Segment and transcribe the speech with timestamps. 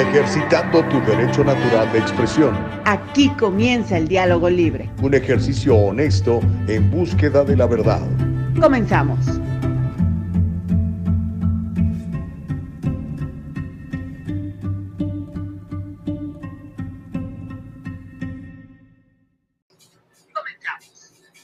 [0.00, 2.56] ejercitando tu derecho natural de expresión.
[2.84, 4.90] Aquí comienza el diálogo libre.
[5.02, 8.02] Un ejercicio honesto en búsqueda de la verdad.
[8.60, 9.18] Comenzamos.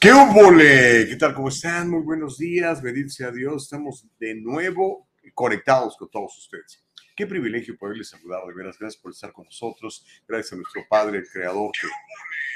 [0.01, 1.35] ¿Qué hubo, ¿Qué tal?
[1.35, 1.89] ¿Cómo están?
[1.89, 2.83] Muy buenos días.
[2.83, 3.63] Bendito sea Dios.
[3.63, 6.84] Estamos de nuevo conectados con todos ustedes.
[7.17, 8.77] Qué privilegio poderles saludar, de veras.
[8.77, 10.05] Gracias por estar con nosotros.
[10.27, 11.71] Gracias a nuestro Padre, el Creador,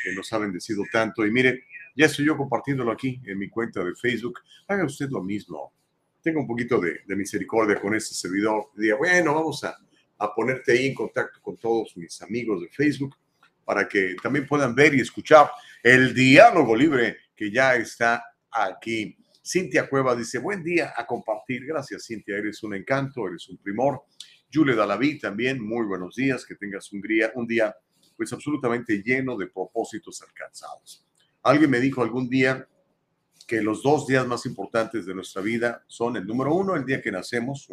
[0.05, 1.25] que, nos ha bendecido tanto.
[1.25, 4.41] Y mire, ya estoy yo compartiéndolo aquí en mi cuenta de Facebook.
[4.67, 5.73] Haga usted lo mismo.
[6.21, 8.71] Tenga un poquito de, misericordia con este servidor.
[8.75, 9.77] Diga, bueno, vamos a,
[10.19, 13.15] a ponerte ahí en contacto con todos mis amigos de Facebook
[13.65, 15.51] para que también puedan ver y escuchar
[15.85, 19.17] el diálogo libre que ya está aquí.
[19.45, 21.65] Cintia Cueva dice, buen día a compartir.
[21.65, 24.03] Gracias, Cintia, eres un encanto, eres un primor.
[24.53, 27.77] Julie Dalaví también, muy buenos días, que tengas un día, un día
[28.17, 31.07] pues absolutamente lleno de propósitos alcanzados.
[31.43, 32.67] Alguien me dijo algún día
[33.47, 37.01] que los dos días más importantes de nuestra vida son el número uno, el día
[37.01, 37.69] que nacemos,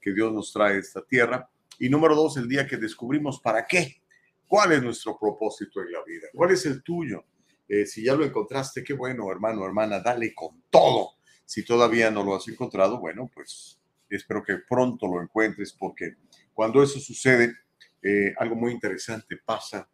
[0.00, 3.66] que Dios nos trae a esta tierra, y número dos, el día que descubrimos para
[3.66, 4.02] qué,
[4.46, 7.24] cuál es nuestro propósito en la vida, cuál es el tuyo.
[7.68, 11.12] Eh, si ya lo encontraste, qué bueno, hermano, hermana, dale con todo.
[11.44, 13.81] Si todavía no lo has encontrado, bueno, pues
[14.16, 16.16] Espero que pronto lo encuentres porque
[16.52, 17.54] cuando eso sucede,
[18.02, 19.88] eh, algo muy interesante pasa.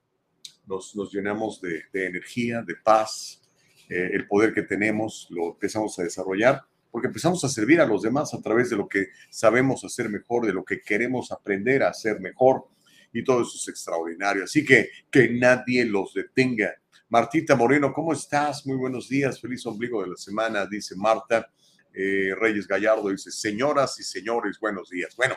[0.66, 3.42] Nos, llenamos de, energía, de paz,
[3.88, 8.02] eh, el poder que tenemos lo empezamos a desarrollar porque empezamos a servir a los
[8.02, 11.90] demás a través de lo que sabemos hacer mejor, de lo que queremos aprender a
[11.90, 12.66] hacer mejor
[13.12, 14.44] y todo eso es extraordinario.
[14.44, 16.74] Así que que nadie los detenga.
[17.08, 18.66] Martita Moreno, ¿cómo estás?
[18.66, 21.50] Muy buenos días, feliz ombligo de la semana, dice Marta.
[21.94, 25.16] Eh, Reyes Gallardo dice, señoras y señores, buenos días.
[25.16, 25.36] Bueno,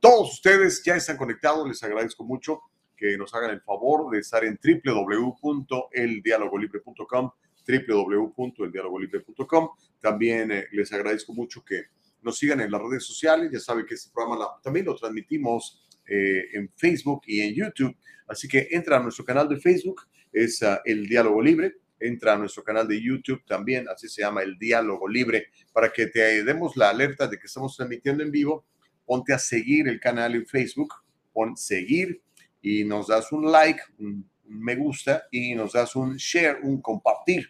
[0.00, 2.60] todos ustedes ya están conectados, les agradezco mucho
[2.96, 7.30] que nos hagan el favor de estar en www.eldialogolibre.com,
[7.66, 9.68] www.eldialogolibre.com.
[10.00, 11.86] También eh, les agradezco mucho que
[12.22, 13.50] nos sigan en las redes sociales.
[13.52, 17.96] Ya saben que este programa también lo transmitimos eh, en Facebook y en YouTube.
[18.28, 20.02] Así que entra a nuestro canal de Facebook,
[20.32, 24.42] es ah, El Diálogo Libre entra a nuestro canal de YouTube también, así se llama
[24.42, 28.64] el diálogo libre, para que te demos la alerta de que estamos transmitiendo en vivo.
[29.04, 30.94] Ponte a seguir el canal en Facebook,
[31.32, 32.22] pon seguir
[32.60, 37.48] y nos das un like, un, me gusta y nos das un share, un compartir.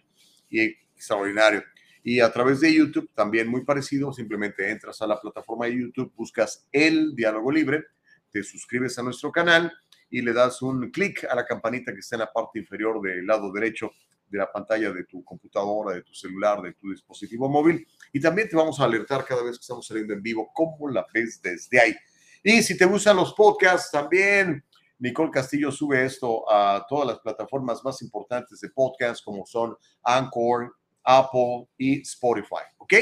[0.49, 1.65] Y extraordinario.
[2.05, 6.13] Y a través de YouTube también muy parecido, simplemente entras a la plataforma de YouTube,
[6.17, 7.85] buscas el diálogo libre,
[8.31, 9.73] te suscribes a nuestro canal
[10.11, 13.27] y le das un clic a la campanita que está en la parte inferior del
[13.27, 13.93] lado derecho
[14.33, 17.87] de la pantalla de tu computadora, de tu celular, de tu dispositivo móvil.
[18.13, 21.07] Y también te vamos a alertar cada vez que estamos saliendo en vivo cómo la
[21.13, 21.95] ves desde ahí.
[22.43, 24.65] Y si te gustan los podcasts, también
[24.99, 30.75] Nicole Castillo sube esto a todas las plataformas más importantes de podcast, como son Anchor,
[31.05, 32.65] Apple y Spotify.
[32.79, 32.95] ¿Ok?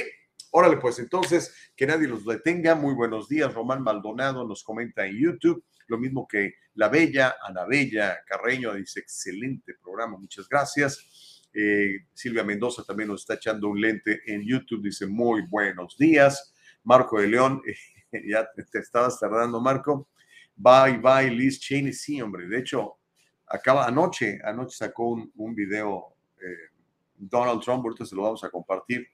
[0.51, 2.75] Órale, pues entonces, que nadie los detenga.
[2.75, 3.55] Muy buenos días.
[3.55, 9.01] Román Maldonado nos comenta en YouTube lo mismo que la bella Ana Bella Carreño dice,
[9.01, 11.49] excelente programa, muchas gracias.
[11.53, 16.55] Eh, Silvia Mendoza también nos está echando un lente en YouTube, dice, muy buenos días.
[16.85, 17.61] Marco de León,
[18.27, 20.09] ya te estabas tardando, Marco.
[20.55, 22.47] Bye, bye, Liz Cheney, sí, hombre.
[22.47, 22.99] De hecho,
[23.47, 26.71] acaba anoche, anoche sacó un, video eh,
[27.17, 29.09] Donald Trump, ahorita se lo vamos a compartir,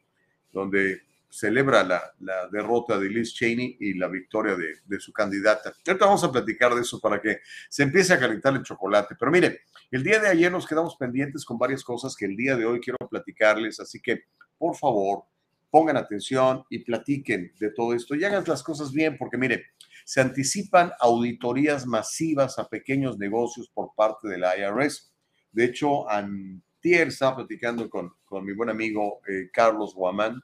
[0.52, 5.72] donde celebra la, derrota de Liz Cheney y la victoria de, su candidata.
[5.86, 9.16] Ahorita vamos a platicar de eso para que se empiece a calentar el chocolate.
[9.18, 9.60] Pero mire,
[9.90, 12.80] el día de ayer nos quedamos pendientes con varias cosas que el día de hoy
[12.80, 14.24] quiero platicarles, así que
[14.58, 15.24] por favor
[15.70, 19.66] pongan atención y platiquen de todo esto y hagan las cosas bien, porque mire,
[20.04, 25.12] se anticipan auditorías masivas a pequeños negocios por parte de la IRS.
[25.52, 28.12] De hecho, antier estaba platicando con,
[28.44, 30.40] mi buen amigo eh, Carlos Guamán,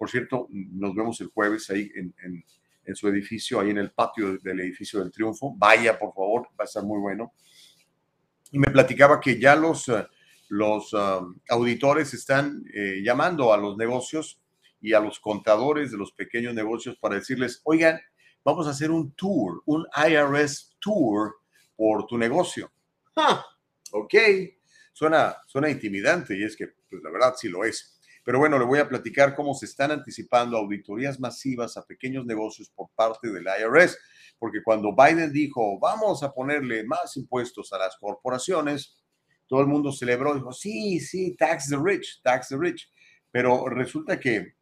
[0.00, 4.60] por cierto, nos vemos el jueves ahí en, su edificio, ahí en el patio del
[4.60, 5.54] edificio del Triunfo.
[5.58, 7.34] Vaya, por favor, va a estar muy bueno.
[8.50, 10.06] Y me platicaba que ya los, eh,
[10.48, 14.40] los um, auditores están eh, llamando a los negocios
[14.80, 18.00] y a los contadores de los pequeños negocios para decirles, oigan,
[18.42, 21.34] vamos a hacer un tour, un IRS tour
[21.76, 22.72] por tu negocio.
[23.16, 23.44] Ah,
[23.92, 24.14] ok,
[24.94, 27.99] suena, suena intimidante y es que, pues la verdad sí lo es.
[28.30, 32.70] Pero bueno, le voy a platicar cómo se están anticipando auditorías masivas a pequeños negocios
[32.72, 33.98] por parte del IRS,
[34.38, 39.02] porque cuando Biden dijo, vamos a ponerle más impuestos a las corporaciones,
[39.48, 42.88] todo el mundo celebró, dijo, sí, sí, tax the rich, tax the rich.
[43.32, 44.54] Pero resulta que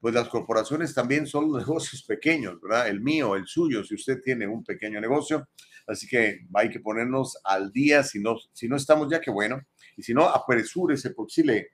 [0.00, 2.88] pues las corporaciones también son negocios pequeños, ¿verdad?
[2.88, 5.46] El mío, el suyo, si usted tiene un pequeño negocio.
[5.86, 9.60] Así que hay que ponernos al día, si no, si no estamos ya, que bueno.
[9.98, 11.68] Y si no, apresúrese, porque si le,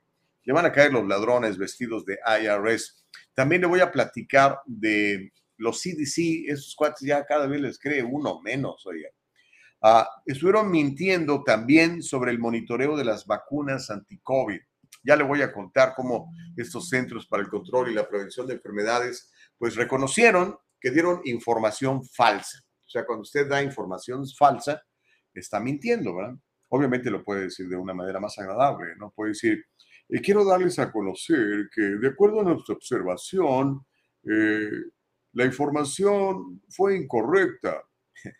[0.47, 3.05] le van a caer los ladrones vestidos de IRS.
[3.33, 8.01] También le voy a platicar de los CDC, esos cuates ya cada vez les cree
[8.01, 9.09] uno menos, oiga.
[9.81, 14.59] Ah, estuvieron mintiendo también sobre el monitoreo de las vacunas anti-COVID.
[15.03, 18.53] Ya le voy a contar cómo estos centros para el control y la prevención de
[18.53, 22.59] enfermedades, pues reconocieron que dieron información falsa.
[22.85, 24.81] O sea, cuando usted da información falsa,
[25.33, 26.35] está mintiendo, ¿verdad?
[26.69, 29.11] Obviamente lo puede decir de una manera más agradable, ¿no?
[29.11, 29.65] Puede decir,
[30.09, 33.85] eh, quiero darles a conocer que de acuerdo a nuestra observación,
[34.23, 34.69] eh,
[35.33, 37.83] la información fue incorrecta.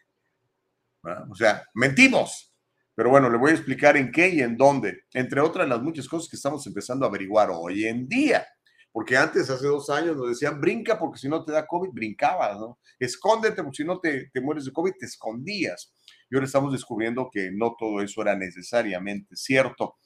[1.30, 2.54] O sea, mentimos.
[2.94, 6.08] Pero bueno, le voy a explicar en qué y en dónde, entre otras las muchas
[6.08, 8.46] cosas que estamos empezando a averiguar hoy en día.
[8.92, 12.60] Porque antes, hace dos años, nos decían, brinca porque si no te da COVID, brincabas,
[12.60, 12.80] ¿no?
[12.98, 15.94] Escóndete porque si no te, te mueres de COVID, te escondías.
[16.30, 19.98] Y ahora estamos descubriendo que no todo eso era necesariamente cierto.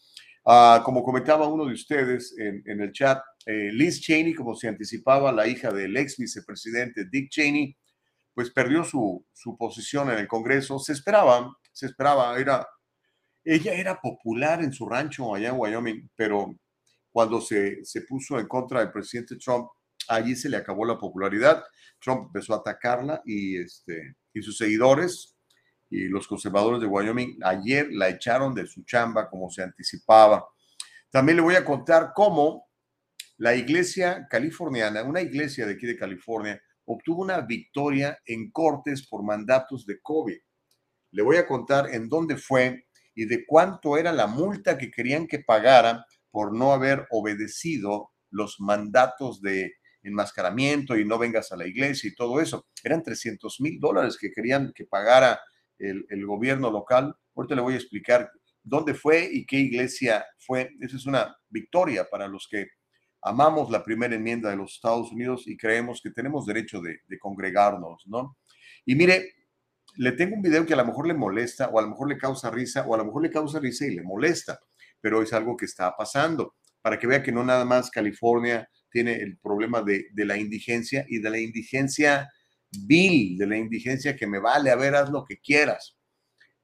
[0.45, 5.31] Ah, como comentaba uno de ustedes en, el chat, eh, Liz Cheney, como se anticipaba,
[5.31, 7.77] la hija del ex vicepresidente Dick Cheney,
[8.33, 10.79] pues perdió su, su posición en el Congreso.
[10.79, 12.67] Se esperaba, se esperaba, era
[13.43, 16.55] ella era popular en su rancho allá en Wyoming, pero
[17.11, 19.67] cuando se, se puso en contra del presidente Trump,
[20.07, 21.63] allí se le acabó la popularidad.
[21.99, 25.35] Trump empezó a atacarla y, este, y sus seguidores
[25.91, 30.47] y los conservadores de Wyoming ayer la echaron de su chamba como se anticipaba.
[31.09, 32.69] También le voy a contar cómo
[33.37, 39.21] la iglesia californiana, una iglesia de aquí de California, obtuvo una victoria en cortes por
[39.23, 40.37] mandatos de COVID.
[41.11, 45.27] Le voy a contar en dónde fue y de cuánto era la multa que querían
[45.27, 49.73] que pagara por no haber obedecido los mandatos de
[50.03, 52.65] enmascaramiento y no vengas a la iglesia y todo eso.
[52.81, 55.41] Eran 300 mil dólares que querían que pagara
[55.81, 57.15] el, gobierno local.
[57.35, 58.31] Ahorita le voy a explicar
[58.63, 60.69] dónde fue y qué iglesia fue.
[60.79, 62.67] Esa es una victoria para los que
[63.21, 68.03] amamos la primera enmienda de los Estados Unidos y creemos que tenemos derecho de, congregarnos,
[68.07, 68.37] ¿no?
[68.85, 69.33] Y mire,
[69.97, 72.17] le tengo un video que a lo mejor le molesta o a lo mejor le
[72.17, 74.59] causa risa o a lo mejor le causa risa y le molesta,
[74.99, 79.15] pero es algo que está pasando para que vea que no nada más California tiene
[79.17, 82.27] el problema de la indigencia y de la indigencia
[82.71, 85.97] vil, de la indigencia que me vale, a ver, haz lo que quieras.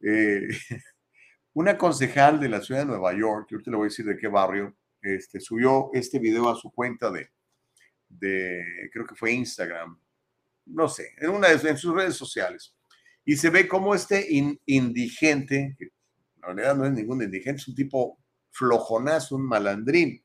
[0.02, 0.48] Eh,
[1.54, 4.18] una concejal de la ciudad de Nueva York, yo te le voy a decir de
[4.18, 7.30] qué barrio, este, subió este video a su cuenta de,
[8.10, 10.00] de creo que fue Instagram,
[10.66, 12.74] no sé, en una en sus redes sociales
[13.28, 14.26] y se ve como este
[14.66, 15.90] indigente, que
[16.42, 18.18] la verdad no es ningún indigente, es un tipo
[18.52, 20.24] flojonazo, un malandrín,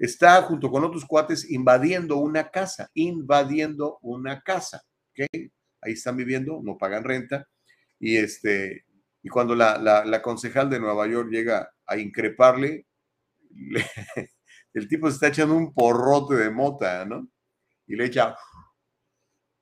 [0.00, 5.50] está junto con otros cuates invadiendo una casa, invadiendo una casa, ¿ok?
[5.82, 7.46] Ahí están viviendo, no pagan renta,
[7.98, 8.84] y este,
[9.22, 12.86] y cuando la, la, concejal de Nueva York llega a increparle,
[13.50, 13.84] le,
[14.74, 17.28] el tipo se está echando un porrote de mota, ¿no?
[17.86, 18.36] Y le echa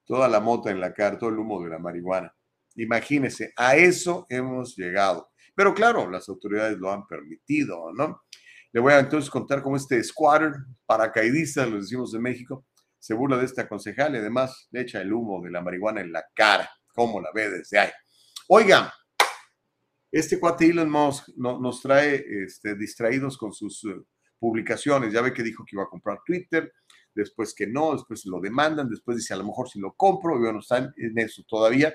[0.05, 2.35] toda la mota en la cara, todo el humo de la marihuana.
[2.77, 5.31] Imagínense, a eso hemos llegado.
[5.55, 8.23] Pero claro, las autoridades lo han permitido, ¿no?
[8.71, 10.53] Le voy a entonces contar cómo este squatter,
[10.87, 12.65] paracaidista, lo decimos en México,
[12.99, 16.13] se burla de esta concejal y además le echa el humo de la marihuana en
[16.13, 17.91] la cara, como la ve desde ahí.
[18.49, 18.89] Oigan,
[20.11, 24.05] este cuate Elon Musk no, nos trae este, distraídos con sus uh,
[24.39, 25.13] publicaciones.
[25.13, 26.73] Ya ve que dijo que iba a comprar Twitter,
[27.15, 30.41] después que no, después lo demandan, después dice a lo mejor si lo compro, y
[30.41, 31.95] bueno, están en eso todavía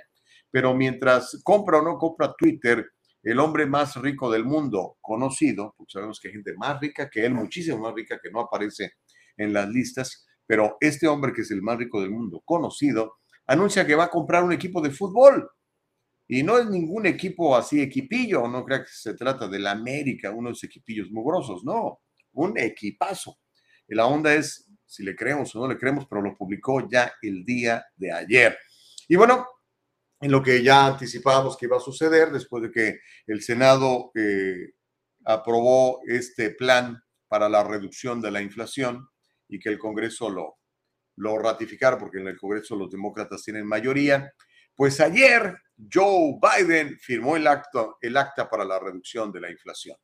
[0.53, 2.91] pero mientras compra o no compra Twitter,
[3.23, 7.25] el hombre más rico del mundo conocido, porque sabemos que hay gente más rica que
[7.25, 8.91] él, muchísimo más rica que no aparece
[9.35, 13.85] en las listas, pero este hombre que es el más rico del mundo conocido, anuncia
[13.85, 15.49] que va a comprar un equipo de fútbol.
[16.27, 20.31] Y no es ningún equipo así equipillo, no crea que se trata de la América,
[20.31, 21.99] unos equipillos mugrosos, no,
[22.33, 23.39] un equipazo.
[23.87, 27.11] Y la onda es si le creemos o no le creemos, pero lo publicó ya
[27.21, 28.57] el día de ayer.
[29.07, 29.47] Y bueno,
[30.21, 34.73] en lo que ya anticipábamos que iba a suceder después de que el Senado eh,
[35.25, 39.09] aprobó este plan para la reducción de la inflación
[39.53, 40.57] y que el Congreso lo,
[41.17, 44.33] lo ratificara, porque en el Congreso los demócratas tienen mayoría.
[44.75, 45.55] Pues ayer
[45.91, 49.95] Joe Biden firmó el, acto, el acta para la reducción de la inflación.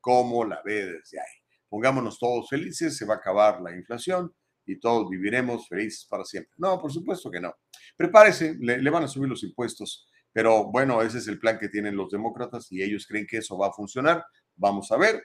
[0.00, 1.38] ¿Cómo la ve desde ahí?
[1.68, 4.34] Pongámonos todos felices, se va a acabar la inflación
[4.66, 6.52] y todos viviremos felices para siempre.
[6.56, 7.54] No, por supuesto que no.
[7.96, 11.68] Prepárese, le, le, van a subir los impuestos, pero bueno, ese es el plan que
[11.68, 14.24] tienen los demócratas y ellos creen que eso va a funcionar.
[14.56, 15.22] Vamos a ver.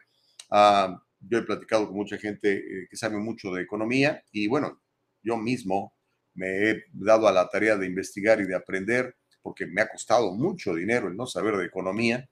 [0.52, 4.82] Uh, Yo he platicado con mucha gente eh, que sabe mucho de economía y bueno,
[5.24, 5.94] yo mismo
[6.34, 10.34] me he dado a la tarea de investigar y de aprender porque me ha costado
[10.34, 12.30] mucho dinero el no saber de economía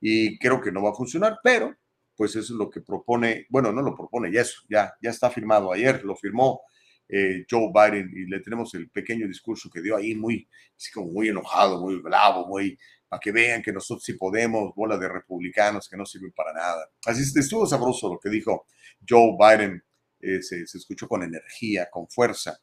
[0.00, 1.74] y creo que no va a funcionar, pero
[2.16, 5.72] pues eso es lo que propone, bueno, no lo propone, ya, ya, ya está firmado
[5.72, 6.60] ayer, lo firmó
[7.08, 11.10] eh, Joe Biden y le tenemos el pequeño discurso que dio ahí muy, así como
[11.10, 12.78] muy enojado, muy bravo, muy,
[13.10, 16.88] para que vean que nosotros sí podemos, bola de republicanos que no sirven para nada.
[17.04, 18.66] Así estuvo sabroso lo que dijo
[19.06, 19.82] Joe Biden,
[20.20, 22.56] eh, se, se, escuchó con energía, con fuerza.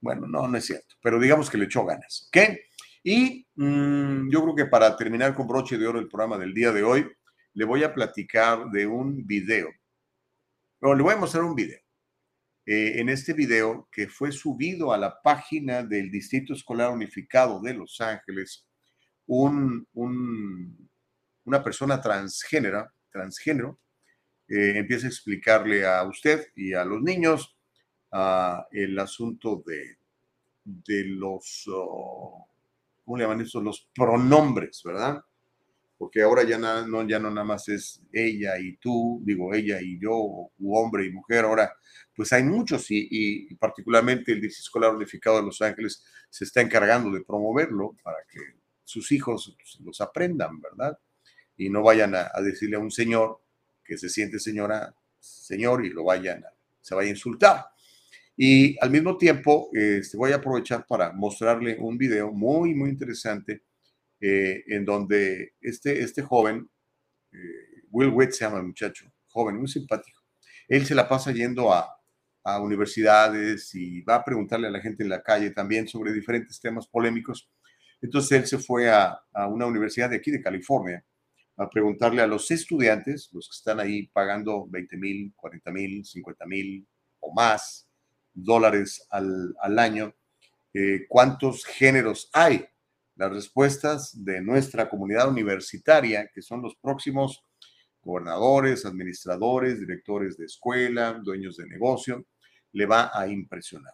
[0.00, 2.58] Bueno, no, no es cierto, pero digamos que le echó ganas, ¿ok?
[3.04, 6.72] Y mmm, yo creo que para terminar con broche de oro el programa del día
[6.72, 7.08] de hoy,
[7.54, 9.68] le voy a platicar de un video.
[10.80, 11.78] Bueno, le voy a mostrar un video.
[12.66, 17.74] Eh, en este video que fue subido a la página del Distrito Escolar Unificado de
[17.74, 18.66] Los Ángeles,
[19.34, 20.90] un, un,
[21.44, 23.78] una persona transgénero, transgénero
[24.48, 27.56] eh, empieza a explicarle a usted y a los niños
[28.12, 29.96] uh, el asunto de,
[30.64, 32.44] de los, uh,
[33.04, 33.62] ¿cómo le llaman eso?
[33.62, 35.24] Los pronombres, ¿verdad?
[36.02, 40.00] porque ahora ya no, ya no nada más es ella y tú, digo ella y
[40.00, 41.72] yo, u hombre y mujer, ahora
[42.12, 46.60] pues hay muchos y, y particularmente el Distrito Escolar Unificado de Los Ángeles se está
[46.60, 48.40] encargando de promoverlo para que
[48.92, 50.98] sus hijos los aprendan, ¿verdad?
[51.56, 53.40] Y no vayan a, a, decirle a un señor
[53.84, 56.48] que se siente señora, señor y lo vayan a,
[56.80, 57.66] se vaya a insultar.
[58.36, 63.62] Y al mismo tiempo, este, voy a aprovechar para mostrarle un video muy, muy interesante
[64.20, 66.68] eh, en donde este, este joven,
[67.32, 70.22] eh, Will Witt se llama el muchacho, joven, muy simpático,
[70.68, 71.88] él se la pasa yendo a,
[72.44, 76.60] a universidades y va a preguntarle a la gente en la calle también sobre diferentes
[76.60, 77.50] temas polémicos.
[78.02, 81.02] Entonces él se fue a, a, una universidad de aquí de California
[81.56, 86.46] a preguntarle a los estudiantes, los que están ahí pagando 20 mil, 40 mil, 50
[86.46, 86.86] mil
[87.20, 87.88] o más
[88.34, 90.14] dólares al, al año,
[90.74, 92.66] eh, cuántos géneros hay
[93.14, 97.44] las respuestas de nuestra comunidad universitaria, que son los próximos
[98.02, 102.26] gobernadores, administradores, directores de escuela, dueños de negocio,
[102.72, 103.92] le va a impresionar.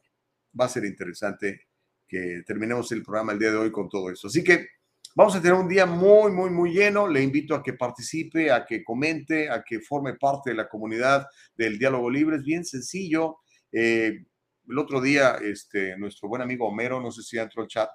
[0.59, 1.68] Va a ser interesante
[2.09, 4.29] que terminemos el programa el día de hoy con todo esto.
[4.29, 4.69] Así que
[5.15, 7.07] vamos a tener un día muy, muy, muy lleno.
[7.07, 11.27] Le invito a que participe, a que comente, a que forme parte de la comunidad
[11.55, 12.37] del diálogo libre.
[12.37, 13.39] Es bien sencillo.
[13.71, 14.25] Eh,
[14.69, 17.89] el otro día, este, nuestro buen amigo Homero, no sé si entró al chat,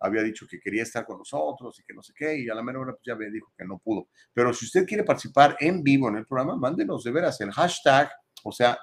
[0.00, 2.62] había dicho que quería estar con nosotros y que no sé qué, y a la
[2.62, 4.08] menor hora pues ya me dijo que no pudo.
[4.32, 8.10] Pero si usted quiere participar en vivo en el programa, mándenos de veras el hashtag,
[8.44, 8.78] o sea,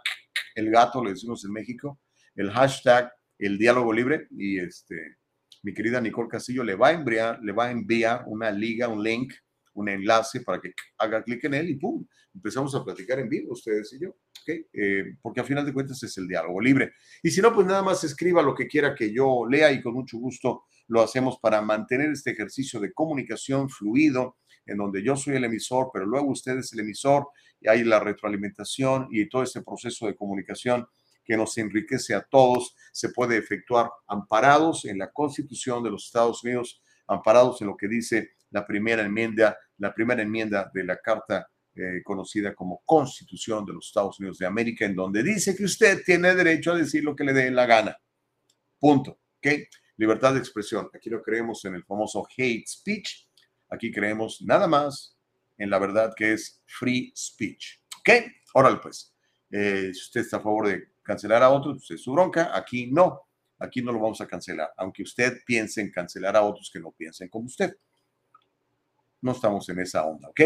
[0.56, 2.00] el gato, le decimos en México,
[2.36, 5.18] el hashtag, el diálogo libre, y este,
[5.64, 9.04] mi querida Nicole Castillo le va a enviar, le va a enviar una liga, un
[9.04, 9.34] link,
[9.74, 12.06] un enlace para que haga clic en él y ¡pum!
[12.34, 14.16] Empezamos a platicar en vivo, ustedes y yo.
[14.42, 14.66] ¿okay?
[14.74, 16.94] Eh, porque al final de cuentas es el diálogo libre.
[17.24, 19.94] Y si no, pues nada más escriba lo que quiera que yo lea y con
[19.94, 25.36] mucho gusto lo hacemos para mantener este ejercicio de comunicación fluido, en donde yo soy
[25.36, 27.28] el emisor, pero luego usted es el emisor
[27.60, 30.86] y hay la retroalimentación y todo ese proceso de comunicación
[31.28, 36.44] que nos enriquece a todos, se puede efectuar amparados en la Constitución de los Estados
[36.44, 41.50] Unidos, amparados en lo que dice la primera enmienda, la primera enmienda de la Carta
[41.76, 46.02] eh, conocida como Constitución de los Estados Unidos de América, en donde dice que usted
[46.06, 47.98] tiene derecho a decir lo que le dé la gana.
[48.80, 49.20] Punto.
[49.38, 49.48] ¿Ok?
[49.98, 50.90] libertad de expresión.
[50.94, 53.28] Aquí no creemos en el famoso hate speech.
[53.70, 55.18] Aquí creemos nada más
[55.58, 57.80] en la verdad que es free speech.
[58.00, 58.10] ¿Ok?
[58.54, 59.14] Órale, pues.
[59.50, 62.52] Eh, si usted está a favor de cancelar a otros, pues es su bronca.
[62.54, 63.22] Aquí no.
[63.60, 64.70] Aquí no lo vamos a cancelar.
[64.78, 67.74] Aunque usted piense en cancelar a otros que no piensen como usted.
[69.22, 70.42] No estamos en esa onda, ¿ok?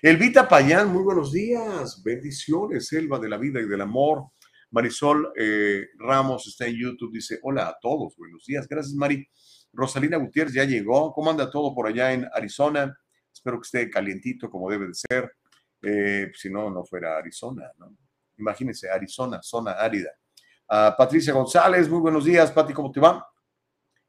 [0.00, 2.02] Elvita Payán, muy buenos días.
[2.04, 4.28] Bendiciones, selva de la vida y del amor.
[4.70, 9.26] Marisol eh, Ramos está en YouTube, dice, hola a todos, buenos días, gracias Mari.
[9.72, 12.96] Rosalina Gutiérrez ya llegó, ¿cómo anda todo por allá en Arizona?
[13.30, 15.32] Espero que esté calientito como debe de ser,
[15.82, 17.94] eh, si no, no fuera Arizona, ¿no?
[18.38, 20.10] Imagínense, Arizona, zona árida.
[20.68, 23.26] Uh, Patricia González, muy buenos días, Pati, ¿cómo te va?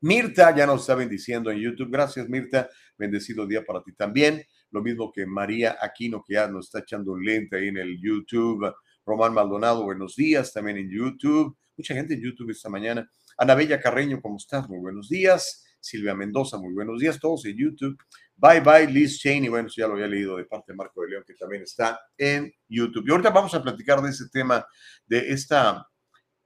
[0.04, 1.90] Mirta ya nos está bendiciendo en YouTube.
[1.90, 2.70] Gracias, Mirta.
[2.98, 4.44] Bendecido día para ti también.
[4.72, 8.70] Lo mismo que María Aquino, que ya nos está echando lente ahí en el YouTube.
[9.06, 11.56] Román Maldonado, buenos días, también en YouTube.
[11.78, 13.10] Mucha gente en YouTube esta mañana.
[13.38, 14.68] Anabella Carreño, ¿cómo estás?
[14.68, 15.66] Muy buenos días.
[15.80, 17.18] Silvia Mendoza, muy buenos días.
[17.18, 17.98] Todos en YouTube.
[18.44, 19.48] Bye bye, Liz Cheney.
[19.48, 22.54] Bueno, ya lo había leído de parte de Marco de León, que también está en
[22.68, 23.06] YouTube.
[23.08, 24.68] Y ahorita vamos a platicar de ese tema,
[25.06, 25.88] de esta,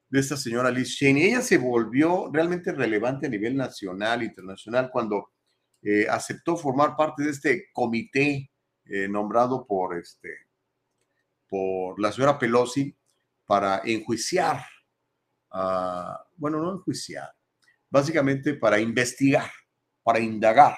[0.07, 1.23] de esta señora Liz Cheney.
[1.23, 5.31] Ella se volvió realmente relevante a nivel nacional, internacional, cuando
[5.81, 8.51] eh, aceptó formar parte de este comité
[8.85, 10.29] eh, nombrado por este
[11.49, 12.95] por la señora Pelosi
[13.47, 14.63] para enjuiciar,
[16.35, 17.31] bueno, no enjuiciar,
[17.89, 19.49] básicamente para investigar,
[20.03, 20.77] para indagar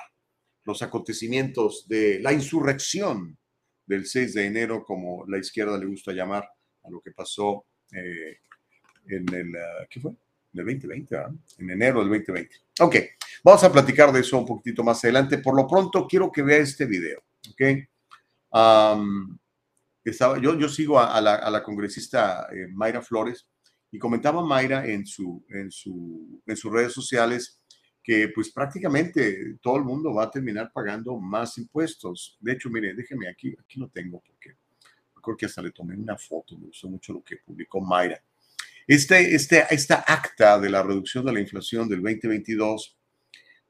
[0.69, 3.37] los acontecimientos de la insurrección
[3.85, 6.47] del 6 de enero, como la izquierda le gusta llamar
[6.83, 8.37] a lo que pasó eh,
[9.07, 10.11] en el, ah, ¿qué fue?
[10.53, 11.15] En el 2020,
[11.57, 12.55] En enero del 2020.
[12.81, 12.95] Ok,
[13.43, 15.39] vamos a platicar de eso un poquitito más adelante.
[15.39, 17.61] Por lo pronto, quiero que vea este video, ¿ok?
[20.03, 23.47] estaba, yo, yo sigo a, la, congresista eh, Mayra Flores
[23.91, 27.58] y comentaba Mayra en, su, en, su, en sus redes sociales
[28.09, 32.39] que pues prácticamente todo el mundo va a terminar pagando más impuestos.
[32.39, 34.55] De hecho, mire, déjeme aquí, aquí lo tengo porque
[35.21, 38.19] creo que hasta le tomé una foto, me gustó mucho lo que publicó Mayra.
[38.87, 42.97] Este, este, esta acta de la reducción de la inflación del 2022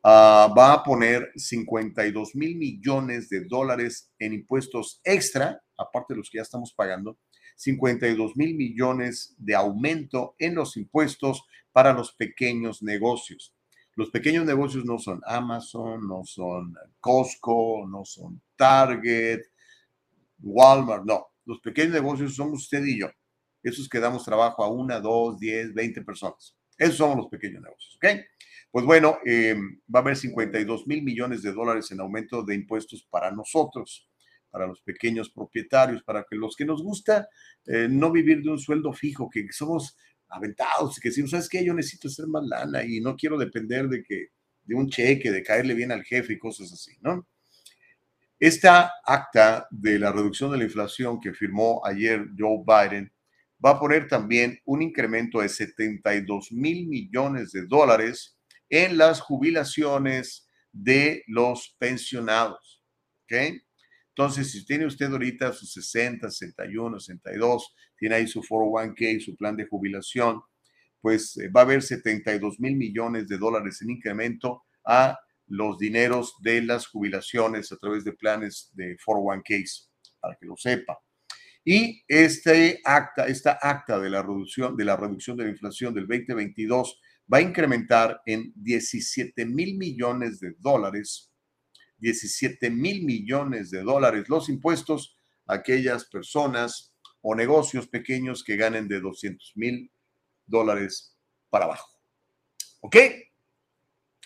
[0.03, 6.29] ah, va a poner 52 mil millones de dólares en impuestos extra, aparte de los
[6.29, 7.17] que ya estamos pagando,
[7.57, 11.43] 52 mil millones de aumento en los impuestos
[11.73, 13.53] para los pequeños negocios.
[13.99, 19.41] Los pequeños negocios no son Amazon, no son Costco, no son Target,
[20.41, 21.27] Walmart, no.
[21.43, 23.09] Los pequeños negocios son usted y yo.
[23.61, 26.55] Esos que damos trabajo a una, dos, diez, veinte personas.
[26.77, 28.05] Esos son los pequeños negocios, ¿ok?
[28.71, 29.57] Pues bueno, eh,
[29.93, 34.09] va a haber 52 mil millones de dólares en aumento de impuestos para nosotros,
[34.49, 37.27] para los pequeños propietarios, para que los que nos gusta
[37.65, 39.97] eh, no vivir de un sueldo fijo, que somos
[40.29, 41.63] aventados, que decimos, ¿sabes qué?
[41.63, 44.27] Yo necesito hacer más lana y no quiero depender de que
[44.63, 47.27] de un cheque, de caerle bien al jefe y cosas así, ¿no?
[48.39, 53.11] Esta acta de la reducción de la inflación que firmó ayer Joe Biden
[53.63, 58.37] va a poner también un incremento de 72 mil millones de dólares
[58.69, 62.81] en las jubilaciones de los pensionados.
[63.23, 63.61] ¿Ok?
[64.19, 69.55] Entonces, si tiene usted ahorita sus 60, 61, 62, tiene ahí su 401k, su plan
[69.55, 70.41] de jubilación,
[70.99, 76.35] pues eh, va a haber 72 mil millones de dólares en incremento a los dineros
[76.41, 79.87] de las jubilaciones a través de planes de 401ks,
[80.19, 80.99] para que lo sepa.
[81.63, 86.07] Y este acta, esta acta de la reducción de la reducción de la inflación del
[86.07, 86.99] 2022
[87.33, 91.28] va a incrementar en 17 mil millones de dólares,
[91.99, 98.87] 17 mil millones de dólares los impuestos a aquellas personas o negocios pequeños que ganen
[98.87, 99.91] de 200 mil
[100.45, 101.15] dólares
[101.49, 101.89] para abajo.
[102.81, 102.95] ¿Ok?
[102.95, 103.19] Ese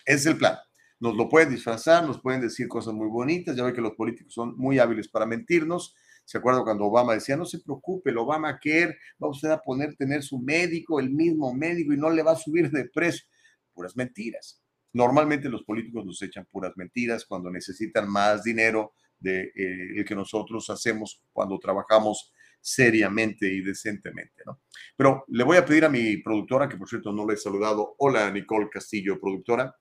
[0.04, 0.56] es el plan.
[1.00, 3.56] Nos lo pueden disfrazar, nos pueden decir cosas muy bonitas.
[3.56, 7.36] Ya ve que los políticos son muy hábiles para mentirnos ¿Se acuerda cuando Obama decía,
[7.36, 11.52] no se preocupe, el Obama Care va usted a poner tener su médico, el mismo
[11.52, 13.26] médico, y no le va a subir de precio?
[13.74, 14.60] Puras mentiras.
[14.94, 20.68] Normalmente los políticos nos echan puras mentiras cuando necesitan más dinero de eh, que nosotros
[20.70, 24.62] hacemos cuando trabajamos seriamente y decentemente, ¿no?
[24.96, 27.94] Pero le voy a pedir a mi productora, que por cierto no le he saludado,
[27.98, 29.76] hola Nicole Castillo, productora,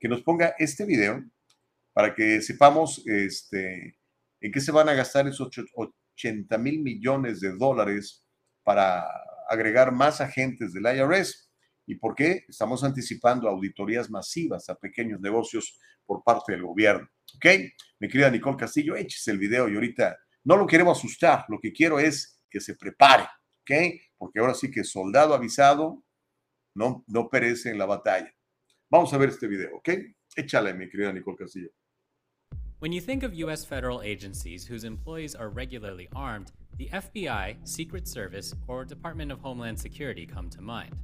[0.00, 1.22] que nos ponga este video
[1.92, 3.96] para que sepamos este,
[4.44, 8.26] ¿En qué se van a gastar esos 80 mil millones de dólares
[8.62, 9.02] para
[9.48, 11.50] agregar más agentes del IRS?
[11.86, 12.44] ¿Y por qué?
[12.48, 17.08] Estamos anticipando auditorías masivas a pequeños negocios por parte del gobierno.
[17.36, 17.46] ¿Ok?
[18.00, 21.72] Mi querida Nicole Castillo, échese el video y ahorita no lo queremos asustar, lo que
[21.72, 23.24] quiero es que se prepare.
[23.60, 24.00] ¿Ok?
[24.16, 26.04] Porque ahora sí que soldado avisado
[26.74, 28.32] no, no perece en la batalla.
[28.90, 29.90] Vamos a ver este video, ¿ok?
[30.36, 31.68] Échale, mi querida Nicole Castillo.
[32.80, 38.06] When you think of US federal agencies whose employees are regularly armed, the FBI, Secret
[38.06, 40.94] Service, or Department of Homeland Security come to mind.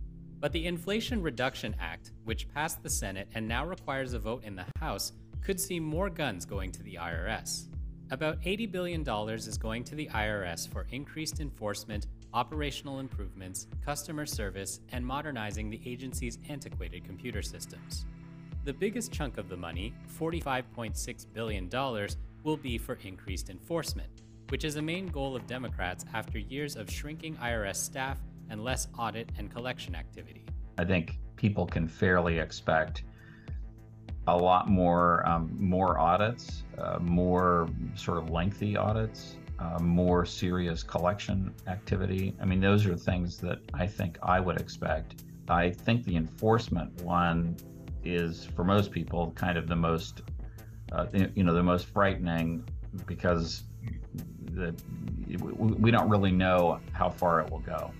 [0.40, 4.56] But the Inflation Reduction Act, which passed the Senate and now requires a vote in
[4.56, 7.66] the House, could see more guns going to the IRS.
[8.10, 14.80] About $80 billion is going to the IRS for increased enforcement, operational improvements, customer service,
[14.92, 18.06] and modernizing the agency's antiquated computer systems.
[18.64, 21.70] The biggest chunk of the money, $45.6 billion,
[22.42, 26.90] will be for increased enforcement, which is a main goal of Democrats after years of
[26.90, 28.18] shrinking IRS staff
[28.50, 30.44] and less audit and collection activity.
[30.78, 33.04] I think people can fairly expect
[34.26, 40.82] a lot more um, more audits, uh, more sort of lengthy audits, uh, more serious
[40.82, 42.34] collection activity.
[42.40, 45.24] I mean, those are things that I think I would expect.
[45.48, 47.56] I think the enforcement one
[48.04, 50.22] is for most people kind of the most
[50.92, 52.64] uh, you know the most frightening
[53.06, 53.64] because
[54.52, 54.74] the,
[55.48, 57.92] we don't really know how far it will go.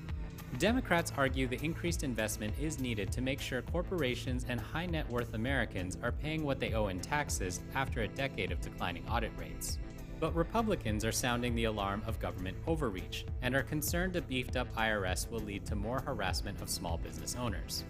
[0.61, 5.33] Democrats argue the increased investment is needed to make sure corporations and high net worth
[5.33, 9.79] Americans are paying what they owe in taxes after a decade of declining audit rates.
[10.20, 14.70] But Republicans are sounding the alarm of government overreach and are concerned a beefed up
[14.77, 17.85] IRS will lead to more harassment of small business owners.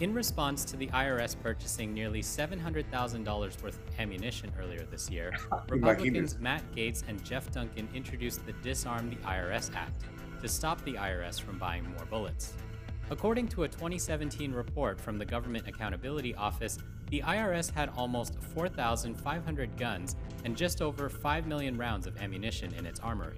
[0.00, 5.32] In response to the IRS purchasing nearly $700,000 worth of ammunition earlier this year,
[5.70, 10.04] Republicans Matt Gaetz and Jeff Duncan introduced the Disarm the IRS Act
[10.40, 12.54] to stop the IRS from buying more bullets.
[13.10, 16.78] According to a 2017 report from the Government Accountability Office,
[17.10, 22.86] the IRS had almost 4,500 guns and just over 5 million rounds of ammunition in
[22.86, 23.34] its armory.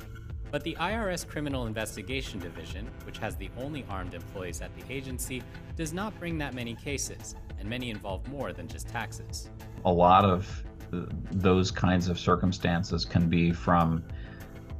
[0.51, 5.43] But the IRS Criminal Investigation Division, which has the only armed employees at the agency,
[5.75, 9.49] does not bring that many cases, and many involve more than just taxes.
[9.87, 14.05] A lot of those kinds of circumstances can be from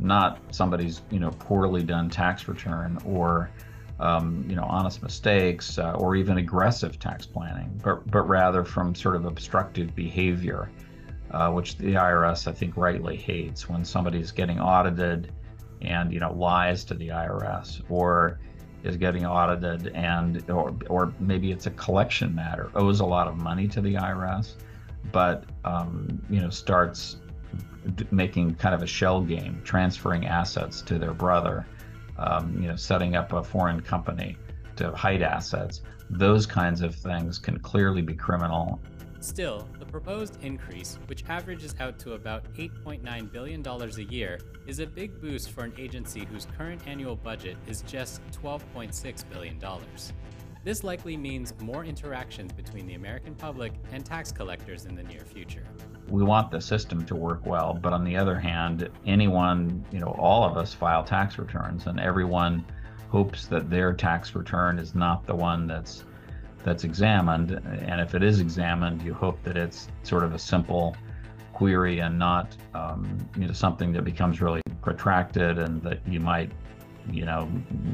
[0.03, 3.51] not somebody's you know poorly done tax return or
[4.01, 8.95] um, you know honest mistakes uh, or even aggressive tax planning, but but rather from
[8.95, 10.71] sort of obstructive behavior,
[11.31, 15.33] uh, which the IRS I think rightly hates when somebody's getting audited
[15.83, 18.39] and you know lies to the IRS or
[18.83, 23.37] is getting audited and or or maybe it's a collection matter owes a lot of
[23.37, 24.55] money to the IRS
[25.11, 27.17] but um, you know starts
[28.11, 31.67] making kind of a shell game transferring assets to their brother
[32.19, 34.37] um, you know setting up a foreign company
[34.77, 38.81] to hide assets those kinds of things can clearly be criminal
[39.23, 44.87] Still, the proposed increase, which averages out to about $8.9 billion a year, is a
[44.87, 49.61] big boost for an agency whose current annual budget is just $12.6 billion.
[50.65, 55.21] This likely means more interactions between the American public and tax collectors in the near
[55.21, 55.63] future.
[56.09, 60.15] We want the system to work well, but on the other hand, anyone, you know,
[60.19, 62.65] all of us file tax returns and everyone
[63.09, 66.05] hopes that their tax return is not the one that's
[66.65, 67.51] that's examined.
[67.83, 70.97] And if it is examined, you hope that it's sort of a simple
[71.53, 76.51] query and not um, you know something that becomes really protracted and that you might
[77.11, 77.49] you know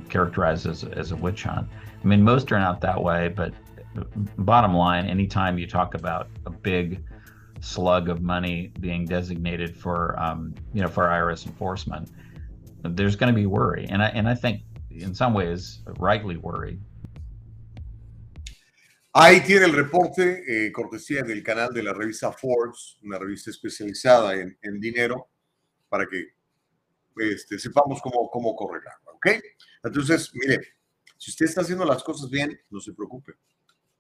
[0.09, 1.69] characterize as, as a witch hunt.
[2.03, 3.53] I mean, most are not that way, but
[4.39, 7.03] bottom line, anytime you talk about a big
[7.61, 12.11] slug of money being designated for um, you know for IRS enforcement,
[12.83, 16.81] there's going to be worry, and I and I think in some ways rightly worried
[19.21, 24.35] Ahí tiene el reporte, eh, cortesía del canal de la revista Forbes, una revista especializada
[24.35, 25.31] en, dinero,
[25.89, 26.35] para que
[27.17, 29.43] este, sepamos cómo, cómo correr ¿ok?
[29.83, 30.61] Entonces, mire,
[31.17, 33.33] si usted está haciendo las cosas bien, no se preocupe,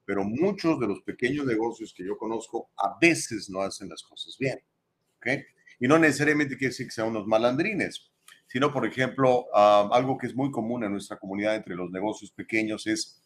[0.08, 4.38] pero muchos de los pequeños negocios que yo conozco a veces no hacen las cosas
[4.38, 4.58] bien,
[5.18, 5.26] ¿ok?
[5.80, 8.10] Y no necesariamente quiere decir que sean unos malandrines,
[8.46, 12.32] sino, por ejemplo, ah, algo que es muy común en nuestra comunidad entre los negocios
[12.32, 13.20] pequeños es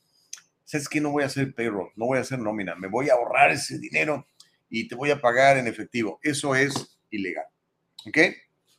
[0.64, 1.00] ¿sabes qué?
[1.00, 3.78] No voy a hacer payroll, no voy a hacer nómina, me voy a ahorrar ese
[3.78, 4.26] dinero
[4.68, 6.18] y te voy a pagar en efectivo.
[6.20, 7.46] Eso es ilegal.
[8.08, 8.18] ¿Ok?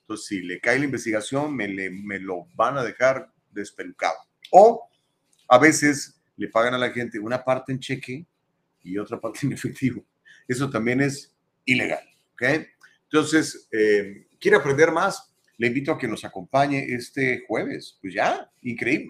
[0.02, 4.18] Entonces, si le cae la investigación, me, me lo van a dejar despelucado.
[4.52, 4.90] O
[5.48, 8.26] a veces le pagan a la gente una parte en cheque
[8.84, 10.04] y otra parte en efectivo.
[10.48, 11.34] Eso también es
[11.66, 12.04] ilegal.
[12.34, 12.44] ¿Ok?
[13.04, 15.34] Entonces, eh, ¿quiere aprender más?
[15.58, 17.98] Le invito a que nos acompañe este jueves.
[18.02, 19.08] Pues ya, increíble.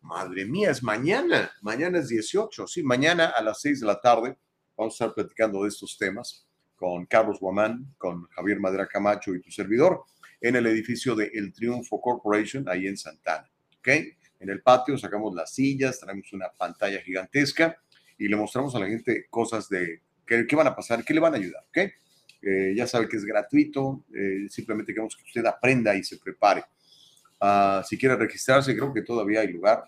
[0.00, 1.52] Madre mía, es mañana.
[1.60, 2.66] Mañana es 18.
[2.66, 4.36] Sí, mañana a las 6 de la tarde
[4.76, 9.40] vamos a estar platicando de estos temas con Carlos Guamán, con Javier Madera Camacho y
[9.40, 10.04] tu servidor
[10.40, 13.48] en el edificio de El Triunfo Corporation, ahí en Santana.
[13.78, 13.88] ¿Ok?
[14.44, 17.78] En el patio sacamos las sillas, tenemos una pantalla gigantesca
[18.18, 21.32] y le mostramos a la gente cosas de qué, van a pasar, qué le van
[21.32, 21.64] a ayudar.
[21.70, 21.78] ¿Ok?
[22.42, 26.62] Eh, ya sabe que es gratuito, eh, simplemente queremos que usted aprenda y se prepare.
[27.40, 29.84] Ah, si quiere registrarse, creo que todavía hay lugar.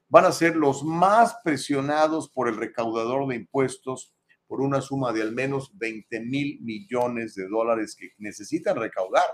[0.09, 4.13] van a ser los más presionados por el recaudador de impuestos
[4.47, 9.25] por una suma de al menos 20 mil millones de dólares que necesitan recaudar.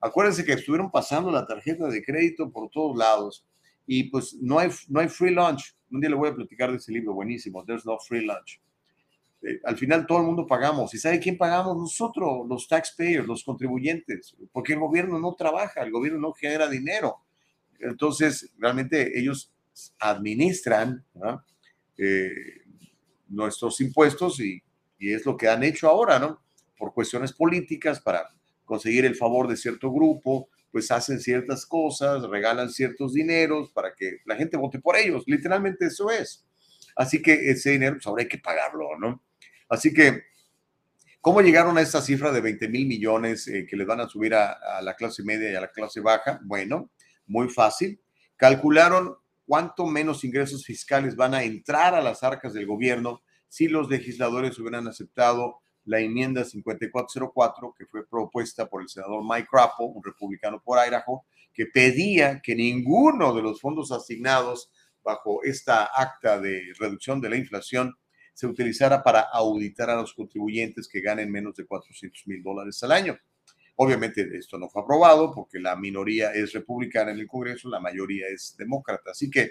[0.00, 3.44] Acuérdense que estuvieron pasando la tarjeta de crédito por todos lados
[3.86, 5.76] y pues no hay, no hay free lunch.
[5.90, 8.60] Un día le voy a platicar de ese libro buenísimo, There's no free lunch.
[9.42, 10.94] Eh, al final todo el mundo pagamos.
[10.94, 11.76] ¿Y sabe quién pagamos?
[11.76, 17.18] Nosotros, los taxpayers, los contribuyentes, porque el gobierno no trabaja, el gobierno no genera dinero.
[17.78, 19.52] Entonces, realmente ellos
[19.98, 21.04] administran
[21.98, 22.62] eh,
[23.28, 24.62] nuestros impuestos y,
[24.98, 26.42] y, es lo que han hecho ahora, ¿no?
[26.78, 28.30] Por cuestiones políticas, para
[28.64, 34.18] conseguir el favor de cierto grupo, pues hacen ciertas cosas, regalan ciertos dineros para que
[34.26, 35.24] la gente vote por ellos.
[35.26, 36.44] Literalmente eso es.
[36.94, 39.22] Así que ese dinero, pues ahora hay que pagarlo, ¿no?
[39.68, 40.24] Así que,
[41.20, 44.34] ¿cómo llegaron a esta cifra de 20 mil millones eh, que les van a subir
[44.34, 46.40] a, a la clase media y a la clase baja?
[46.44, 46.90] Bueno,
[47.26, 48.00] muy fácil.
[48.36, 53.88] Calcularon cuánto menos ingresos fiscales van a entrar a las arcas del gobierno si los
[53.88, 60.02] legisladores hubieran aceptado la enmienda 5404 que fue propuesta por el senador Mike Crapo, un
[60.02, 64.70] republicano por Idaho, que pedía que ninguno de los fondos asignados
[65.02, 67.96] bajo esta acta de reducción de la inflación
[68.34, 72.92] se utilizara para auditar a los contribuyentes que ganen menos de 400 mil dólares al
[72.92, 73.18] año.
[73.76, 78.26] Obviamente esto no fue aprobado porque la minoría es republicana en el Congreso, la mayoría
[78.28, 79.10] es demócrata.
[79.10, 79.50] Así que,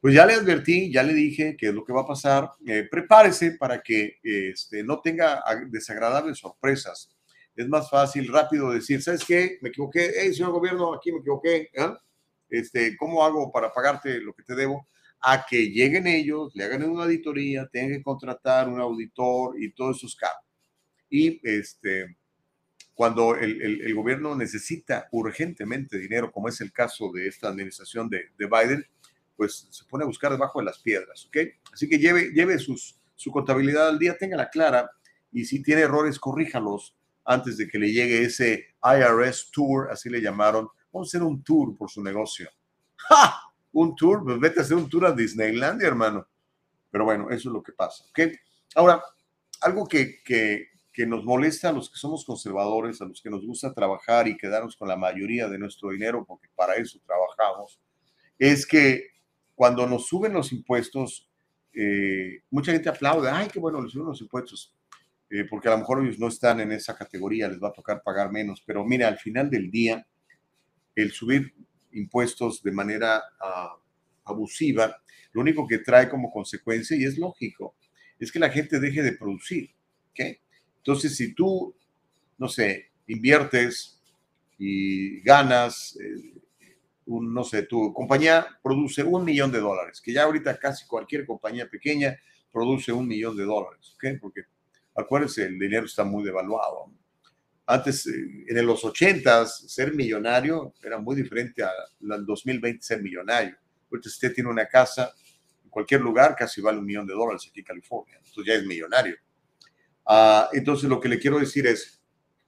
[0.00, 2.50] pues ya le advertí, ya le dije qué es lo que va a pasar.
[2.66, 7.10] Eh, prepárese para que este, no tenga desagradables sorpresas.
[7.54, 9.58] Es más fácil, rápido decir, ¿sabes qué?
[9.60, 10.12] Me equivoqué.
[10.16, 11.68] Hey, señor gobierno, aquí me equivoqué.
[11.72, 11.92] ¿eh?
[12.48, 14.86] Este, ¿Cómo hago para pagarte lo que te debo?
[15.20, 19.98] A que lleguen ellos, le hagan una auditoría, tengan que contratar un auditor y todos
[19.98, 20.44] esos casos.
[21.10, 22.16] Y este,
[22.94, 28.86] cuando el, gobierno necesita urgentemente dinero, como es el caso de esta administración de, Biden,
[29.36, 31.36] pues se pone a buscar debajo de las piedras, ¿ok?
[31.72, 34.90] Así que lleve, lleve sus, su contabilidad al día, téngala clara
[35.32, 40.20] y si tiene errores, corríjalos antes de que le llegue ese IRS Tour, así le
[40.20, 40.68] llamaron.
[40.92, 42.50] Vamos a hacer un tour por su negocio.
[42.96, 43.40] ¡Ja!
[43.72, 46.26] Un tour, pues vete a hacer un tour a Disneylandia, hermano.
[46.90, 48.20] Pero bueno, eso es lo que pasa, ¿ok?
[48.74, 49.02] Ahora,
[49.62, 53.46] algo que, que, que nos molesta a los que somos conservadores, a los que nos
[53.46, 57.80] gusta trabajar y quedarnos con la mayoría de nuestro dinero, porque para eso trabajamos,
[58.38, 59.06] es que
[59.54, 61.28] cuando nos suben los impuestos,
[61.72, 64.74] eh, mucha gente aplaude, ay, qué bueno, les suben los impuestos,
[65.30, 68.02] eh, porque a lo mejor ellos no están en esa categoría, les va a tocar
[68.02, 70.06] pagar menos, pero mira, al final del día,
[70.94, 71.54] el subir
[71.92, 74.94] impuestos de manera uh, abusiva,
[75.32, 77.76] lo único que trae como consecuencia, y es lógico,
[78.18, 79.70] es que la gente deje de producir.
[80.10, 80.38] ¿okay?
[80.82, 81.74] Entonces, si tú,
[82.38, 84.00] no sé, inviertes
[84.58, 86.34] y ganas, eh,
[87.06, 91.24] un, no sé, tu compañía produce un millón de dólares, que ya ahorita casi cualquier
[91.24, 92.18] compañía pequeña
[92.50, 94.18] produce un millón de dólares, ¿ok?
[94.20, 94.42] Porque
[94.94, 96.90] acuérdense, el dinero está muy devaluado.
[97.66, 103.56] Antes, eh, en los 80 ser millonario era muy diferente al 2020 ser millonario.
[103.88, 105.12] Ahorita usted tiene una casa
[105.62, 108.16] en cualquier lugar, casi vale un millón de dólares aquí en California.
[108.18, 109.16] Entonces ya es millonario.
[110.06, 112.00] Ah, entonces, lo que le quiero decir es,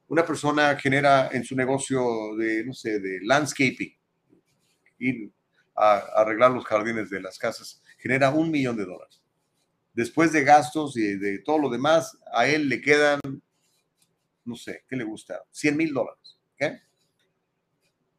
[0.09, 3.97] una persona genera en su negocio de, no sé, de landscaping,
[4.99, 5.33] ir
[5.75, 9.23] a, arreglar los jardines de las casas, genera un millón de dólares.
[9.93, 13.21] Después de gastos y de todo lo demás, a él le quedan,
[14.45, 15.43] no sé, ¿qué le gusta?
[15.51, 16.39] 100 mil dólares.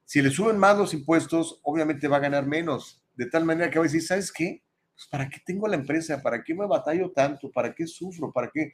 [0.05, 3.01] Si le suben más los impuestos, obviamente va a ganar menos.
[3.15, 4.63] De tal manera que va a decir, ¿sabes qué?
[4.93, 6.21] Pues, ¿Para qué tengo la empresa?
[6.21, 7.51] ¿Para qué me batallo tanto?
[7.51, 8.31] ¿Para qué sufro?
[8.31, 8.73] ¿Para qué?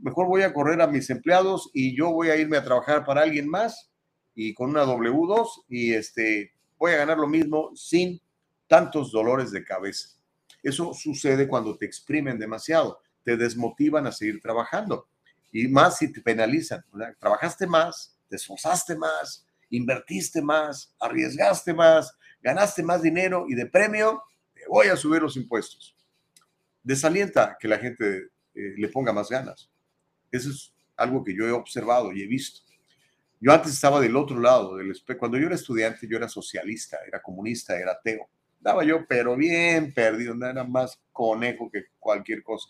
[0.00, 3.22] Mejor voy a correr a mis empleados y yo voy a irme a trabajar para
[3.22, 3.90] alguien más
[4.34, 8.20] y con una W2 y este, voy a ganar lo mismo sin
[8.66, 10.10] tantos dolores de cabeza.
[10.62, 15.08] Eso sucede cuando te exprimen demasiado, te desmotivan a seguir trabajando
[15.52, 16.84] y más si te penalizan.
[17.18, 24.22] Trabajaste más, te esforzaste más, invertiste más, arriesgaste más, ganaste más dinero y de premio
[24.54, 25.96] te voy a subir los impuestos.
[26.82, 29.69] Desalienta que la gente eh, le ponga más ganas.
[30.30, 32.60] Eso es algo que yo he observado y he visto.
[33.40, 35.20] Yo antes estaba del otro lado del espejo.
[35.20, 38.28] Cuando yo era estudiante, yo era socialista, era comunista, era ateo.
[38.60, 42.68] Daba yo, pero bien perdido, nada más conejo que cualquier cosa.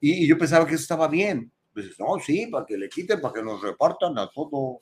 [0.00, 1.52] Y, yo pensaba que eso estaba bien.
[1.74, 4.80] Pues, no, sí, para que le quiten, para que nos repartan a todo.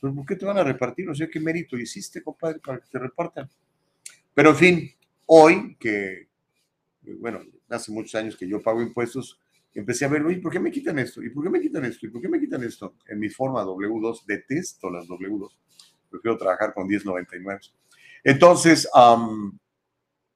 [0.00, 1.06] Pero ¿por qué te van a repartir?
[1.06, 3.48] No sé qué mérito hiciste, compadre, para que te repartan.
[4.34, 4.94] Pero en fin,
[5.26, 6.28] hoy que,
[7.02, 9.40] bueno, hace muchos años que yo pago impuestos,
[9.74, 11.22] empecé a ver, oye, ¿por qué me quitan esto?
[11.22, 12.06] ¿Y por qué me quitan esto?
[12.06, 12.94] ¿Y por qué me quitan esto?
[13.06, 15.48] En mi forma W2, detesto las W2.
[16.10, 17.60] Prefiero trabajar con 1099.
[18.22, 18.88] Entonces,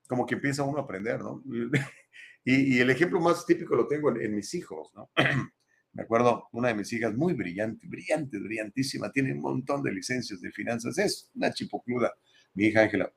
[0.08, 1.42] como que empieza uno a aprender, ¿no?
[2.44, 5.10] Y, el ejemplo más típico lo tengo en, mis hijos, ¿no?
[5.92, 10.40] Me acuerdo, una de mis hijas muy brillante, brillante, brillantísima, tiene un montón de licencias
[10.40, 12.14] de finanzas, es una chipocluda,
[12.54, 13.12] mi hija Ángela.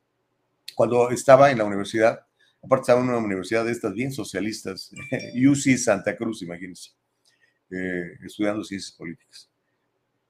[0.76, 2.26] Cuando estaba en la universidad,
[2.64, 4.92] aparte estaba en una universidad de estas bien socialistas,
[5.36, 6.92] UC Santa Cruz, imagínense,
[7.70, 9.50] eh, estudiando ciencias políticas.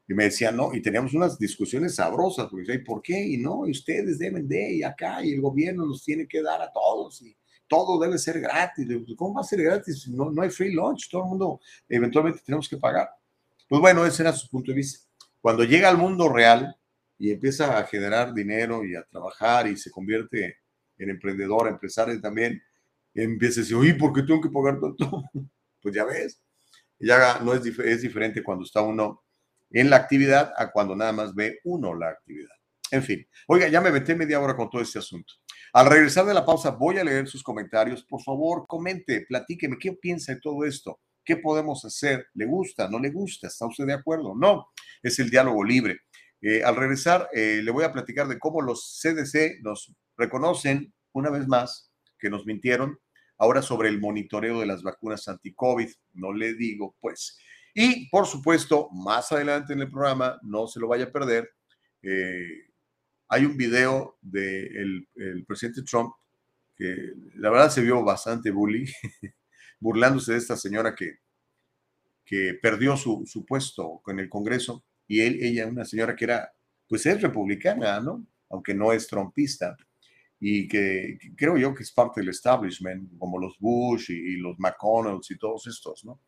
[0.07, 3.25] Y me decían, no, y teníamos unas discusiones sabrosas, porque decía, ¿por qué?
[3.25, 6.61] Y no, y ustedes deben de, y acá, y el gobierno nos tiene que dar
[6.61, 7.35] a todos, y
[7.71, 8.85] todo debe ser gratis.
[9.15, 10.05] ¿Cómo va a ser gratis?
[10.09, 13.09] No, no hay free lunch, todo el mundo eventualmente tenemos que pagar.
[13.69, 15.07] Pues bueno, ese era su punto de vista.
[15.39, 16.75] Cuando llega al mundo real
[17.17, 20.57] y empieza a generar dinero y a trabajar y se convierte
[21.01, 22.61] en emprendedor, empresario también,
[23.13, 25.23] empieza a decir, uy, ¿por qué tengo que pagar tanto?
[25.83, 26.39] Pues ya ves,
[26.99, 29.23] ya no es, es diferente cuando está uno
[29.71, 32.53] en la actividad a cuando nada más ve uno la actividad.
[32.91, 35.33] En fin, oiga, ya me metí media hora con todo este asunto.
[35.73, 38.03] Al regresar de la pausa voy a leer sus comentarios.
[38.03, 40.99] Por favor, comente, platíqueme qué piensa de todo esto.
[41.23, 42.27] ¿Qué podemos hacer?
[42.33, 42.89] ¿Le gusta?
[42.89, 43.47] ¿No le gusta?
[43.47, 44.35] ¿Está usted de acuerdo?
[44.35, 44.67] No,
[45.01, 46.01] es el diálogo libre.
[46.41, 51.29] Eh, al regresar, eh, le voy a platicar de cómo los CDC nos reconocen una
[51.29, 52.99] vez más que nos mintieron.
[53.37, 57.37] Ahora sobre el monitoreo de las vacunas anti-COVID, no le digo, pues.
[57.73, 61.49] Y por supuesto, más adelante en el programa, no se lo vaya a perder,
[62.01, 62.65] eh,
[63.29, 66.13] hay un video del el presidente Trump
[66.75, 68.85] que la verdad se vio bastante bully,
[69.79, 71.19] burlándose de esta señora que,
[72.25, 76.53] que perdió su, su puesto en el Congreso y él, ella, una señora que era,
[76.87, 78.25] pues es republicana, ¿no?
[78.49, 79.75] Aunque no es trumpista
[80.39, 85.29] y que, creo yo que es parte del establishment, como los Bush y, los McConnells
[85.31, 86.21] y todos estos, ¿no?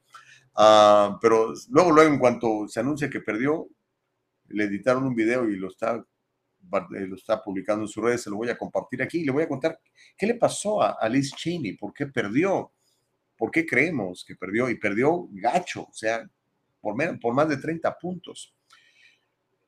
[0.56, 3.70] Ah, pero luego, luego, en cuanto se anuncia que perdió,
[4.50, 5.96] le editaron un video y lo está
[6.96, 9.32] eh, lo está publicando en sus redes, se lo voy a compartir aquí y le
[9.32, 9.80] voy a contar
[10.18, 12.74] qué le pasó a, Liz Cheney, por qué perdió,
[13.38, 16.30] por qué creemos que perdió y perdió gacho, o sea,
[16.82, 18.54] por, menos, por más de 30 puntos.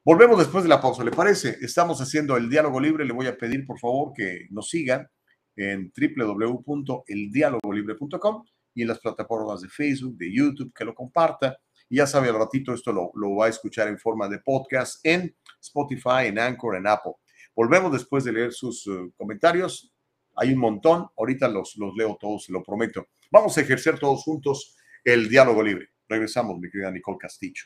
[0.05, 1.57] Volvemos después de la pausa, ¿le parece?
[1.61, 5.09] Estamos haciendo el diálogo libre, le voy a pedir por favor que nos sigan
[5.55, 11.57] en www.eldialogolibre.com y en las plataformas de Facebook, de YouTube, que lo comparta.
[11.89, 15.35] Y ya sabe, al ratito esto lo, va a escuchar en forma de podcast en
[15.59, 17.13] Spotify, en Anchor, en Apple.
[17.55, 19.91] Volvemos después de leer sus eh, comentarios.
[20.35, 21.07] Hay un montón.
[21.17, 23.07] Ahorita los, los leo todos, se lo prometo.
[23.31, 25.87] Vamos a ejercer todos juntos el diálogo libre.
[26.07, 27.63] Regresamos, mi querida Nicole Castillo.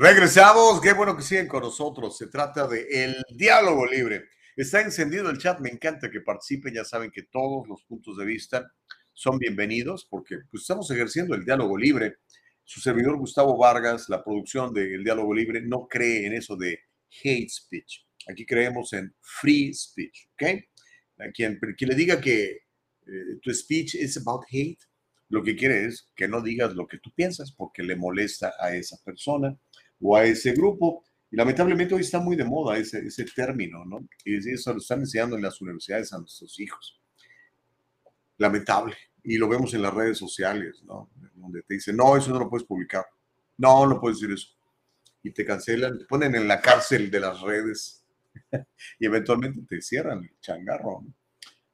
[0.00, 2.16] Regresamos, qué bueno que siguen con nosotros.
[2.16, 4.28] Se trata de El Diálogo Libre.
[4.58, 8.24] Está encendido el chat, me encanta que participen, ya saben que todos los puntos de
[8.24, 8.68] vista
[9.12, 12.16] son bienvenidos porque pues, estamos ejerciendo el diálogo libre.
[12.64, 16.76] Su servidor Gustavo Vargas, la producción del diálogo libre, no cree en eso de
[17.22, 18.04] hate speech.
[18.28, 20.42] Aquí creemos en free speech, ¿ok?
[21.18, 22.46] A quien, quien le diga que
[23.06, 24.80] eh, tu speech es about hate,
[25.28, 28.74] lo que quiere es que no digas lo que tú piensas porque le molesta a
[28.74, 29.56] esa persona
[30.00, 31.04] o a ese grupo.
[31.30, 34.06] Y lamentablemente hoy está muy de moda ese, ese término, ¿no?
[34.24, 37.00] Y eso lo están enseñando en las universidades a nuestros hijos.
[38.38, 38.96] Lamentable.
[39.22, 41.10] Y lo vemos en las redes sociales, ¿no?
[41.34, 43.04] Donde te dicen, no, eso no lo puedes publicar.
[43.58, 44.48] No, no puedes decir eso.
[45.22, 48.04] y te cancelan, te ponen en la cárcel de las redes
[48.98, 51.04] y eventualmente te cierran el changarro.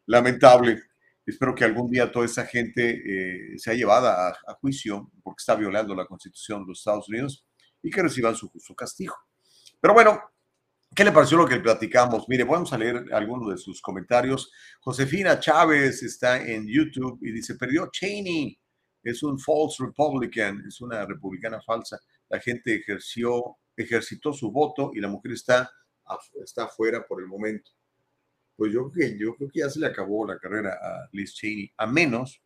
[0.07, 0.83] Lamentable.
[1.27, 5.95] Espero que algún día toda esa gente eh, sea llevada a, juicio porque está violando
[5.95, 7.47] la constitución de los Estados Unidos
[7.83, 9.15] y que reciban su justo castigo.
[9.85, 10.19] Pero bueno,
[10.97, 12.27] ¿qué le pareció lo que platicamos?
[12.27, 14.51] Mire, vamos a leer algunos de sus comentarios.
[14.81, 18.59] Josefina Chávez está en YouTube y dice, perdió Cheney,
[19.03, 22.01] es un false Republican, es una republicana falsa.
[22.31, 25.71] La gente ejerció, ejercitó su voto y la mujer está,
[26.43, 27.71] está afuera por el momento
[28.57, 31.35] pues yo creo, que, yo creo que ya se le acabó la carrera a Liz
[31.35, 32.41] Cheney, a menos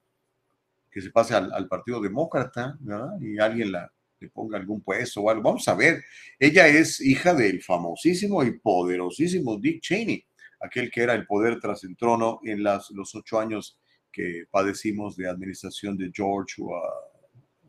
[0.91, 3.13] que se pase al, Partido Demócrata ¿verdad?
[3.21, 5.43] y alguien la, le ponga algún puesto o algo.
[5.43, 6.03] Vamos a ver,
[6.39, 10.25] ella es hija del famosísimo y poderosísimo Dick Cheney,
[10.61, 13.79] aquel que era el poder tras el trono en las, los ocho años
[14.11, 16.71] que padecimos de administración de George uh,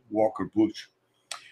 [0.09, 0.85] Walker Bush.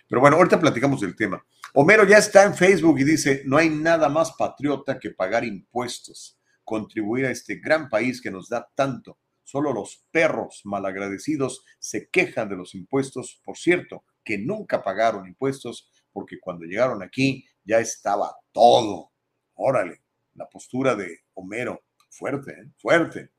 [0.08, 1.46] Pero bueno, ahorita platicamos del tema.
[1.74, 6.38] Homero ya está en Facebook y dice, no hay nada más patriota que pagar impuestos
[6.68, 9.18] contribuir a este gran país que nos da tanto.
[9.46, 15.90] Solo los perros malagradecidos se quejan de los impuestos, por cierto, que nunca pagaron impuestos
[16.12, 19.14] porque cuando llegaron aquí ya estaba todo.
[19.54, 20.02] Órale,
[20.34, 22.66] la postura de Homero, fuerte, ¿eh?
[22.78, 23.30] fuerte.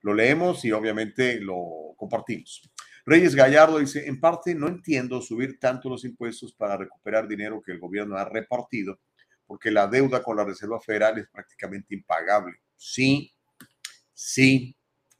[0.00, 2.68] Lo leemos y obviamente lo compartimos.
[3.06, 7.70] Reyes Gallardo dice, en parte no entiendo subir tanto los impuestos para recuperar dinero que
[7.70, 8.98] el gobierno ha repartido,
[9.46, 12.56] porque la deuda con la Reserva Federal es prácticamente impagable.
[12.76, 13.32] Sí,
[14.12, 14.76] sí,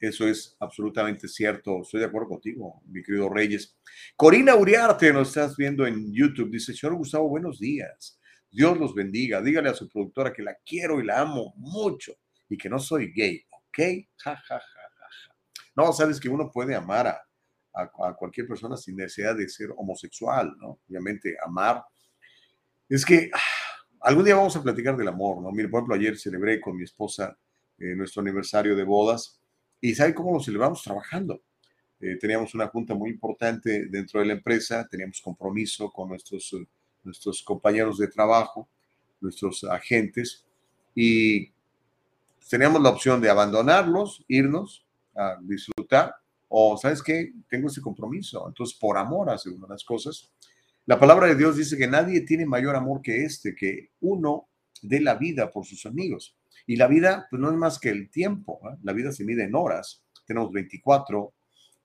[0.07, 1.81] eso es absolutamente cierto.
[1.81, 3.77] Estoy de acuerdo contigo, mi querido Reyes.
[4.15, 6.51] Corina Uriarte, nos estás viendo en YouTube.
[6.51, 8.19] Dice, señor Gustavo, buenos días.
[8.51, 9.41] Dios los bendiga.
[9.41, 12.13] Dígale a su productora que la quiero y la amo mucho
[12.49, 13.77] y que no soy gay, ¿ok?
[14.17, 14.85] Ja, ja, ja, ja.
[15.75, 17.21] No, sabes que uno puede amar a,
[18.17, 20.79] cualquier persona sin necesidad de ser homosexual, ¿no?
[20.87, 21.83] Obviamente, amar.
[22.87, 23.39] Es que ah,
[23.99, 25.51] algún día vamos a platicar del amor, ¿no?
[25.51, 27.37] Mire, por ejemplo, ayer celebré con mi esposa
[27.77, 29.41] eh, nuestro aniversario de bodas.
[29.85, 30.81] ¿Y sabe cómo lo celebramos?
[30.81, 31.43] Trabajando.
[31.99, 36.65] Eh, teníamos una junta muy importante dentro de la empresa, teníamos compromiso con nuestros, eh,
[37.03, 38.67] nuestros compañeros de trabajo,
[39.21, 40.43] nuestros agentes,
[40.95, 41.51] y
[42.49, 44.83] teníamos la opción de abandonarlos, irnos
[45.15, 46.15] a disfrutar,
[46.49, 48.43] o sabes qué, tengo ese compromiso.
[48.47, 50.31] Entonces, por amor hacemos las cosas.
[50.87, 54.47] La palabra de Dios dice que nadie tiene mayor amor que este, que uno
[54.81, 56.35] dé la vida por sus amigos.
[56.67, 58.59] Y la vida, pues no es más que el tiempo.
[58.83, 60.03] La vida se mide en horas.
[60.25, 61.33] Tenemos 24.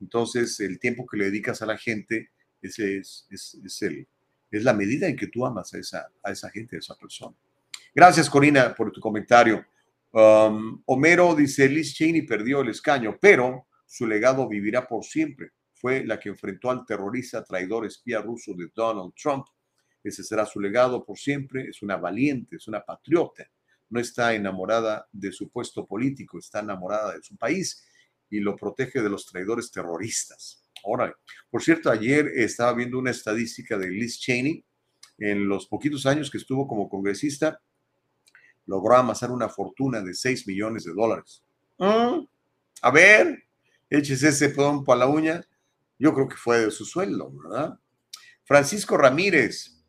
[0.01, 2.31] Entonces, el tiempo que le dedicas a la gente
[2.62, 4.07] ese es, es, el,
[4.51, 7.35] es la medida en que tú amas a esa, a esa gente, a esa persona.
[7.95, 9.64] Gracias, Corina, por tu comentario.
[10.12, 15.53] Um, Homero dice, Liz Cheney perdió el escaño, pero su legado vivirá por siempre.
[15.72, 19.47] Fue la que enfrentó al terrorista traidor espía ruso de Donald Trump.
[20.03, 21.68] Ese será su legado por siempre.
[21.68, 23.49] Es una valiente, es una patriota
[23.91, 27.84] no está enamorada de su puesto político, está enamorada de su país
[28.30, 30.62] y lo protege de los traidores terroristas.
[30.84, 31.14] Órale.
[31.51, 34.64] Por cierto, ayer estaba viendo una estadística de Liz Cheney.
[35.18, 37.61] En los poquitos años que estuvo como congresista,
[38.64, 41.45] logró amasar una fortuna de 6 millones de dólares.
[41.76, 42.24] Mm,
[42.82, 43.45] a ver,
[43.91, 45.45] échese ese pompo a la uña.
[45.99, 47.78] Yo creo que fue de su sueldo, ¿verdad?
[48.45, 49.84] Francisco Ramírez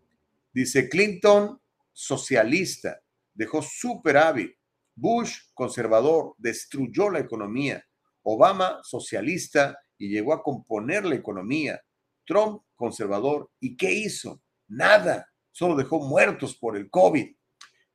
[0.51, 1.61] dice: Clinton,
[1.93, 3.01] socialista,
[3.33, 4.53] dejó superávit.
[4.95, 7.83] Bush, conservador, destruyó la economía.
[8.23, 11.81] Obama, socialista, y llegó a componer la economía.
[12.25, 14.41] Trump, conservador, ¿y qué hizo?
[14.67, 17.35] Nada, solo dejó muertos por el COVID.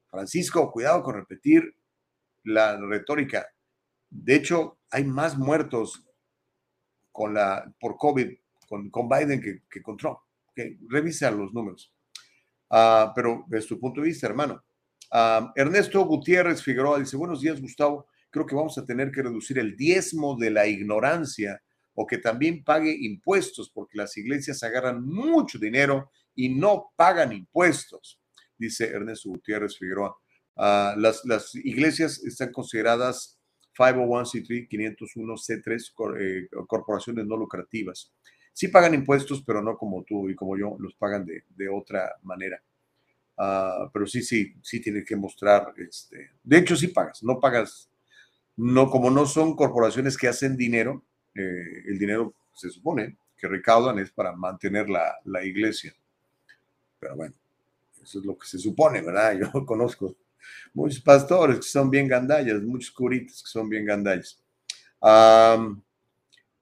[0.09, 1.77] Francisco, cuidado con repetir
[2.45, 3.47] la retórica.
[4.09, 6.05] De hecho, hay más muertos
[7.13, 8.31] con la, por COVID
[8.69, 10.19] con, con Biden que, con Trump.
[10.89, 11.93] Revisa los números.
[12.71, 14.65] Ah, pero desde tu punto de vista, hermano,
[15.55, 19.77] Ernesto Gutiérrez Figueroa dice, buenos días Gustavo, creo que vamos a tener que reducir el
[19.77, 21.63] diezmo de la ignorancia
[21.95, 28.21] o que también pague impuestos porque las iglesias agarran mucho dinero y no pagan impuestos,
[28.59, 30.17] dice Ernesto Gutiérrez Figueroa.
[30.57, 33.39] Ah, las, las, iglesias están consideradas
[33.79, 38.13] 501c3, 501c3, eh, corporaciones no lucrativas.
[38.53, 42.15] Sí pagan impuestos, pero no como tú y como yo, los pagan de, de otra
[42.23, 42.63] manera.
[43.39, 47.91] Ah, pero sí, sí, sí tiene que mostrar, este, de hecho sí pagas, no pagas,
[48.57, 53.99] no, como no son corporaciones que hacen dinero, eh, el dinero se supone que recaudan
[53.99, 55.95] es para mantener la, la, iglesia.
[56.99, 57.35] Pero bueno,
[58.03, 59.39] eso es lo que se supone, ¿verdad?
[59.53, 60.17] Yo conozco
[60.73, 64.43] muchos pastores que son bien gandallas, muchos curitas que son bien gandallas.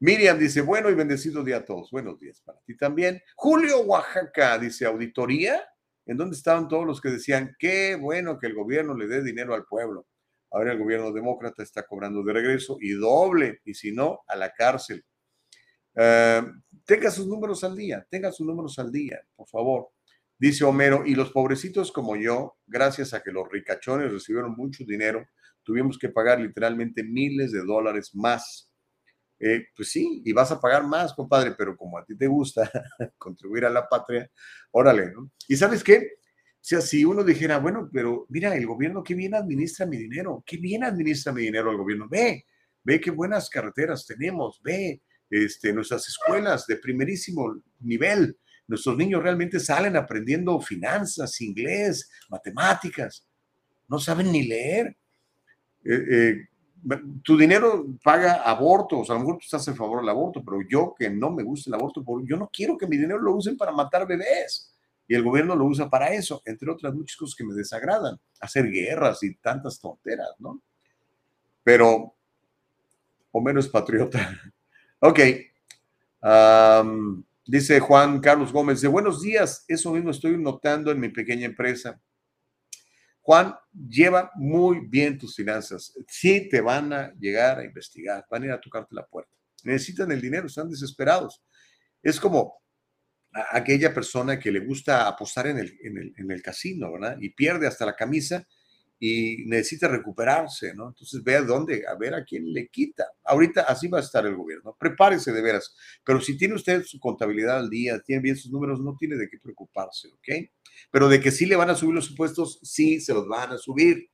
[0.00, 1.92] Miriam dice, bueno y bendecido día a todos.
[1.92, 3.22] Buenos días para ti también.
[3.36, 5.62] Julio Oaxaca dice, auditoría
[6.06, 9.54] ¿En dónde estaban todos los que decían, qué bueno que el gobierno le dé dinero
[9.54, 10.06] al pueblo?
[10.50, 14.52] Ahora el gobierno demócrata está cobrando de regreso y doble, y si no, a la
[14.52, 15.04] cárcel.
[15.96, 16.42] Eh,
[16.84, 19.88] tenga sus números al día, tenga sus números al día, por favor.
[20.38, 25.26] Dice Homero, y los pobrecitos como yo, gracias a que los ricachones recibieron mucho dinero,
[25.62, 28.70] tuvimos que pagar literalmente miles de dólares más.
[29.46, 32.70] Eh, pues sí, y vas a pagar más, compadre, pero como a ti te gusta
[33.18, 34.30] contribuir a la patria,
[34.70, 35.30] órale, ¿no?
[35.46, 35.98] Y sabes qué?
[35.98, 40.42] O sea, si uno dijera, bueno, pero mira, el gobierno, qué bien administra mi dinero,
[40.46, 42.46] qué bien administra mi dinero el gobierno, ve,
[42.82, 49.60] ve qué buenas carreteras tenemos, ve este, nuestras escuelas de primerísimo nivel, nuestros niños realmente
[49.60, 53.28] salen aprendiendo finanzas, inglés, matemáticas,
[53.88, 54.96] no saben ni leer.
[55.84, 56.48] Eh, eh,
[57.22, 60.94] tu dinero paga abortos, a lo mejor tú estás en favor del aborto, pero yo
[60.98, 63.72] que no me gusta el aborto, yo no quiero que mi dinero lo usen para
[63.72, 64.70] matar bebés.
[65.06, 68.70] Y el gobierno lo usa para eso, entre otras muchas cosas que me desagradan, hacer
[68.70, 70.62] guerras y tantas tonteras, ¿no?
[71.62, 72.14] Pero
[73.32, 74.40] Homero es patriota.
[75.00, 75.20] ok.
[77.46, 82.00] dice Juan Carlos Gómez, de buenos días, eso mismo estoy notando en mi pequeña empresa.
[83.24, 85.94] Juan, lleva muy bien tus finanzas.
[86.06, 89.32] Sí te van a llegar a investigar, van a ir a tocarte la puerta.
[89.62, 91.42] Necesitan el dinero, están desesperados.
[92.02, 92.60] Es como
[93.50, 97.16] aquella persona que le gusta apostar en el, en el, en el casino, ¿verdad?
[97.18, 98.46] Y pierde hasta la camisa
[99.06, 100.88] y necesita recuperarse, ¿no?
[100.88, 103.04] Entonces vea dónde, a ver a quién le quita.
[103.22, 104.74] Ahorita así va a estar el gobierno.
[104.80, 105.76] Prepárese de veras.
[106.02, 109.28] Pero si tiene usted su contabilidad al día, tiene bien sus números, no tiene de
[109.28, 110.48] qué preocuparse, ¿ok?
[110.90, 113.58] Pero de que sí le van a subir los impuestos, sí se los van a
[113.58, 114.08] subir.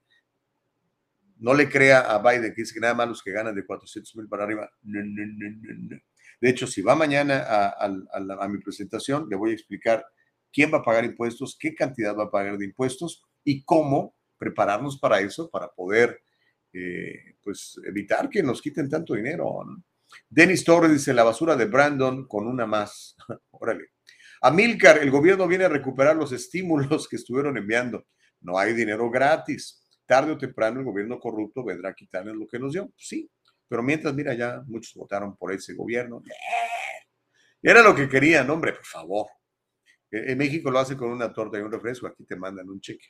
[1.36, 4.16] No le crea a Biden que dice que nada más los que ganan de 400
[4.16, 4.68] mil para arriba.
[4.82, 6.01] No, no, no,
[6.41, 10.05] de hecho, si va mañana a, a mi presentación, le voy a explicar
[10.53, 14.99] quién va a pagar impuestos, qué cantidad va a pagar de impuestos y cómo prepararnos
[14.99, 16.22] para eso, para poder
[16.72, 19.62] eh, pues evitar que nos quiten tanto dinero.
[20.28, 23.16] Denis Torres dice, la basura de Brandon con una más.
[23.51, 23.91] Órale.
[24.41, 28.07] Amilcar, el gobierno viene a recuperar los estímulos que estuvieron enviando.
[28.41, 29.86] No hay dinero gratis.
[30.07, 32.91] Tarde o temprano el gobierno corrupto vendrá a quitarles lo que nos dio.
[32.97, 33.30] Sí,
[33.68, 36.22] pero mientras, mira, ya muchos votaron por ese gobierno.
[37.62, 39.26] Era lo que querían, hombre, por favor.
[40.11, 43.09] En México lo hacen con una torta y un refresco, aquí te mandan un cheque.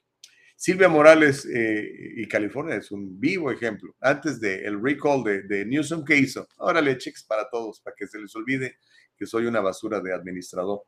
[0.62, 3.96] Silvia Morales eh, y California es un vivo ejemplo.
[3.98, 6.46] Antes del el recall de, de Newsom, ¿qué hizo?
[6.58, 8.76] Órale, cheques para todos, para que se les olvide
[9.16, 10.82] que soy una basura de administrador.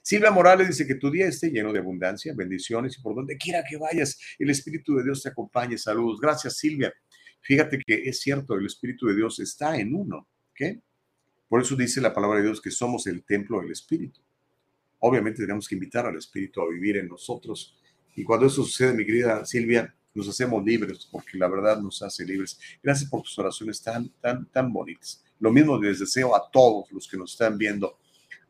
[0.00, 3.64] Silvia Morales dice que tu día esté lleno de abundancia, bendiciones y por donde quiera
[3.68, 5.76] que vayas, el Espíritu de Dios te acompañe.
[5.76, 6.20] Saludos.
[6.20, 6.94] Gracias, Silvia.
[7.40, 10.28] Fíjate que es cierto, el Espíritu de Dios está en uno.
[10.52, 10.78] ¿ok?
[11.48, 14.20] Por eso dice la palabra de Dios que somos el templo del Espíritu.
[15.00, 17.76] Obviamente tenemos que invitar al Espíritu a vivir en nosotros
[18.16, 22.24] y cuando eso sucede, mi querida Silvia, nos hacemos libres, porque la verdad nos hace
[22.24, 22.58] libres.
[22.82, 25.22] Gracias por tus oraciones tan, tan, tan bonitas.
[25.38, 27.98] Lo mismo les deseo a todos los que nos están viendo.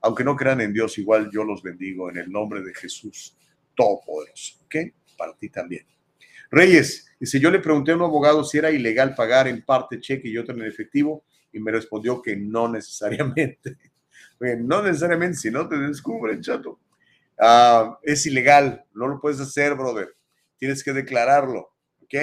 [0.00, 3.36] Aunque no crean en Dios, igual yo los bendigo en el nombre de Jesús
[3.74, 4.60] Todopoderoso.
[4.64, 4.76] ¿Ok?
[5.18, 5.84] Para ti también.
[6.48, 10.28] Reyes, dice, yo le pregunté a un abogado si era ilegal pagar en parte cheque
[10.28, 13.76] y otro en efectivo, y me respondió que no necesariamente.
[14.60, 16.78] no necesariamente, si no te descubren, chato.
[17.38, 20.14] Ah, es ilegal, no lo puedes hacer, brother.
[20.58, 22.14] Tienes que declararlo, ¿ok?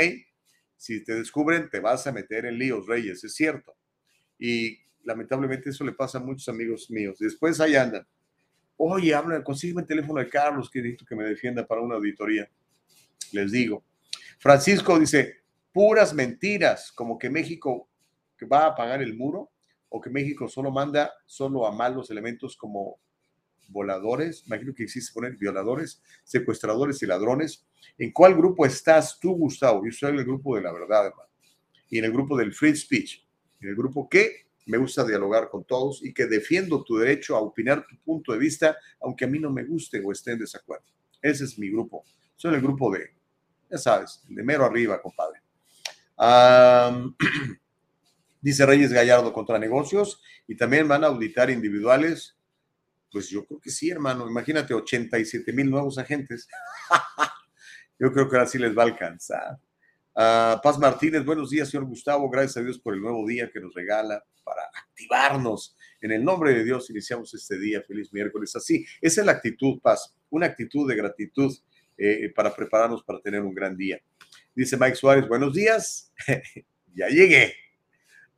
[0.75, 3.75] Si te descubren, te vas a meter en líos, Reyes, es cierto.
[4.39, 7.17] Y lamentablemente eso le pasa a muchos amigos míos.
[7.19, 8.07] Después ahí andan.
[8.75, 12.49] Oye, habla, consígueme el teléfono de Carlos, que necesito que me defienda para una auditoría.
[13.31, 13.83] Les digo.
[14.39, 17.87] Francisco dice, puras mentiras, como que México
[18.51, 19.51] va a pagar el muro
[19.89, 22.99] o que México solo manda solo a malos elementos como
[23.73, 27.65] voladores, imagino que existe poner violadores, secuestradores y ladrones.
[27.97, 29.83] ¿En cuál grupo estás tú, Gustavo?
[29.85, 31.29] Yo soy en el grupo de la verdad, hermano.
[31.89, 33.25] Y en el grupo del free speech.
[33.59, 37.41] En el grupo que me gusta dialogar con todos y que defiendo tu derecho a
[37.41, 40.85] opinar tu punto de vista, aunque a mí no me guste o esté en desacuerdo.
[41.21, 42.05] Ese es mi grupo.
[42.35, 43.11] Soy el grupo de,
[43.69, 45.41] ya sabes, de mero arriba, compadre.
[48.41, 52.37] dice Reyes Gallardo contra negocios y también van a auditar individuales
[53.13, 54.27] pues yo creo que sí, hermano.
[54.27, 56.47] Imagínate, 87 mil nuevos agentes.
[57.99, 59.59] yo creo que ahora sí les va a alcanzar.
[60.15, 62.27] Ah, Paz Martínez, buenos días, señor Gustavo.
[62.27, 65.77] Gracias a Dios por el nuevo día que nos regala para activarnos.
[66.01, 67.83] En el nombre de Dios iniciamos este día.
[67.87, 68.55] Feliz miércoles.
[68.55, 70.15] Así, esa es la actitud, Paz.
[70.31, 71.55] Una actitud de gratitud
[71.95, 74.01] eh, para prepararnos para tener un gran día.
[74.55, 76.11] Dice Mike Suárez, buenos días.
[76.95, 77.53] ya llegué.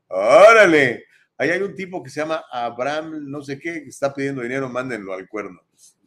[0.09, 1.05] Órale.
[1.38, 4.69] Ahí hay un tipo que se llama Abraham, no sé qué, que está pidiendo dinero,
[4.69, 5.61] mándenlo al cuerno.
[5.71, 5.97] Es,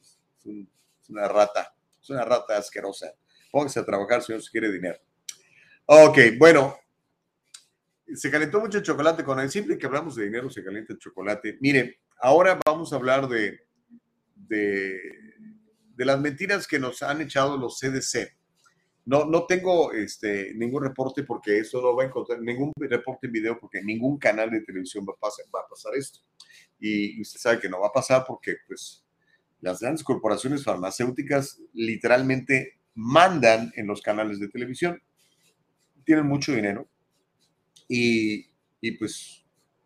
[1.09, 3.13] una rata, Es una rata asquerosa.
[3.51, 4.99] Póngase a trabajar, si quiere dinero.
[5.87, 6.77] Ok, bueno.
[8.15, 10.99] Se calentó mucho el chocolate con el simple que hablamos de dinero, se calienta el
[10.99, 11.59] chocolate.
[11.61, 13.61] Mire, ahora vamos a hablar de,
[14.47, 18.38] de las mentiras que nos han echado los CDC.
[19.09, 23.33] No, no tengo este, ningún reporte porque eso no va a encontrar, ningún reporte en
[23.33, 26.21] video porque ningún canal de televisión va a pasar, va a pasar esto.
[26.79, 29.07] Y usted sabe que no va a pasar porque pues
[29.63, 35.03] las grandes corporaciones farmacéuticas literalmente mandan en los canales de televisión.
[36.05, 36.87] Tienen mucho dinero
[37.89, 38.51] y,
[38.83, 39.43] y pues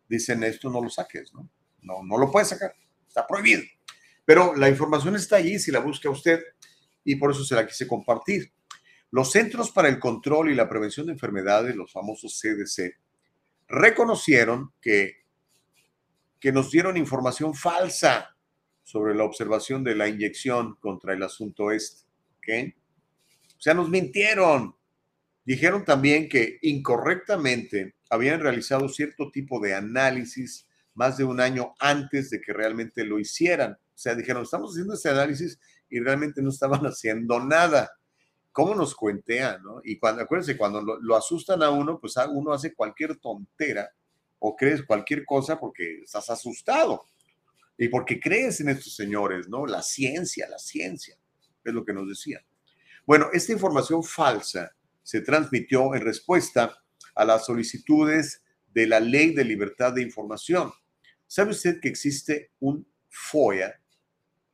[0.09, 1.49] dicen esto no lo saques, ¿no?
[1.81, 2.75] No, no lo puedes sacar,
[3.07, 3.61] está prohibido.
[4.25, 6.41] Pero la información está allí si la busca usted
[7.05, 8.51] y por eso se la quise compartir.
[9.13, 12.97] Los Centros para el Control y la Prevención de Enfermedades, los famosos CDC,
[13.67, 15.17] reconocieron que,
[16.39, 18.35] que nos dieron información falsa
[18.81, 22.07] sobre la observación de la inyección contra el asunto este.
[22.37, 22.73] ¿ok?
[23.55, 24.75] O sea, nos mintieron.
[25.45, 32.31] Dijeron también que incorrectamente habían realizado cierto tipo de análisis más de un año antes
[32.31, 33.73] de que realmente lo hicieran.
[33.73, 37.91] O sea, dijeron, estamos haciendo ese análisis y realmente no estaban haciendo nada
[38.53, 39.81] cómo nos cuentean, ¿no?
[39.83, 43.89] Y cuando, acuérdense, cuando lo, lo, asustan a uno, pues uno hace cualquier tontera
[44.39, 47.05] o crees cualquier cosa porque estás asustado
[47.77, 49.65] y porque crees en estos señores, ¿no?
[49.65, 51.17] La ciencia, la ciencia,
[51.63, 52.41] es lo que nos decían.
[53.05, 56.77] Bueno, esta información falsa se transmitió en respuesta
[57.15, 58.43] a las solicitudes
[58.73, 60.71] de la Ley de Libertad de Información.
[61.27, 63.79] ¿Sabe usted que existe un FOIA,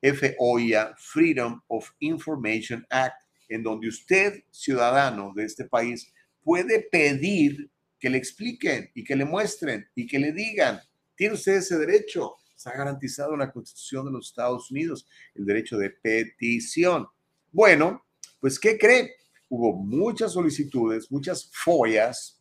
[0.02, 7.70] FOIA, Freedom of Information Act, en donde usted, ciudadano de este país, puede pedir
[8.00, 10.80] que le expliquen y que le muestren y que le digan,
[11.16, 15.78] tiene usted ese derecho, está garantizado en la Constitución de los Estados Unidos, el derecho
[15.78, 17.08] de petición.
[17.52, 18.06] Bueno,
[18.40, 19.16] pues ¿qué cree?
[19.50, 22.40] Hubo muchas solicitudes, muchas follas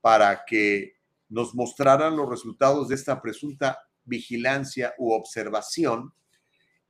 [0.00, 0.94] para que
[1.28, 6.12] nos mostraran los resultados de esta presunta vigilancia u observación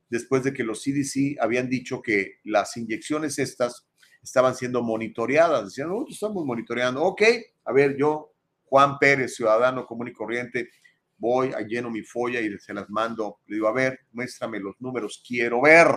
[0.09, 3.87] después de que los CDC habían dicho que las inyecciones estas
[4.21, 5.65] estaban siendo monitoreadas.
[5.65, 7.03] Decían, oh, estamos monitoreando.
[7.03, 7.21] Ok,
[7.65, 8.33] a ver, yo,
[8.65, 10.69] Juan Pérez, ciudadano común y corriente,
[11.17, 13.39] voy, lleno mi folla y se las mando.
[13.47, 15.87] Le digo, a ver, muéstrame los números, quiero ver.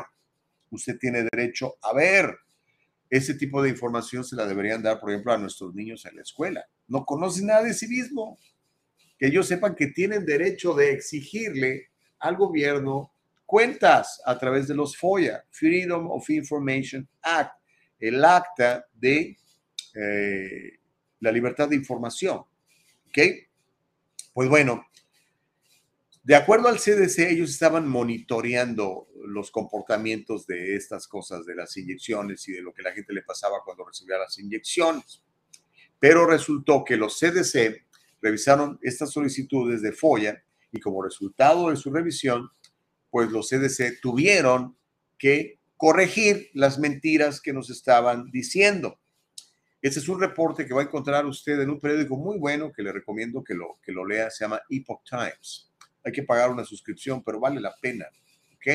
[0.70, 2.36] Usted tiene derecho a ver.
[3.08, 6.22] Ese tipo de información se la deberían dar, por ejemplo, a nuestros niños en la
[6.22, 6.64] escuela.
[6.86, 8.38] No conocen nada de civismo.
[9.18, 11.88] Que ellos sepan que tienen derecho de exigirle
[12.20, 13.12] al gobierno
[13.50, 17.56] cuentas a través de los FOIA, Freedom of Information Act,
[17.98, 19.36] el acta de
[19.92, 20.78] eh,
[21.18, 22.38] la libertad de información.
[23.08, 23.18] ¿Ok?
[24.32, 24.86] Pues bueno,
[26.22, 32.46] de acuerdo al CDC, ellos estaban monitoreando los comportamientos de estas cosas, de las inyecciones
[32.48, 35.24] y de lo que la gente le pasaba cuando recibía las inyecciones.
[35.98, 37.84] Pero resultó que los CDC
[38.22, 40.40] revisaron estas solicitudes de FOIA
[40.70, 42.48] y como resultado de su revisión,
[43.10, 44.76] pues los CDC tuvieron
[45.18, 48.98] que corregir las mentiras que nos estaban diciendo.
[49.82, 52.82] Este es un reporte que va a encontrar usted en un periódico muy bueno que
[52.82, 55.70] le recomiendo que lo, que lo lea, se llama Epoch Times.
[56.04, 58.06] Hay que pagar una suscripción, pero vale la pena,
[58.54, 58.66] ¿ok?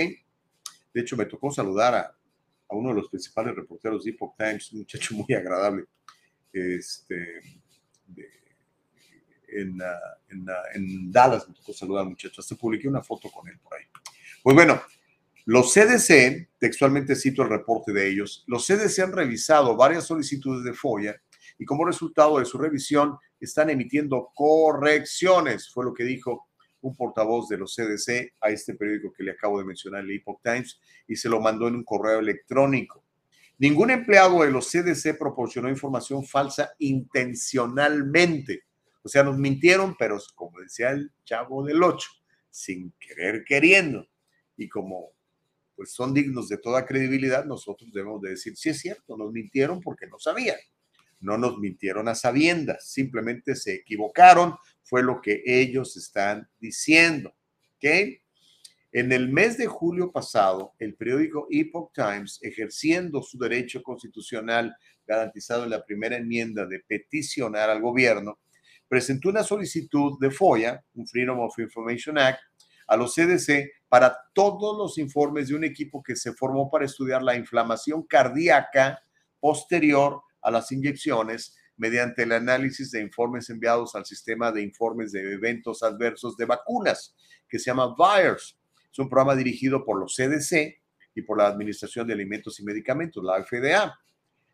[0.93, 2.17] De hecho, me tocó saludar a,
[2.69, 5.85] a uno de los principales reporteros de Epoch Times, un muchacho muy agradable,
[6.51, 7.41] este,
[9.49, 9.85] en, uh,
[10.29, 13.59] en, uh, en, Dallas me tocó saludar al muchacho, hasta publiqué una foto con él
[13.59, 13.85] por ahí.
[14.45, 14.79] Pues bueno,
[15.45, 20.71] los CDC, textualmente cito el reporte de ellos, los CDC han revisado varias solicitudes de
[20.71, 21.19] FOIA
[21.57, 26.47] y como resultado de su revisión están emitiendo correcciones, fue lo que dijo
[26.81, 30.39] un portavoz de los CDC a este periódico que le acabo de mencionar, el Epoch
[30.43, 33.03] Times, y se lo mandó en un correo electrónico.
[33.57, 38.65] Ningún empleado de los CDC proporcionó información falsa intencionalmente.
[39.01, 42.07] O sea, nos mintieron, pero como decía el chavo del 8,
[42.51, 44.07] sin querer queriendo
[44.57, 45.11] y como
[45.75, 49.81] pues son dignos de toda credibilidad, nosotros debemos de decir, sí es cierto, nos mintieron
[49.81, 50.57] porque no sabían.
[51.19, 57.35] No nos mintieron a sabiendas, simplemente se equivocaron, fue lo que ellos están diciendo.
[57.75, 58.19] ¿Ok?
[58.91, 64.73] En el mes de julio pasado, el periódico Epoch Times, ejerciendo su derecho constitucional
[65.05, 68.39] garantizado en la primera enmienda de peticionar al gobierno,
[68.87, 72.39] presentó una solicitud de FOIA, un Freedom of Information Act,
[72.87, 77.23] a los CDC para todos los informes de un equipo que se formó para estudiar
[77.23, 79.01] la inflamación cardíaca
[79.39, 85.33] posterior a las inyecciones mediante el análisis de informes enviados al sistema de informes de
[85.33, 87.15] eventos adversos de vacunas,
[87.47, 88.57] que se llama VIRES.
[88.91, 90.79] Es un programa dirigido por los CDC
[91.15, 93.97] y por la Administración de Alimentos y Medicamentos, la FDA.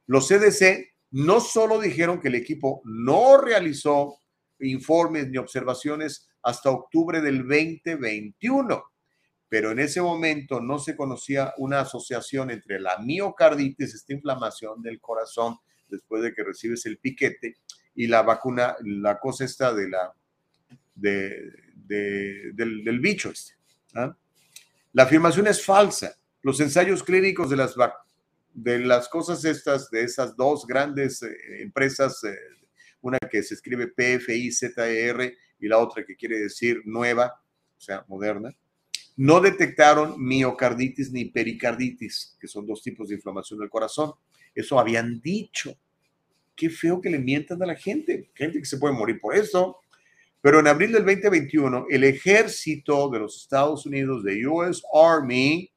[0.08, 4.18] Los CDC no solo dijeron que el equipo no realizó
[4.60, 8.84] informes ni observaciones hasta octubre del 2021,
[9.50, 15.00] pero en ese momento no se conocía una asociación entre la miocarditis, esta inflamación del
[15.00, 15.58] corazón
[15.90, 17.58] después de que recibes el piquete,
[17.96, 20.14] y la vacuna, la cosa esta de la,
[20.96, 21.52] de,
[22.54, 23.54] del, bicho este.
[23.96, 24.16] ¿ah?
[24.94, 26.16] La afirmación es falsa.
[26.42, 27.76] Los ensayos clínicos de las,
[28.54, 32.36] de las cosas estas, de esas dos grandes eh, empresas, eh,
[33.02, 37.42] una que se escribe PFIZR y la otra que quiere decir nueva,
[37.78, 38.54] o sea, moderna,
[39.16, 44.14] no detectaron miocarditis ni pericarditis, que son dos tipos de inflamación del corazón.
[44.54, 45.78] Eso habían dicho.
[46.56, 48.32] Qué feo que le mientan a la gente.
[48.34, 49.78] Gente que se puede morir por eso.
[50.42, 55.72] Pero en abril del 2021, el ejército de los Estados Unidos, de US Army,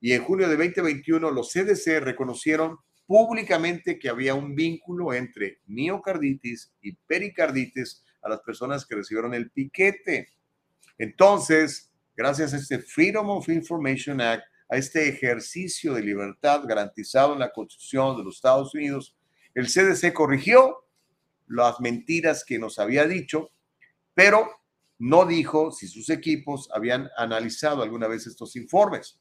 [0.00, 6.72] y en junio de 2021 los CDC reconocieron públicamente que había un vínculo entre miocarditis
[6.80, 10.28] y pericarditis a las personas que recibieron el piquete.
[10.98, 17.38] Entonces, gracias a este Freedom of Information Act, a este ejercicio de libertad garantizado en
[17.38, 19.16] la Constitución de los Estados Unidos,
[19.54, 20.84] el CDC corrigió
[21.46, 23.52] las mentiras que nos había dicho,
[24.12, 24.50] pero
[24.98, 29.20] no dijo si sus equipos habían analizado alguna vez estos informes.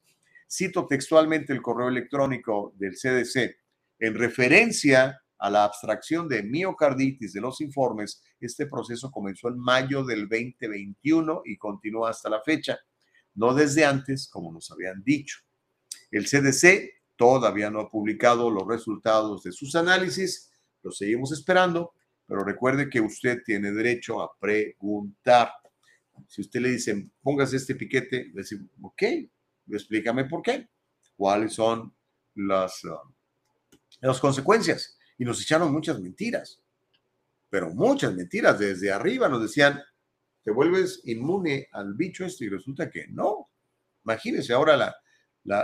[0.50, 3.56] Cito textualmente el correo electrónico del CDC.
[4.00, 10.04] En referencia a la abstracción de miocarditis de los informes, este proceso comenzó en mayo
[10.04, 12.80] del 2021 y continúa hasta la fecha,
[13.36, 15.38] no desde antes, como nos habían dicho.
[16.10, 20.50] El CDC todavía no ha publicado los resultados de sus análisis,
[20.82, 21.94] los seguimos esperando,
[22.26, 25.52] pero recuerde que usted tiene derecho a preguntar.
[26.28, 29.04] Si usted le dice, póngase este piquete, le dice, ok,
[29.70, 30.70] explícame por qué,
[31.16, 31.94] cuáles son
[32.34, 32.98] las, uh,
[34.02, 34.98] las consecuencias.
[35.18, 36.62] Y nos echaron muchas mentiras,
[37.50, 38.60] pero muchas mentiras.
[38.60, 39.82] Desde arriba nos decían,
[40.44, 43.50] te vuelves inmune al bicho este y resulta que no.
[44.04, 44.96] Imagínense ahora la,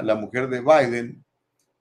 [0.01, 1.23] la, mujer de Biden,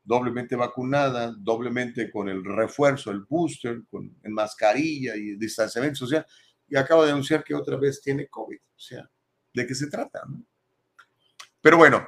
[0.03, 6.27] doblemente vacunada, doblemente con el refuerzo, el booster, con en mascarilla y distanciamiento social,
[6.69, 8.59] y acaba de anunciar que otra vez tiene COVID.
[8.59, 9.09] O sea,
[9.55, 10.23] ¿de qué se trata?
[11.61, 12.07] Pero bueno,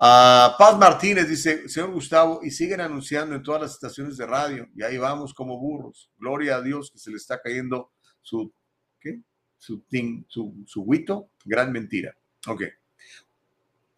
[0.00, 4.82] Paz Martínez dice, señor Gustavo, y siguen anunciando en todas las estaciones de radio, y
[4.82, 6.10] ahí vamos como burros.
[6.16, 7.92] Gloria a Dios que se le está cayendo
[8.22, 8.50] su,
[8.98, 9.20] ¿qué?
[9.58, 9.84] Su,
[10.28, 12.16] su, su huito, gran mentira.
[12.46, 12.62] Ok.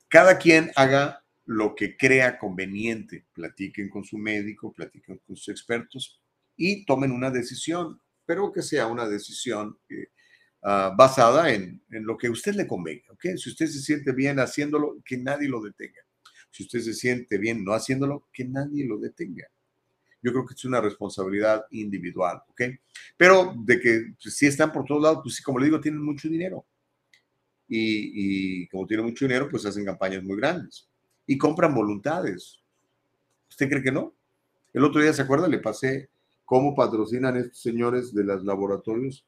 [0.09, 3.25] Cada quien haga lo que crea conveniente.
[3.33, 6.21] Platiquen con su médico, platiquen con sus expertos
[6.57, 10.09] y tomen una decisión, pero que sea una decisión eh,
[10.65, 13.13] Ah, basada en, en, lo que a usted le convenga.
[13.13, 13.37] ¿ok?
[13.37, 16.01] Si usted se siente bien haciéndolo, que nadie lo detenga.
[16.51, 19.47] Si usted se siente bien no haciéndolo, que nadie lo detenga.
[20.23, 22.63] Yo creo que es una responsabilidad individual, ¿ok?
[23.17, 26.01] Pero de que pues, si están por todos lados, pues sí, como le digo, tienen
[26.01, 26.65] mucho dinero.
[27.67, 30.89] Y, y como tienen mucho dinero, pues hacen campañas muy grandes.
[31.27, 32.63] Y compran voluntades.
[33.51, 34.15] ¿Usted cree que no?
[34.73, 35.49] El otro día, ¿se acuerda?
[35.49, 36.11] Le pasé
[36.45, 39.27] cómo patrocinan estos señores de los laboratorios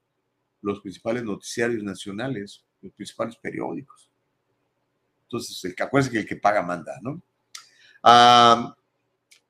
[0.65, 4.11] los principales noticiarios nacionales, los principales periódicos.
[5.25, 7.23] Entonces, el que acuérdense que el que paga manda, ¿no?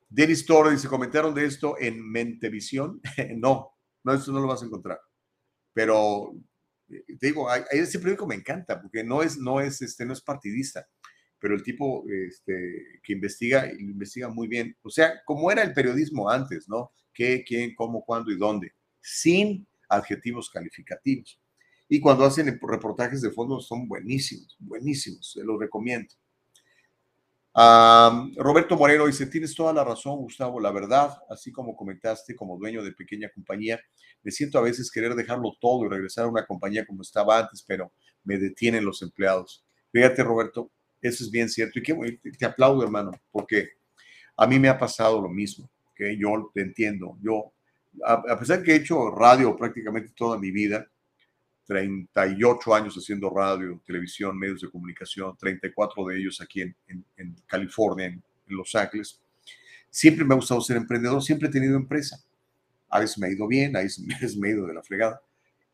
[0.09, 3.01] Denis Torres dice, comentaron de esto en Mentevisión.
[3.37, 5.01] no, no, esto no lo vas a encontrar.
[5.73, 6.35] Pero
[6.89, 10.21] eh, te digo, ese periódico me encanta porque no es, no es, este, no es
[10.21, 10.87] partidista,
[11.39, 14.77] pero el tipo este, que investiga, investiga muy bien.
[14.83, 16.93] O sea, como era el periodismo antes, ¿no?
[17.13, 18.73] ¿Qué, quién, cómo, cuándo y dónde?
[19.01, 21.41] Sin adjetivos calificativos.
[21.89, 26.15] Y cuando hacen reportajes de fondo son buenísimos, buenísimos, se los recomiendo.
[27.55, 32.83] Roberto Moreno dice, tienes toda la razón, Gustavo, la verdad, así como comentaste como dueño
[32.83, 33.81] de pequeña compañía,
[34.23, 37.63] me siento a veces querer dejarlo todo y regresar a una compañía como estaba antes,
[37.67, 37.93] pero
[38.25, 39.65] me detienen los empleados.
[39.93, 41.79] Fíjate, Roberto, eso es bien cierto.
[41.79, 41.95] Y que,
[42.39, 43.69] te aplaudo, hermano, porque
[44.37, 47.19] a mí me ha pasado lo mismo, que yo te entiendo.
[47.23, 47.53] Yo
[48.05, 50.89] a, pesar que he hecho radio prácticamente toda mi vida,
[51.67, 56.77] 38 años haciendo radio, televisión, medios de comunicación, 34 de ellos aquí en,
[57.17, 59.21] en, California, en, Los Ángeles.
[59.89, 62.19] Siempre me ha gustado ser emprendedor, siempre he tenido empresa.
[62.91, 65.23] A veces me ha ido bien, a veces me ha ido de la fregada.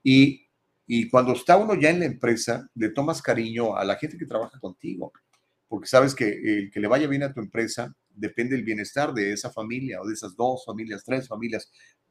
[0.03, 0.47] Y,
[0.87, 4.27] y cuando está uno ya en la empresa, le tomas cariño a la gente que
[4.27, 5.13] trabaja contigo,
[5.69, 9.33] porque sabes que el que le vaya bien a tu empresa depende del bienestar de
[9.33, 11.71] esa familia o de esas dos familias, tres familias.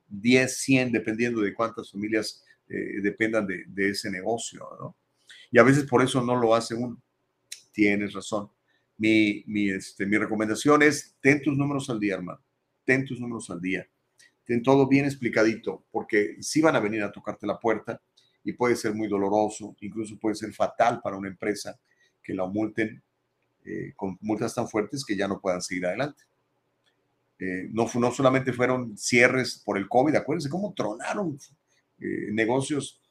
[0.10, 4.96] 10, 100, dependiendo de cuántas familias eh, dependan de, ese negocio, ¿no?
[5.52, 7.02] Y a veces por eso no lo hace uno.
[7.72, 8.50] Tienes razón.
[8.98, 12.42] Mi, mi, este, mi recomendación es, ten tus números al día, hermano.
[12.86, 13.88] Ten tus números al día.
[14.46, 18.02] Ten todo bien explicadito, porque sí van a venir a tocarte la puerta
[18.44, 21.80] y puede ser muy doloroso, incluso puede ser fatal para una empresa
[22.22, 23.02] que la multen
[23.66, 26.24] eh, con multas tan fuertes que ya no puedan seguir adelante.
[27.40, 31.40] Eh, no, no solamente fueron cierres por el COVID, acuérdense cómo tronaron
[32.00, 33.02] eh, negocios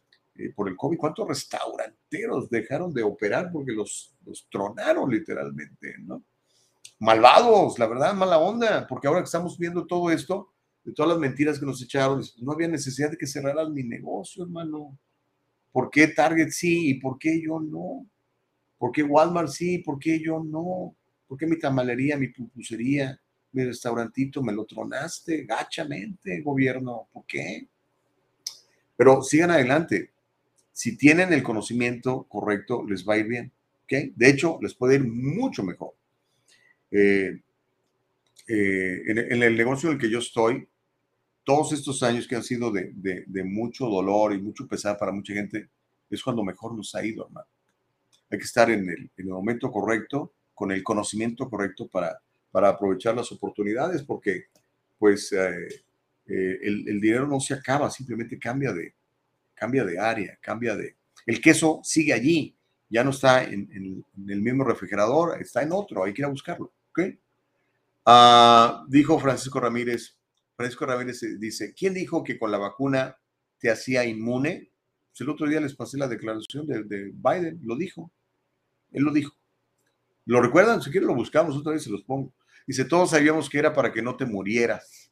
[0.54, 6.22] por el COVID, cuántos restauranteros dejaron de operar porque los, los tronaron literalmente, ¿no?
[7.00, 10.52] Malvados, la verdad, mala onda, porque ahora que estamos viendo todo esto,
[10.84, 14.44] de todas las mentiras que nos echaron, no había necesidad de que cerraran mi negocio,
[14.44, 14.98] hermano.
[15.70, 18.06] ¿Por qué Target sí y por qué yo no?
[18.78, 20.96] ¿Por qué Walmart sí y por qué yo no?
[21.26, 23.20] ¿Por qué mi tamalería, mi pupusería,
[23.52, 27.08] mi restaurantito me lo tronaste gachamente, gobierno?
[27.12, 27.66] ¿Por qué?
[28.96, 30.10] Pero sigan adelante.
[30.72, 33.52] Si tienen el conocimiento correcto, les va a ir bien.
[33.84, 34.12] ¿okay?
[34.14, 35.94] De hecho, les puede ir mucho mejor.
[36.90, 37.40] Eh,
[38.46, 40.68] eh, en, el negocio en el que yo estoy,
[41.44, 42.92] todos estos años que han sido de,
[43.44, 45.68] mucho dolor y mucho pesar para mucha gente,
[46.10, 47.46] es cuando mejor nos ha ido, hermano.
[48.30, 52.20] Hay que estar en el momento correcto, con el conocimiento correcto para,
[52.50, 54.46] para aprovechar las oportunidades, porque
[54.98, 55.68] pues eh,
[56.26, 58.94] el, el, dinero no se acaba, simplemente cambia de,
[59.54, 60.96] cambia de área, cambia de...
[61.26, 62.56] El queso sigue allí,
[62.88, 66.72] ya no está en, el mismo refrigerador, está en otro, hay que ir a buscarlo.
[66.90, 67.00] ¿ok?
[68.06, 70.16] Ah, dijo Francisco Ramírez,
[70.56, 73.16] Francisco Ramírez eh, dice, ¿quién dijo que con la vacuna
[73.58, 74.70] te hacía inmune?
[75.10, 78.10] Pues el otro día les pasé la declaración de, de, Biden, lo dijo,
[78.92, 79.34] él lo dijo.
[80.24, 80.82] ¿Lo recuerdan?
[80.82, 82.32] Si quieren lo buscamos, otra vez se los pongo.
[82.68, 85.10] Dice, todos sabíamos que era para que no te murieras.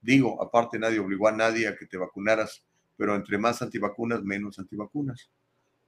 [0.00, 2.64] Digo, aparte nadie obligó a nadie a que te vacunaras
[2.96, 5.30] pero entre más antivacunas, menos antivacunas.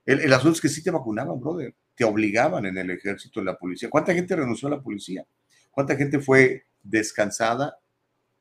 [0.05, 1.75] El, el, asunto es que sí te vacunaban, brother.
[1.95, 3.91] Te obligaban en el ejército, en la policía.
[3.91, 5.27] ¿Cuánta gente renunció a la policía?
[5.71, 7.79] ¿Cuánta gente fue descansada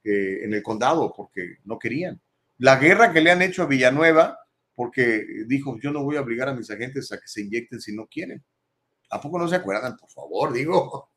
[0.04, 2.22] eh, en el condado porque no querían?
[2.58, 4.38] La guerra que le han hecho a Villanueva
[4.76, 7.96] porque dijo, yo no voy a obligar a mis agentes a que se inyecten si
[7.96, 8.44] no quieren.
[9.10, 9.98] ¿A poco no se acuerdan?
[9.98, 11.10] Por favor, digo,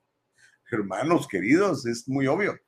[0.77, 2.59] hermanos queridos, es muy obvio.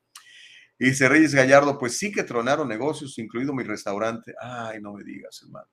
[0.79, 4.33] Y dice Reyes Gallardo, pues sí que tronaron negocios, incluido mi restaurante.
[4.41, 5.67] Ay, no me digas, hermano.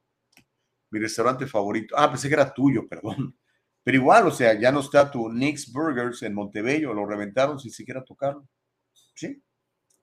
[0.91, 1.95] Mi restaurante favorito.
[1.97, 3.37] Ah, pensé que era tuyo, perdón.
[3.83, 7.71] Pero igual, o sea, ya no está tu Nick's Burgers en Montebello, lo reventaron sin
[7.71, 8.47] siquiera tocarlo.
[9.15, 9.43] Sí,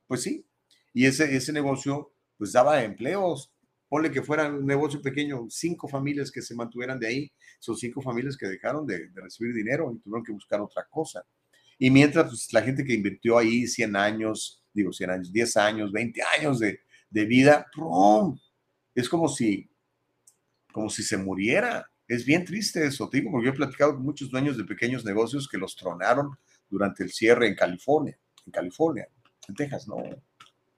[0.08, 0.46] pues sí.
[0.94, 3.54] Y ese, ese negocio, pues daba empleos.
[3.90, 7.32] Ponle que fuera un negocio pequeño, cinco familias que se mantuvieran de ahí.
[7.60, 11.24] Son cinco familias que dejaron de, de recibir dinero y tuvieron que buscar otra cosa.
[11.80, 15.92] Y mientras, pues la gente que invirtió ahí 100 años, digo 100 años, 10 años,
[15.92, 18.38] 20 años de, de vida, ¡prum!
[18.96, 19.70] es como si,
[20.72, 21.90] como si se muriera.
[22.08, 25.48] Es bien triste eso, digo, porque yo he platicado con muchos dueños de pequeños negocios
[25.48, 26.32] que los tronaron
[26.70, 29.08] durante el cierre en California, en California,
[29.48, 29.98] en Texas, no,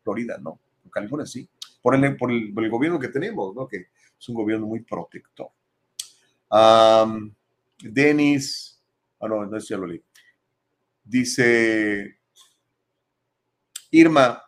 [0.03, 1.47] Florida, no, en California sí,
[1.81, 3.67] por el, por el, por el gobierno que tenemos, ¿no?
[3.67, 3.87] que
[4.19, 5.47] es un gobierno muy protector.
[6.51, 7.33] Um,
[7.81, 8.81] Denis,
[9.21, 10.03] ah, no, no, ya lo leí.
[11.10, 12.20] Dice
[13.89, 14.43] Irma,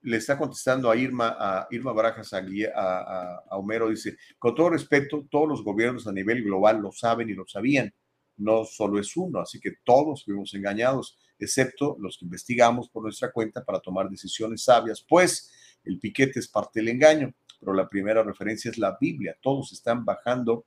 [0.00, 4.70] le está contestando a Irma, a Irma Barajas, a, a, a, Homero, dice, con todo
[4.70, 7.92] respeto, todos los gobiernos a nivel global lo saben y lo sabían,
[8.38, 13.30] no solo es uno, así que todos fuimos engañados, excepto los que investigamos por nuestra
[13.30, 15.52] cuenta para tomar decisiones sabias, pues
[15.84, 20.06] el piquete es parte del engaño, pero la primera referencia es la Biblia, todos están
[20.06, 20.64] bajando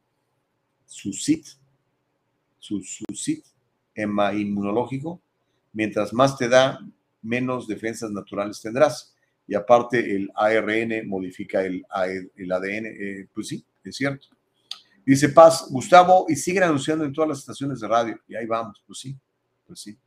[0.85, 1.47] su sit,
[2.59, 3.43] su, su sit
[3.95, 5.19] inmunológico,
[5.73, 6.79] mientras más te da,
[7.21, 9.15] menos defensas naturales tendrás.
[9.47, 11.85] Y aparte el ARN modifica el,
[12.35, 14.27] el ADN, eh, pues sí, es cierto.
[15.05, 18.19] Dice Paz, Gustavo, y siguen anunciando en todas las estaciones de radio.
[18.27, 19.17] Y ahí vamos, pues sí,
[19.65, 19.97] pues sí.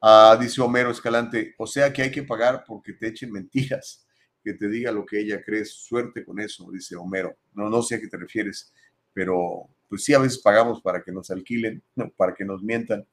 [0.00, 4.04] Ah, dice Homero Escalante, o sea que hay que pagar porque te echen mentiras,
[4.42, 5.64] que te diga lo que ella cree.
[5.64, 7.36] Suerte con eso, dice Homero.
[7.54, 8.72] No, no sé a qué te refieres,
[9.12, 11.82] pero pues sí, a veces pagamos para que nos alquilen,
[12.16, 13.06] para que nos mientan.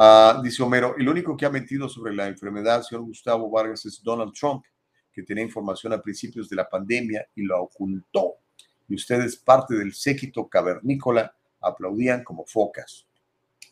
[0.00, 4.00] Uh, dice Homero, el único que ha mentido sobre la enfermedad, señor Gustavo Vargas, es
[4.00, 4.64] Donald Trump,
[5.12, 8.34] que tenía información a principios de la pandemia y lo ocultó.
[8.86, 13.08] Y ustedes, parte del séquito cavernícola, aplaudían como focas.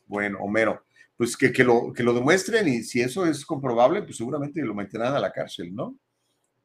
[0.04, 0.82] Bueno, Homero,
[1.16, 4.74] pues que, que, lo, que lo demuestren y si eso es comprobable, pues seguramente lo
[4.74, 5.96] meterán a la cárcel, ¿no?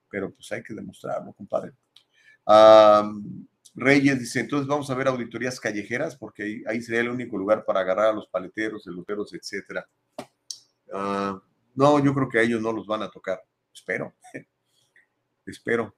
[0.10, 1.74] Pero pues hay que demostrarlo, compadre.
[3.74, 7.80] Reyes dice, entonces vamos a ver auditorías callejeras porque ahí, sería el único lugar para
[7.80, 9.88] agarrar a los paleteros, eluteros, etcétera.
[10.88, 11.40] Uh,
[11.76, 13.42] no, yo creo que a ellos no los van a tocar.
[13.74, 14.14] Espero.
[15.46, 15.96] Espero.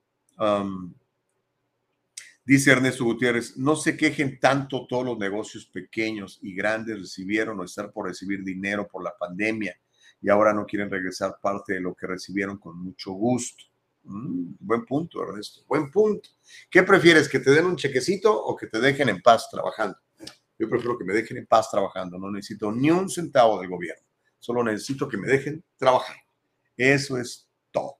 [2.45, 7.63] Dice Ernesto Gutiérrez, no se quejen tanto todos los negocios pequeños y grandes recibieron o
[7.63, 9.77] están por recibir dinero por la pandemia
[10.21, 13.63] y ahora no quieren regresar parte de lo que recibieron con mucho gusto.
[14.03, 16.29] Mm, buen punto, Ernesto, buen punto.
[16.69, 19.97] ¿Qué prefieres, que te den un chequecito o que te dejen en paz trabajando?
[20.59, 24.05] Yo prefiero que me dejen en paz trabajando, no necesito ni un centavo del gobierno,
[24.39, 26.17] solo necesito que me dejen trabajar.
[26.75, 27.97] Eso es todo.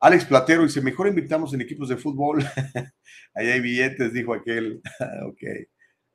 [0.00, 2.44] Alex Platero dice, mejor invitamos en equipos de fútbol.
[3.34, 4.82] Ahí hay billetes, dijo aquel.
[5.26, 5.42] ok.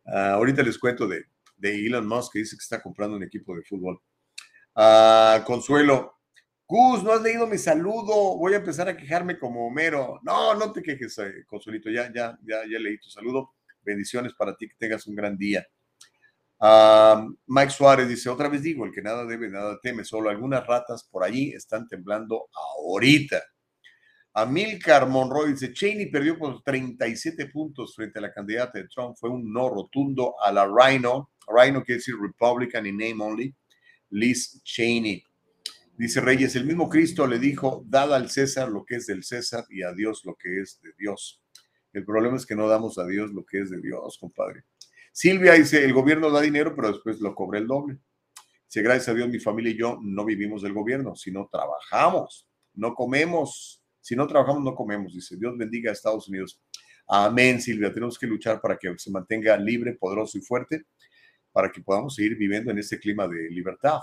[0.05, 1.25] Ah, ahorita les cuento de,
[1.57, 3.99] de, Elon Musk que dice que está comprando un equipo de fútbol.
[4.75, 6.18] Uh, Consuelo,
[6.69, 8.37] Gus, no has leído mi saludo.
[8.37, 10.19] Voy a empezar a quejarme como Homero.
[10.21, 11.89] No, no te quejes, eh, Consuelito.
[11.89, 13.55] Ya, ya, ya, ya leí tu saludo.
[13.81, 15.65] Bendiciones para ti, que tengas un gran día.
[17.47, 21.03] Mike Suárez dice, otra vez digo, el que nada debe, nada teme, solo algunas ratas
[21.09, 23.41] por allí están temblando ahorita.
[24.33, 29.15] Amilcar Monroy dice, Cheney perdió por 37 puntos frente a la candidata de Trump.
[29.17, 31.31] Fue un no rotundo a la Rhino.
[31.47, 33.55] Rhino quiere decir Republican in name only.
[34.11, 35.23] Liz Cheney.
[35.99, 39.65] Dice Reyes, el mismo Cristo le dijo, dad al César lo que es del César
[39.69, 41.43] y a Dios lo que es de Dios.
[41.91, 44.63] El problema es que no damos a Dios lo que es de Dios, compadre.
[45.11, 47.97] Silvia dice, el gobierno da dinero, pero después lo cobra el doble.
[48.63, 52.95] Dice, gracias a Dios, mi familia y yo no vivimos del gobierno, sino trabajamos, no
[52.95, 53.83] comemos.
[53.99, 55.13] Si no trabajamos, no comemos.
[55.13, 56.61] Dice, Dios bendiga a Estados Unidos.
[57.09, 57.93] Amén, Silvia.
[57.93, 60.85] Tenemos que luchar para que se mantenga libre, poderoso y fuerte,
[61.51, 63.99] para que podamos seguir viviendo en este clima de libertad.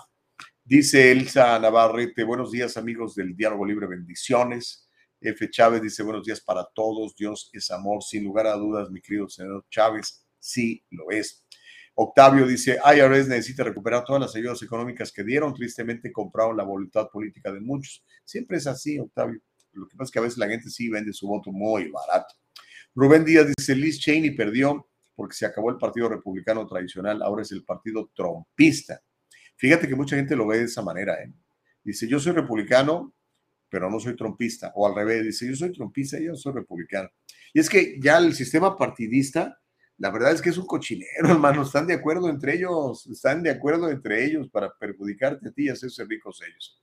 [0.69, 4.91] Dice Elsa Navarrete, buenos días amigos del Diálogo Libre, bendiciones.
[5.21, 5.49] F.
[5.49, 9.29] Chávez dice, buenos días para todos, Dios es amor, sin lugar a dudas, mi querido
[9.29, 11.47] señor Chávez, sí lo es.
[11.95, 17.11] Octavio dice, IRS necesita recuperar todas las ayudas económicas que dieron, tristemente compraron la voluntad
[17.13, 18.05] política de muchos.
[18.25, 19.41] Siempre es así, Octavio.
[19.71, 22.35] Lo que pasa es que a veces la gente sí vende su voto muy barato.
[22.93, 27.53] Rubén Díaz dice, Liz Cheney perdió porque se acabó el partido republicano tradicional, ahora es
[27.53, 29.01] el partido trompista.
[29.57, 31.15] Fíjate que mucha gente lo ve de esa manera.
[31.23, 31.33] ¿eh?
[31.83, 33.15] Dice, yo soy republicano,
[33.69, 34.73] pero no soy trompista.
[34.75, 37.09] O al revés, dice, yo soy trompista y yo soy republicano.
[37.53, 39.59] Y es que ya el sistema partidista,
[39.99, 41.63] la verdad es que es un cochinero, hermano.
[41.63, 45.69] Están de acuerdo entre ellos, están de acuerdo entre ellos para perjudicarte a ti y
[45.71, 46.83] hacerse ricos ellos.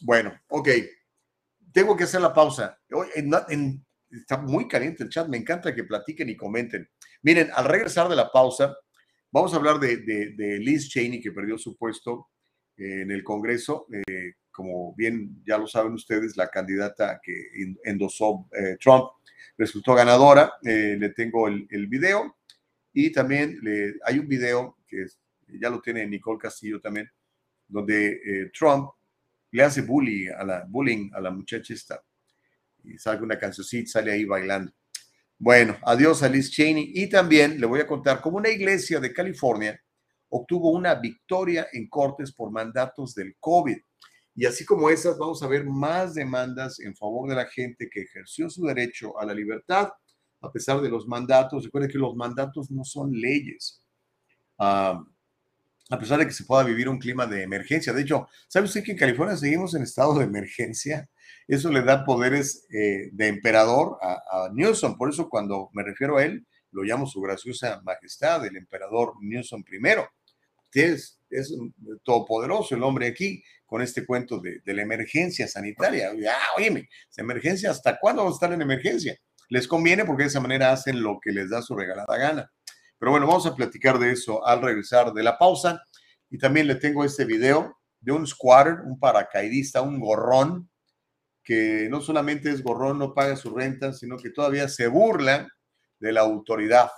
[0.00, 0.68] bueno, ok.
[1.72, 2.78] Tengo que hacer la pausa.
[4.10, 6.88] está muy caliente el chat, me encanta que platiquen y comenten.
[7.22, 8.76] Miren, al regresar de la pausa,
[9.30, 12.30] Vamos a hablar de, Liz Cheney, que perdió su puesto
[12.78, 13.86] eh, en el Congreso.
[13.92, 17.34] Eh, como bien ya lo saben ustedes, la candidata que
[17.84, 19.10] endosó eh, Trump
[19.58, 20.54] resultó ganadora.
[20.62, 22.38] le tengo el, video
[22.92, 25.04] y también le, hay un video que
[25.60, 27.10] ya lo tiene Nicole Castillo también,
[27.68, 28.90] donde Trump
[29.50, 32.02] le hace bullying a la, bullying a la muchacha esta.
[32.82, 34.72] Y sale una cancioncita, sale ahí bailando.
[35.40, 36.90] Bueno, adiós a Liz Cheney.
[36.94, 39.80] Y también le voy a contar cómo una iglesia de California
[40.30, 43.78] obtuvo una victoria en cortes por mandatos del COVID.
[44.34, 48.02] Y así como esas, vamos a ver más demandas en favor de la gente que
[48.02, 49.88] ejerció su derecho a la libertad
[50.40, 51.64] a pesar de los mandatos.
[51.64, 53.82] Recuerden que los mandatos no son leyes.
[55.90, 57.92] A pesar de que se pueda vivir un clima de emergencia.
[57.92, 61.08] De hecho, ¿sabe usted que en California seguimos en estado de emergencia?
[61.46, 64.98] Eso le da poderes eh, de emperador a, Newsom.
[64.98, 69.64] Por eso cuando me refiero a él, lo llamo su graciosa majestad, el emperador Newsom
[69.70, 69.78] I.
[70.74, 71.54] Es, es
[72.04, 76.10] todopoderoso el hombre aquí con este cuento de, la emergencia sanitaria.
[76.10, 76.62] Ah,
[77.16, 79.16] emergencia, ¿hasta cuándo vamos a estar en emergencia?
[79.48, 82.52] Les conviene porque de esa manera hacen lo que les da su regalada gana.
[82.98, 85.82] Pero bueno, vamos a platicar de eso al regresar de la pausa.
[86.30, 90.68] Y también le tengo este video de un squatter, un paracaidista, un gorrón,
[91.42, 95.48] que no solamente es gorrón, no paga su renta, sino que todavía se burla
[95.98, 96.90] de la autoridad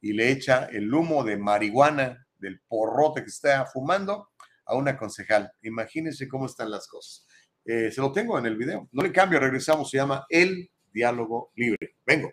[0.00, 4.30] y le echa el humo de marihuana del porrote que está fumando
[4.66, 5.50] a una concejal.
[5.62, 7.26] Imagínense cómo están las cosas.
[7.64, 8.88] Eh, se lo tengo en el video.
[8.92, 9.90] No le cambio, regresamos.
[9.90, 11.96] Se llama El Diálogo Libre.
[12.04, 12.32] Vengo.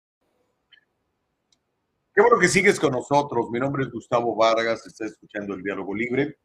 [2.21, 3.49] Qué bueno que sigues con nosotros.
[3.49, 4.85] Mi nombre es Gustavo Vargas.
[4.85, 6.37] Está escuchando el Diálogo Libre,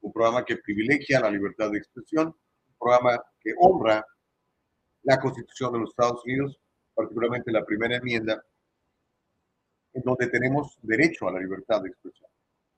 [0.00, 4.04] un programa que privilegia la libertad de expresión, un programa que honra
[5.04, 6.60] la Constitución de los Estados Unidos,
[6.92, 8.44] particularmente la primera enmienda,
[9.92, 12.28] en donde tenemos derecho a la libertad de expresión,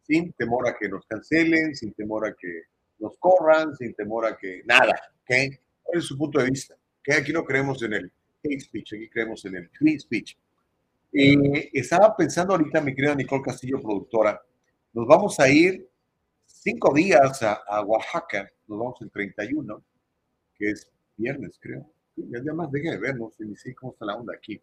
[0.03, 2.65] sin temor a que nos cancelen, sin temor a que
[2.99, 4.93] nos corran, sin temor a que nada,
[5.23, 5.57] ¿ok?
[5.83, 6.77] ¿Cuál es su punto de vista?
[7.03, 8.13] Que aquí no creemos en el
[8.45, 10.37] hate speech, aquí creemos en el free speech.
[11.13, 14.41] Y estaba pensando ahorita, mi querida Nicole Castillo, productora,
[14.95, 15.87] nos vamos a ir
[16.47, 19.85] cinco días a, Oaxaca, nos vamos el 31,
[20.55, 21.87] que es viernes, creo.
[22.17, 24.59] ya además deje de ver, no sé ni sé cómo está la onda aquí.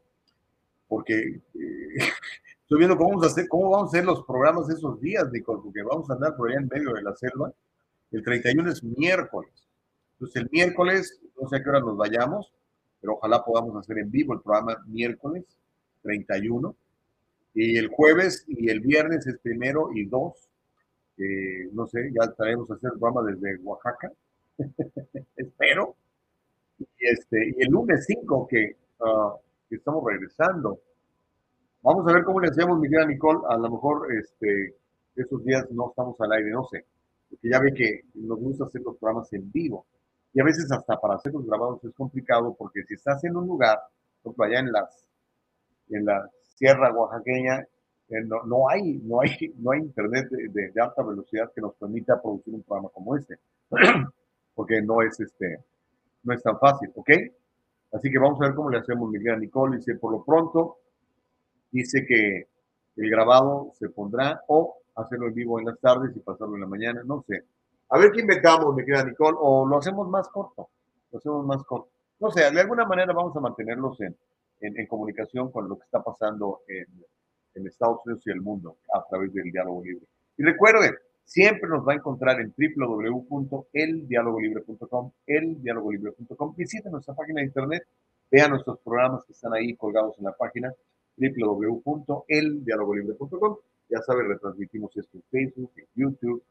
[0.87, 1.39] Porque eh,
[2.63, 5.61] estoy viendo cómo vamos, a hacer, cómo vamos a hacer los programas esos días, Nicole,
[5.63, 7.53] porque vamos a andar por allá en medio de la selva.
[8.09, 9.53] El 31 es miércoles.
[10.13, 12.51] Entonces el miércoles, no sé a qué hora nos vayamos,
[12.99, 15.45] pero ojalá podamos hacer en vivo el programa miércoles
[16.01, 16.75] 31.
[17.53, 20.49] Y el jueves y el viernes es primero y dos.
[21.73, 24.11] no sé, ya estaremos a hacer programa desde Oaxaca.
[25.35, 25.95] Espero.
[26.79, 28.47] Y, este, y el lunes 5
[29.01, 29.35] ah,
[29.69, 30.79] que, estamos regresando.
[31.81, 33.39] Vamos a ver cómo le hacemos, mi querida Nicole.
[33.49, 34.75] A lo mejor este,
[35.15, 36.85] esos días no estamos al aire, no sé.
[37.29, 39.85] Porque ya ve que nos gusta hacer los programas en vivo.
[40.33, 43.47] Y a veces hasta para hacer los grabados es complicado porque si estás en un
[43.47, 43.79] lugar,
[44.21, 45.08] por ejemplo, allá en las
[45.89, 47.65] en la sierra oaxaqueña
[48.09, 49.29] eh, no, no, hay, no, hay,
[49.59, 53.37] no hay internet de, alta velocidad que nos permita producir un programa como este,
[54.55, 55.63] porque no es, este,
[56.23, 57.09] no es tan fácil, ¿ok?
[57.93, 59.77] Así que vamos a ver cómo le hacemos, Miguel Nicole.
[59.77, 60.77] Dice, por lo pronto,
[61.71, 62.47] dice que
[62.97, 66.67] el grabado se pondrá o hacerlo en vivo en las tardes y pasarlo en la
[66.67, 67.43] mañana, no sé.
[67.89, 70.69] A ver qué inventamos, mi querida Nicole, o lo hacemos más corto,
[71.11, 71.89] lo hacemos más corto.
[72.19, 74.15] No sé, de alguna manera vamos a mantenerlos en,
[74.61, 76.87] en, comunicación con lo que está pasando en,
[77.55, 80.05] en, Estados Unidos y el mundo a través del diálogo libre.
[80.37, 86.55] Y recuerden, siempre nos va a encontrar en www.eldialogolibre.com, eldialogolibre.com.
[86.55, 87.87] Visiten nuestra página de internet,
[88.31, 90.73] vean nuestros programas que están ahí colgados en la página
[91.17, 93.57] www.eldialogolibre.com.
[93.89, 96.43] Ya saben, retransmitimos esto en Facebook, en YouTube,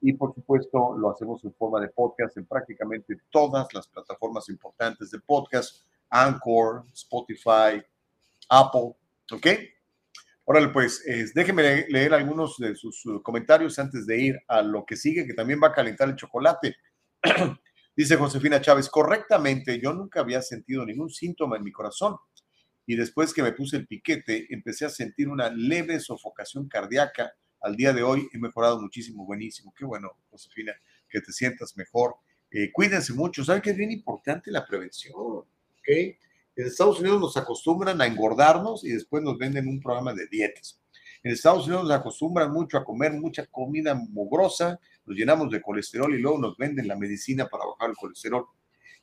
[0.00, 5.10] y por supuesto lo hacemos en forma de podcast en prácticamente todas las plataformas importantes
[5.10, 5.84] de podcast
[6.14, 7.82] Anchor, Spotify,
[8.48, 8.94] Apple,
[9.32, 9.46] ¿ok?
[10.44, 11.02] Órale, pues
[11.34, 15.34] déjenme leer algunos de sus uh, comentarios antes de ir a lo que sigue, que
[15.34, 16.76] también va a calentar el chocolate.
[17.96, 22.16] Dice Josefina Chávez, correctamente, yo nunca había sentido ningún síntoma en mi corazón
[22.86, 27.32] y después que me puse el piquete empecé a sentir una leve sofocación cardíaca.
[27.60, 29.72] Al día de hoy he mejorado muchísimo, buenísimo.
[29.76, 30.74] Qué bueno, Josefina,
[31.08, 32.16] que te sientas mejor.
[32.50, 33.44] Eh, cuídense mucho.
[33.44, 35.44] ¿Saben que es bien importante la prevención?
[35.86, 40.80] En Estados Unidos nos acostumbran a engordarnos y después nos venden un programa de dietas.
[41.22, 46.14] En Estados Unidos nos acostumbran mucho a comer mucha comida mugrosa, nos llenamos de colesterol
[46.14, 48.46] y luego nos venden la medicina para bajar el colesterol.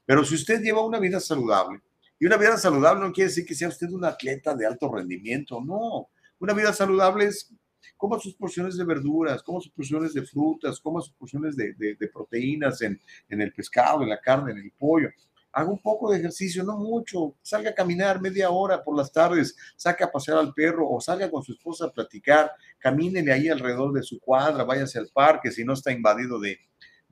[0.06, 1.82] Pero si usted lleva una vida saludable,
[2.20, 5.60] y una vida saludable no quiere decir que sea usted un atleta de alto rendimiento,
[5.60, 6.10] no.
[6.38, 7.52] Una vida saludable es
[7.98, 12.82] coma sus porciones de verduras, coma sus porciones de frutas, coma sus porciones de, proteínas
[12.84, 15.10] en, en, el pescado, en la carne, en el pollo
[15.54, 19.56] haga un poco de ejercicio, no mucho, salga a caminar media hora por las tardes,
[19.76, 23.94] saque a pasear al perro o salga con su esposa a platicar, camínele ahí alrededor
[23.94, 26.60] de su cuadra, váyase al parque, si no está invadido de,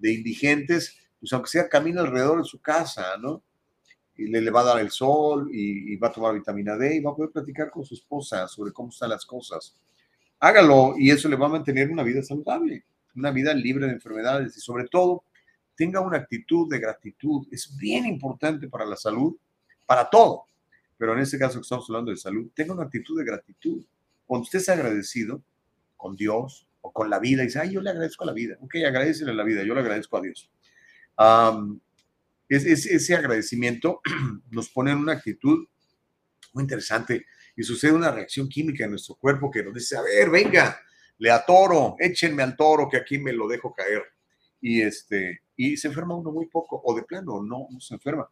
[0.02, 3.44] indigentes, pues aunque sea camine alrededor de su casa, ¿no?
[4.16, 7.00] Y le, va a dar el sol y, y, va a tomar vitamina D y
[7.00, 9.78] va a poder platicar con su esposa sobre cómo están las cosas.
[10.42, 12.84] Hágalo y eso le va a mantener una vida saludable,
[13.16, 15.24] una vida libre de enfermedades y sobre todo
[15.80, 17.48] tenga una actitud de gratitud.
[17.50, 19.38] Es bien importante para la salud,
[19.86, 20.44] para todo.
[20.98, 23.86] Pero en este caso que estamos hablando de salud, tenga una actitud de gratitud.
[24.26, 25.42] Cuando usted es agradecido
[25.96, 28.58] con Dios o con la vida, dice, ay, yo le agradezco a la vida.
[28.60, 30.52] Ok, agradecele la vida, yo le agradezco a Dios.
[32.50, 34.02] ese agradecimiento
[34.52, 35.66] nos pone en una actitud
[36.52, 37.26] muy interesante
[37.56, 40.78] y sucede una reacción química en nuestro cuerpo que nos dice, a ver, venga,
[41.20, 44.04] le atoro, échenme al toro que aquí me lo dejo caer.
[44.60, 48.30] Y este, y se enferma uno muy poco, o de plano no, no se enferma.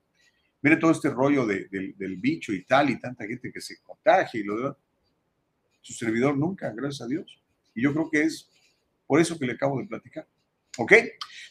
[0.61, 4.43] Mire todo este rollo del bicho y tal, y tanta gente que se contagia y
[4.43, 4.75] lo de
[5.81, 7.37] su servidor nunca, gracias a Dios.
[7.75, 8.49] Y yo creo que es
[9.05, 10.25] por eso que le acabo de platicar.
[10.77, 10.93] ¿Ok?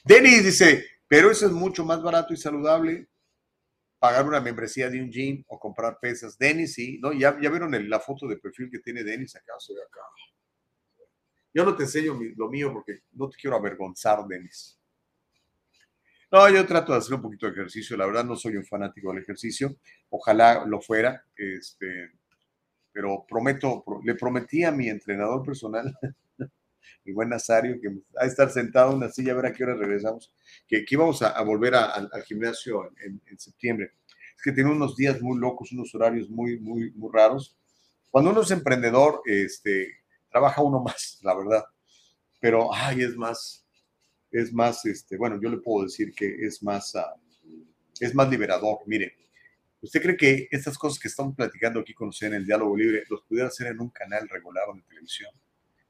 [0.02, 3.06] Denis dice, pero eso es mucho más barato y saludable
[3.98, 6.38] pagar una membresía de un gym o comprar pesas.
[6.38, 7.12] Denis, sí, ¿no?
[7.12, 10.00] Ya, ya vieron la foto de perfil que tiene Denis acá, soy acá.
[11.52, 14.78] Yo no te enseño lo mío porque no te quiero avergonzar, Denis.
[16.30, 17.96] No, yo trato de hacer un poquito de ejercicio.
[17.96, 19.76] La verdad, no soy un fanático del ejercicio.
[20.10, 21.24] Ojalá lo fuera.
[21.36, 22.10] Este,
[22.96, 25.94] pero prometo, le prometí a mi entrenador personal,
[27.04, 29.64] mi buen Nazario, que va a estar sentado en una silla a ver a qué
[29.64, 30.32] hora regresamos,
[30.66, 33.92] que, que íbamos a, volver al gimnasio en, septiembre.
[34.34, 37.58] es que tiene unos días muy locos, unos horarios muy, muy, muy raros.
[38.10, 39.98] Cuando uno es emprendedor, este,
[40.30, 41.64] trabaja uno más, la verdad.
[42.40, 43.65] Pero, ay, es más,
[44.30, 47.64] es más, este, bueno, yo le puedo decir que es más, uh,
[48.00, 48.78] es más liberador.
[48.86, 49.16] Mire,
[49.80, 53.04] ¿usted cree que estas cosas que estamos platicando aquí con usted en el diálogo libre
[53.08, 55.30] los pudiera hacer en un canal regular de televisión?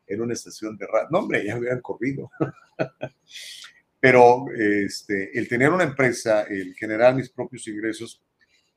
[0.07, 1.09] En una estación de radio.
[1.11, 2.31] No, hombre, ya hubieran corrido.
[4.01, 8.23] Pero este, el tener una empresa, el generar mis propios ingresos,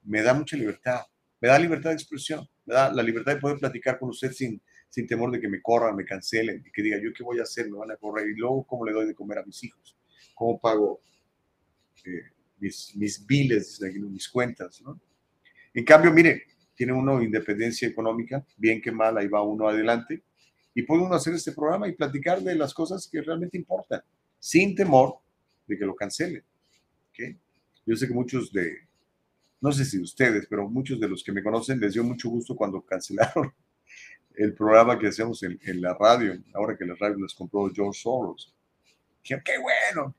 [0.03, 1.01] me da mucha libertad.
[1.39, 2.47] Me da libertad de expresión.
[2.65, 4.59] Me da la libertad de poder platicar con usted sin,
[4.89, 7.43] sin temor de que me corran, me cancelen y que diga, ¿yo qué voy a
[7.43, 7.69] hacer?
[7.69, 8.27] Me van a correr.
[8.27, 9.95] Y luego, ¿cómo le doy de comer a mis hijos?
[10.33, 11.01] ¿Cómo pago
[12.05, 12.23] eh,
[12.59, 14.81] mis, mis biles, mis cuentas?
[14.81, 14.99] ¿no?
[15.73, 16.43] En cambio, mire,
[16.75, 20.23] tiene uno independencia económica, bien que mal, ahí va uno adelante,
[20.73, 24.01] y puede uno hacer este programa y platicar de las cosas que realmente importan,
[24.39, 25.15] sin temor
[25.67, 26.43] de que lo cancelen.
[27.09, 27.37] ¿okay?
[27.85, 28.87] Yo sé que muchos de,
[29.61, 32.55] no sé si ustedes, pero muchos de los que me conocen les dio mucho gusto
[32.55, 33.53] cuando cancelaron
[34.39, 37.99] el programa que hacemos en, en la radio, ahora que la radio les compró George
[37.99, 38.55] Soros.
[39.21, 40.15] ¡Qué, qué bueno!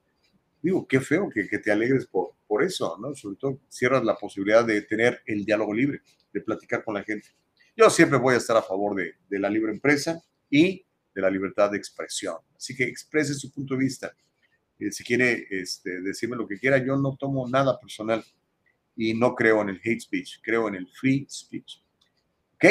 [0.60, 3.14] Digo, qué feo que, que, te alegres por, por eso, ¿no?
[3.14, 6.02] Sobre todo cierras la posibilidad de tener el diálogo libre,
[6.34, 7.28] de platicar con la gente.
[7.74, 10.84] Yo siempre voy a estar a favor de, de la libre empresa y
[11.14, 12.36] de la libertad de expresión.
[12.54, 14.14] Así que exprese su punto de vista.
[14.78, 18.22] Eh, si quiere este, decirme lo que quiera, yo no tomo nada personal
[18.94, 21.80] y no creo en el hate speech, creo en el free speech.
[22.56, 22.66] ¿Ok?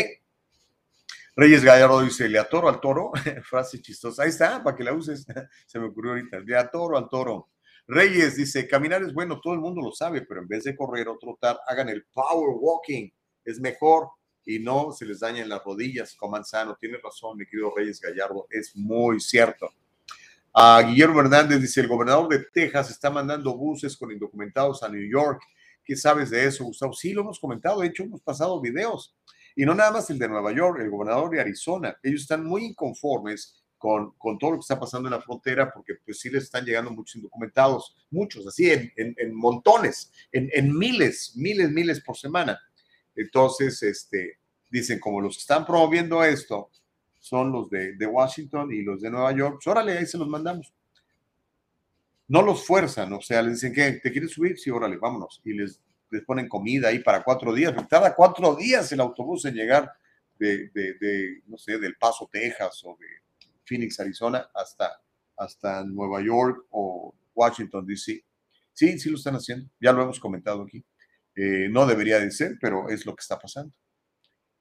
[1.39, 3.13] Reyes Gallardo dice, le atoro al toro,
[3.43, 4.23] frase chistosa.
[4.23, 5.25] Ahí está, para que la uses.
[5.65, 6.39] Se me ocurrió ahorita.
[6.41, 7.47] Le atoro al toro.
[7.87, 11.07] Reyes dice, caminar es bueno, todo el mundo lo sabe, pero en vez de correr
[11.07, 13.09] o trotar, hagan el power walking.
[13.45, 14.09] Es mejor
[14.45, 16.13] y no se les dañen las rodillas.
[16.13, 16.75] Coman sano.
[16.77, 18.45] Tiene razón, mi querido Reyes Gallardo.
[18.49, 19.69] Es muy cierto.
[20.53, 25.09] Uh, Guillermo Hernández dice, el gobernador de Texas está mandando buses con indocumentados a New
[25.09, 25.41] York.
[25.85, 26.91] ¿Qué sabes de eso, Gustavo?
[26.91, 27.79] Sí, lo hemos comentado.
[27.79, 29.15] De hecho, hemos pasado videos.
[29.55, 31.97] Y no nada más el de Nueva York, el gobernador de Arizona.
[32.03, 35.95] Ellos están muy inconformes con, con todo lo que está pasando en la frontera porque
[36.05, 40.77] pues sí les están llegando muchos indocumentados, muchos, así en, en, en montones, en, en,
[40.77, 42.59] miles, miles, miles por semana.
[43.15, 44.37] Entonces, este,
[44.69, 46.69] dicen, como los que están promoviendo esto
[47.19, 50.27] son los de, de Washington y los de Nueva York, pues órale, ahí se los
[50.27, 50.73] mandamos.
[52.27, 55.41] No los fuerzan, o sea, les dicen que te quieres subir, sí, órale, vámonos.
[55.43, 55.79] Y les
[56.11, 59.91] les ponen comida ahí para cuatro días, cada cuatro días el autobús en llegar
[60.37, 63.07] de, de, de, no sé, del Paso, Texas o de
[63.65, 65.01] Phoenix, Arizona, hasta,
[65.37, 68.23] hasta Nueva York o Washington, D.C.
[68.73, 70.83] Sí, sí lo están haciendo, ya lo hemos comentado aquí.
[71.35, 73.73] Eh, no debería de ser, pero es lo que está pasando.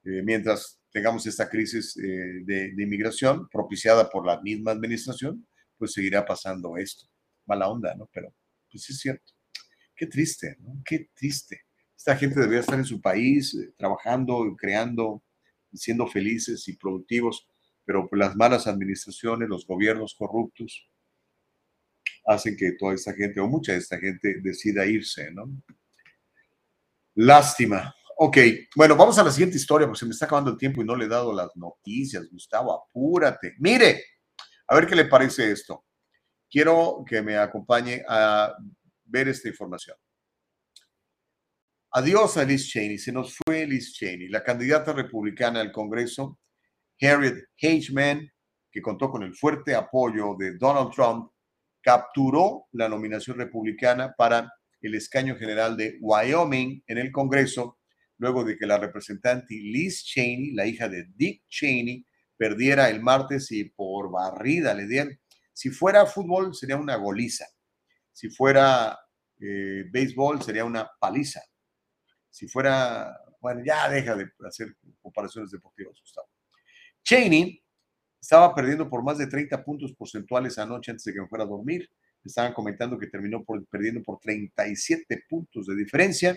[0.05, 5.47] Eh, mientras tengamos esta crisis eh, de, de inmigración propiciada por la misma administración,
[5.77, 7.07] pues seguirá pasando esto.
[7.47, 8.09] Mala onda, ¿no?
[8.13, 8.35] Pero
[8.71, 9.38] pues es cierto.
[9.99, 10.81] Qué triste, ¿no?
[10.85, 11.63] Qué triste.
[11.97, 15.25] Esta gente debería estar en su país eh, trabajando, creando,
[15.75, 17.49] siendo felices y productivos,
[17.85, 20.89] pero las malas administraciones, los gobiernos corruptos,
[22.27, 25.51] hacen que toda esta gente, o mucha de esta gente, decida irse, ¿no?
[27.17, 27.93] Lástima.
[28.19, 28.39] Ok,
[28.77, 30.95] bueno, vamos a la siguiente historia, porque se me está acabando el tiempo y no
[30.95, 32.29] le he dado las noticias.
[32.31, 33.57] Gustavo, apúrate.
[33.59, 34.05] Mire,
[34.69, 35.85] a ver qué le parece esto.
[36.49, 38.55] Quiero que me acompañe a
[39.09, 39.97] ver esta información.
[41.91, 46.39] Adiós a Liz Cheney, se nos fue Liz Cheney, la candidata republicana al Congreso,
[47.01, 48.31] Harriet Hageman,
[48.71, 51.31] que contó con el fuerte apoyo de Donald Trump,
[51.81, 57.79] capturó la nominación republicana para el escaño general de Wyoming en el Congreso,
[58.19, 62.05] luego de que la representante Liz Cheney, la hija de Dick Cheney,
[62.37, 65.19] perdiera el martes y por barrida le dieron.
[65.53, 67.47] Si fuera fútbol, sería una goliza.
[68.19, 68.99] Si fuera
[69.39, 71.41] eh, béisbol, sería una paliza.
[72.29, 76.27] Si fuera, bueno, ya deja de hacer comparaciones deportivas, Gustavo.
[77.05, 77.63] Cheney
[78.21, 81.47] estaba perdiendo por más de 30 puntos porcentuales anoche antes de que me fuera a
[81.47, 81.89] dormir.
[82.25, 86.37] Estaban comentando que terminó por, perdiendo por 37 puntos de diferencia.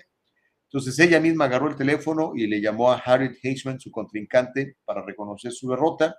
[0.66, 5.04] Entonces ella misma agarró el teléfono y le llamó a Harriet Hageman, su contrincante, para
[5.04, 6.16] reconocer su derrota.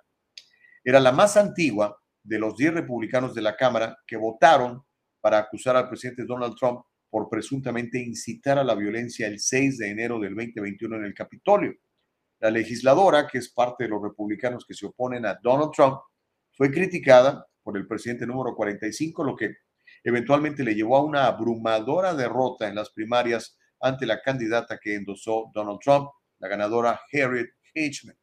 [0.83, 4.83] Era la más antigua de los 10 republicanos de la Cámara que votaron
[5.23, 9.89] para acusar al presidente Donald Trump por presuntamente incitar a la violencia el 6 de
[9.89, 11.73] enero del 2021 en el Capitolio.
[12.39, 15.95] La legisladora, que es parte de los republicanos que se oponen a Donald Trump,
[16.51, 19.55] fue criticada por el presidente número 45, lo que
[20.03, 25.49] eventualmente le llevó a una abrumadora derrota en las primarias ante la candidata que endosó
[25.53, 26.09] Donald Trump,
[26.39, 28.17] la ganadora Harriet Hageman.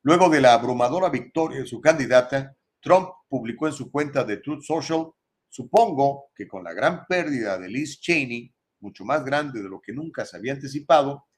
[0.00, 4.62] Luego de la abrumadora victoria de su candidata, Trump publicó en su cuenta de Truth
[4.62, 5.12] Social
[5.56, 9.90] Supongo que con la gran pérdida de Liz Cheney, mucho más grande de lo que
[9.90, 11.28] nunca se había anticipado,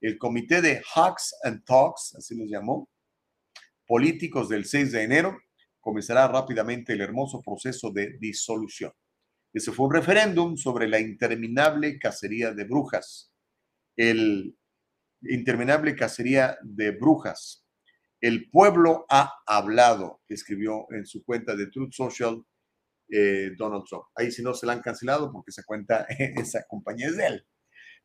[0.00, 2.90] el comité de Hawks and Talks, así los llamó,
[3.86, 5.38] políticos del 6 de enero,
[5.78, 8.90] comenzará rápidamente el hermoso proceso de disolución.
[9.52, 13.32] Ese fue un referéndum sobre la interminable cacería de brujas.
[13.94, 14.58] El
[15.22, 17.64] interminable cacería de brujas.
[18.20, 22.44] El pueblo ha hablado, escribió en su cuenta de Truth Social
[23.10, 24.04] eh, Donald Trump.
[24.14, 27.46] Ahí si no se la han cancelado porque esa cuenta, esa compañía es de él,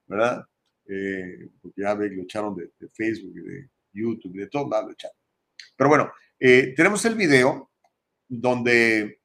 [0.07, 0.45] ¿verdad?
[0.87, 5.17] Eh, porque ya ve, lo echaron de, Facebook de YouTube de todo lado lo echaron.
[5.75, 7.71] Pero bueno, eh, tenemos el video
[8.29, 9.19] donde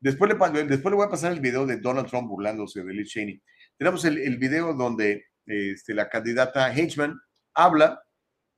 [0.00, 3.10] después, le, después le voy a pasar el video de Donald Trump burlándose de Liz
[3.10, 3.40] Cheney.
[3.76, 7.18] Tenemos el, video donde este, la candidata Hedgeman
[7.54, 8.02] habla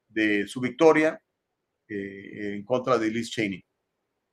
[0.08, 1.22] de su victoria
[1.88, 3.64] en contra de Liz Cheney.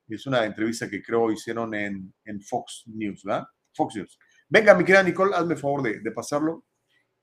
[0.08, 3.46] Es una entrevista que creo hicieron en, en Fox News, ¿verdad?
[3.74, 4.18] Fox News.
[4.48, 6.64] Venga, mi querida Nicole, hazme favor de, de pasarlo.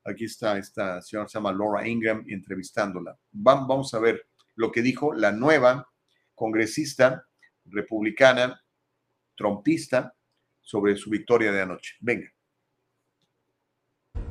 [0.04, 3.18] Aquí está esta señora, se llama Laura Ingram, entrevistándola.
[3.32, 5.88] Vamos a ver lo que dijo la nueva
[6.34, 7.26] congresista
[7.64, 8.62] republicana,
[9.34, 10.14] trompista,
[10.66, 11.94] sobre su victoria de anoche.
[12.00, 12.26] Venga.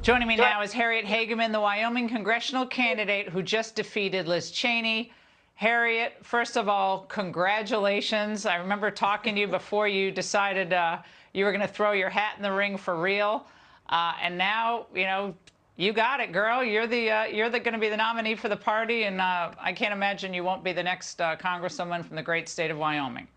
[0.02, 5.11] Joining me now is Harriet Hageman, the Wyoming congressional candidate who just defeated Liz Cheney.
[5.56, 8.45] Harriet, first of all, congratulations.
[8.45, 10.98] I remember talking to you before you decided uh,
[11.34, 13.48] you were going to throw your hat in the ring for real.
[13.88, 15.34] Uh, and now, you know,
[15.77, 16.61] you got it, girl.
[16.61, 19.52] You're the uh, you're the going to be the nominee for the party, and uh,
[19.60, 22.77] I can't imagine you won't be the next uh, congresswoman from the great state of
[22.77, 23.27] Wyoming.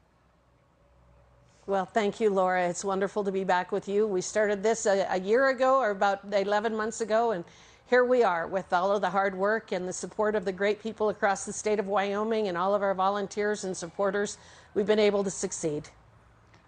[1.66, 2.68] Well, thank you, Laura.
[2.68, 4.06] It's wonderful to be back with you.
[4.06, 7.44] We started this a, a, year ago, or about 11 months ago, and
[7.88, 10.82] here we are with all of the hard work and the support of the great
[10.82, 14.36] people across the state of Wyoming and all of our volunteers and supporters.
[14.74, 15.88] We've been able to succeed.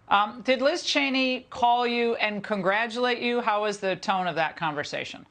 [0.09, 3.41] Um, did Liz Cheney call you and congratulate you?
[3.43, 5.27] How was the tone of that conversation?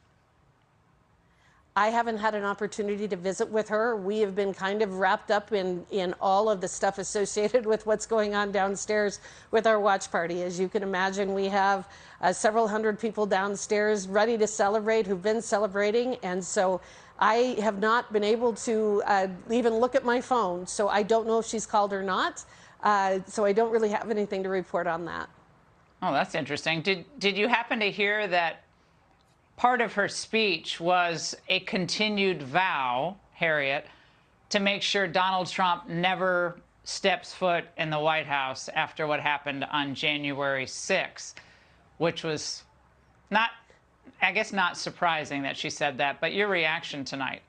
[1.80, 3.96] I haven't had an opportunity to visit with her.
[3.96, 7.86] We have been kind of wrapped up in, in all of the stuff associated with
[7.86, 10.44] what's going on downstairs with our watch party.
[10.44, 11.88] As you can imagine, we have
[12.20, 16.16] uh, several hundred people downstairs ready to celebrate who've been celebrating.
[16.16, 16.82] And so
[17.18, 20.68] I have not been able to uh, even look at my phone.
[20.68, 22.44] So I don't know if she's called or not.
[22.84, 25.30] Uh, so I don't really have anything to report on that.
[26.02, 26.82] Oh, that's interesting.
[26.82, 28.64] Did, did you happen to hear that
[29.60, 33.86] part of her speech was a continued vow, Harriet,
[34.48, 39.66] to make sure Donald Trump never steps foot in the White House after what happened
[39.66, 41.34] on January 6th,
[41.98, 42.64] which was
[43.30, 43.50] not,
[44.22, 47.42] I guess, not surprising that she said that, but your reaction tonight.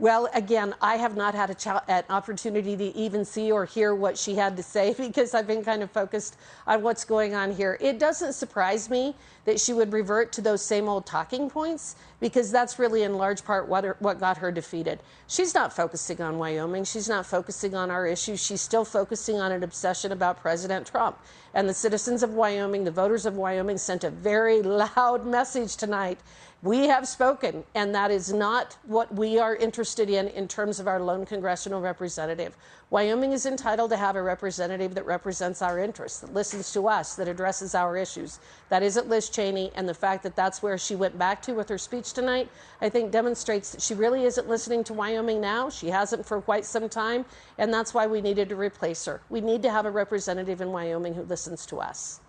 [0.00, 1.54] Well, again, I have not had
[1.86, 5.62] an opportunity to even see or hear what she had to say because I've been
[5.62, 7.76] kind of focused on what's going on here.
[7.82, 9.14] It doesn't surprise me
[9.44, 13.44] that she would revert to those same old talking points because that's really in large
[13.44, 15.00] part what, her, what got her defeated.
[15.26, 16.84] She's not focusing on Wyoming.
[16.84, 18.42] She's not focusing on our issues.
[18.42, 21.18] She's still focusing on an obsession about President Trump.
[21.52, 24.62] And the citizens of Wyoming, the voters of Wyoming, sent a very
[24.96, 26.20] loud message tonight
[26.62, 30.86] we have spoken, and that is not what we are interested in in terms of
[30.86, 32.54] our lone congressional representative.
[32.90, 37.14] Wyoming is entitled to have a representative that represents our interests, that listens to us,
[37.14, 38.40] that addresses our issues.
[38.68, 41.70] That isn't Liz Cheney, and the fact that that's where she went back to with
[41.70, 42.50] her speech tonight,
[42.82, 45.70] I think demonstrates that she really isn't listening to Wyoming now.
[45.70, 47.24] She hasn't for quite some time,
[47.56, 49.22] and that's why we needed to replace her.
[49.30, 52.20] We need to have a representative in Wyoming who listens to us.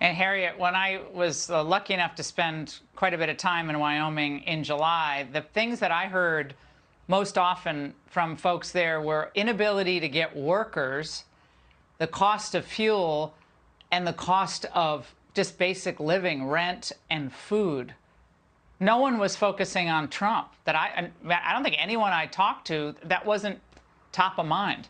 [0.00, 3.70] And Harriet, when I was uh, lucky enough to spend quite a bit of time
[3.70, 6.54] in Wyoming in July, the things that I heard
[7.08, 11.24] most often from folks there were inability to get workers,
[11.98, 13.34] the cost of fuel,
[13.90, 17.94] and the cost of just basic living, rent, and food.
[18.80, 20.48] No one was focusing on Trump.
[20.64, 23.60] That I, I don't think anyone I talked to that wasn't
[24.12, 24.88] top of mind.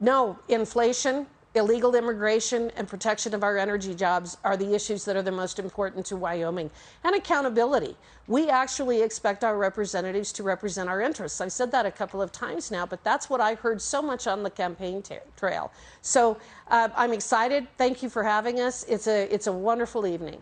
[0.00, 5.22] No, inflation, illegal immigration and protection of our energy jobs are the issues that are
[5.22, 6.70] the most important to Wyoming.
[7.04, 7.96] And accountability.
[8.28, 11.40] We actually expect our representatives to represent our interests.
[11.40, 14.26] I've said that a couple of times now, but that's what I heard so much
[14.26, 15.02] on the campaign
[15.36, 15.72] trail.
[16.00, 16.38] So
[16.68, 17.66] uh, I'm excited.
[17.76, 18.84] Thank you for having us.
[18.84, 20.40] It's a, it's a wonderful evening.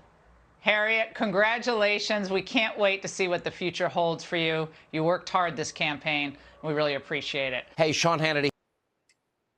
[0.61, 2.31] Harriet, congratulations.
[2.31, 4.69] We can't wait to see what the future holds for you.
[4.93, 6.37] You worked hard this campaign.
[6.62, 7.65] We really appreciate it.
[7.78, 8.51] Hey, Sean Hannity.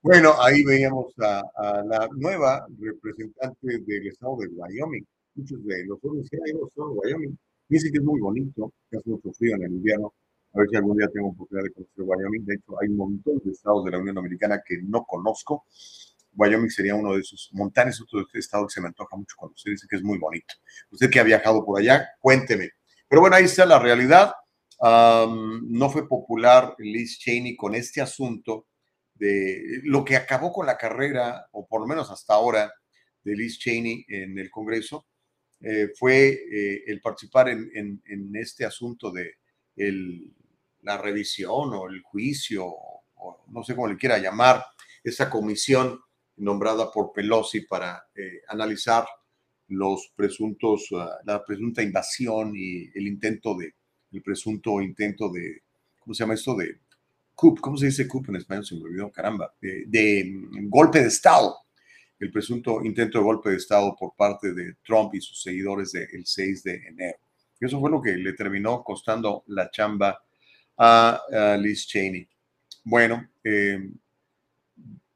[0.03, 5.07] Bueno, ahí veíamos a, la nueva representante del estado de Wyoming.
[5.37, 7.39] Muchos de los jóvenes que hay estado de Wyoming
[7.69, 10.13] dicen que es muy bonito, que hace mucho frío en el invierno.
[10.55, 12.45] A ver si algún día tengo oportunidad de conocer Wyoming.
[12.45, 15.67] De hecho, hay un montón de estados de la Unión Americana que no conozco.
[16.35, 17.51] Wyoming sería uno de esos.
[17.53, 20.53] Montana es otro estado que se me antoja mucho usted dice que es muy bonito.
[20.91, 22.71] Usted que ha viajado por allá, cuénteme.
[23.09, 24.33] Pero bueno, ahí está la realidad.
[24.81, 28.67] no fue popular Liz Cheney con este asunto
[29.15, 32.73] de lo que acabó con la carrera, o por lo menos hasta ahora,
[33.23, 35.07] de Liz Cheney en el Congreso,
[35.61, 38.03] eh, fue eh, el participar en,
[38.35, 39.37] este asunto de
[40.81, 44.65] la revisión o el juicio, o no sé cómo le quiera llamar,
[45.05, 46.01] esa comisión
[46.37, 49.07] nombrada por Pelosi para eh, analizar
[49.69, 53.75] los presuntos, ah, la presunta invasión y el intento de,
[54.13, 55.63] el presunto intento de,
[55.99, 56.55] ¿cómo se llama esto?
[56.57, 56.81] De
[57.35, 58.65] coup, ¿cómo se dice coup en español?
[58.65, 61.57] Se me olvidó, caramba, de, mm, golpe de Estado,
[62.19, 66.25] el presunto intento de golpe de Estado por parte de Trump y sus seguidores del
[66.25, 67.19] 6 de enero.
[67.61, 70.23] Y eso fue lo que le terminó costando la chamba
[70.77, 72.29] a, Liz Cheney.
[72.85, 73.91] Bueno, eh,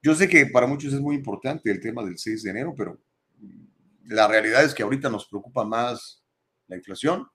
[0.02, 3.00] yo sé que para muchos es muy importante el tema del 6 de enero, pero
[4.04, 6.22] la realidad es que ahorita nos preocupa más
[6.68, 7.26] la inflación,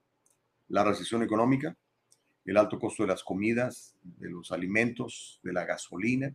[0.70, 1.76] la recesión económica,
[2.46, 6.34] el alto costo de las comidas, de los alimentos, de la gasolina,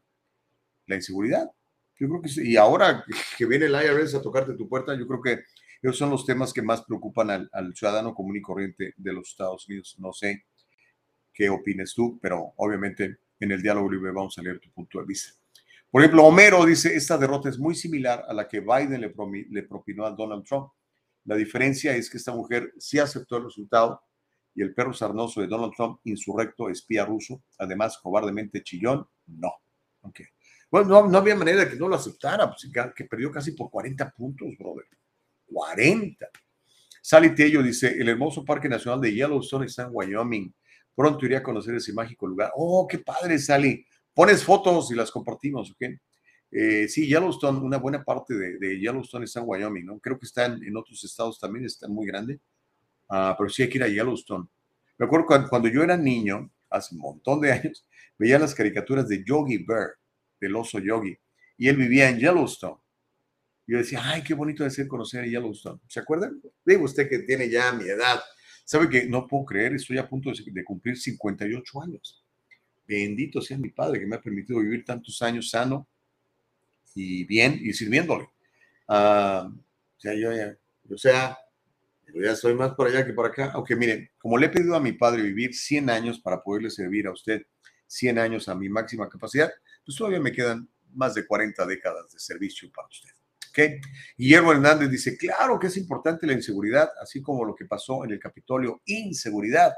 [0.86, 1.50] la inseguridad.
[1.98, 2.52] Yo creo que sí.
[2.52, 3.04] Y ahora
[3.36, 5.44] que viene el IRS a tocarte tu puerta, yo creo que
[5.82, 9.68] esos son los temas que más preocupan al, ciudadano común y corriente de los Estados
[9.68, 9.96] Unidos.
[9.98, 10.44] No sé
[11.32, 15.06] qué opines tú, pero obviamente en el diálogo libre vamos a leer tu punto de
[15.06, 15.32] vista.
[15.90, 20.04] Por ejemplo, Homero dice, esta derrota es muy similar a la que Biden le, propinó
[20.04, 20.70] a Donald Trump.
[21.24, 24.02] La diferencia es que esta mujer sí aceptó el resultado
[24.56, 29.52] y el perro sarnoso de Donald Trump, insurrecto, espía ruso, además cobardemente chillón, no.
[30.00, 30.26] Okay.
[30.70, 34.10] Bueno, no, había manera de que no lo aceptara, pues, que perdió casi por 40
[34.10, 34.86] puntos, brother.
[35.46, 36.26] 40.
[37.02, 40.52] Sally Tello dice, el hermoso Parque Nacional de Yellowstone está en Wyoming.
[40.94, 42.50] Pronto iré a conocer ese mágico lugar.
[42.56, 45.82] Oh, qué padre, Sally pones fotos y las compartimos, ¿ok?
[46.50, 49.98] Eh, sí, Yellowstone, una buena parte de, Yellowstone está en Wyoming, ¿no?
[49.98, 52.40] Creo que está en, otros estados también, está muy grande,
[53.08, 54.48] ah, pero sí hay que ir a Yellowstone.
[54.98, 57.86] Me acuerdo cuando, yo era niño, hace un montón de años,
[58.18, 59.94] veía las caricaturas de Yogi Bear,
[60.40, 61.16] del oso Yogi,
[61.58, 62.80] y él vivía en Yellowstone.
[63.66, 65.80] Yo decía, ay, qué bonito de ser conocer a Yellowstone.
[65.88, 66.40] ¿Se acuerdan?
[66.64, 68.20] Digo usted que tiene ya mi edad.
[68.64, 72.24] Sabe que no puedo creer, estoy a punto de, cumplir 58 años.
[72.86, 75.88] Bendito sea mi Padre que me ha permitido vivir tantos años sano
[76.94, 78.28] y bien y sirviéndole.
[78.88, 80.30] Ah, o sea, yo
[80.88, 81.36] o sea,
[82.14, 83.50] yo ya estoy más por allá que por acá.
[83.54, 87.06] Aunque miren, como le he pedido a mi padre vivir 100 años para poderle servir
[87.06, 87.42] a usted
[87.86, 89.52] 100 años a mi máxima capacidad,
[89.84, 93.10] pues todavía me quedan más de 40 décadas de servicio para usted.
[93.50, 93.80] ¿Okay?
[94.16, 98.10] Guillermo Hernández dice, claro que es importante la inseguridad, así como lo que pasó en
[98.10, 99.72] el Capitolio, inseguridad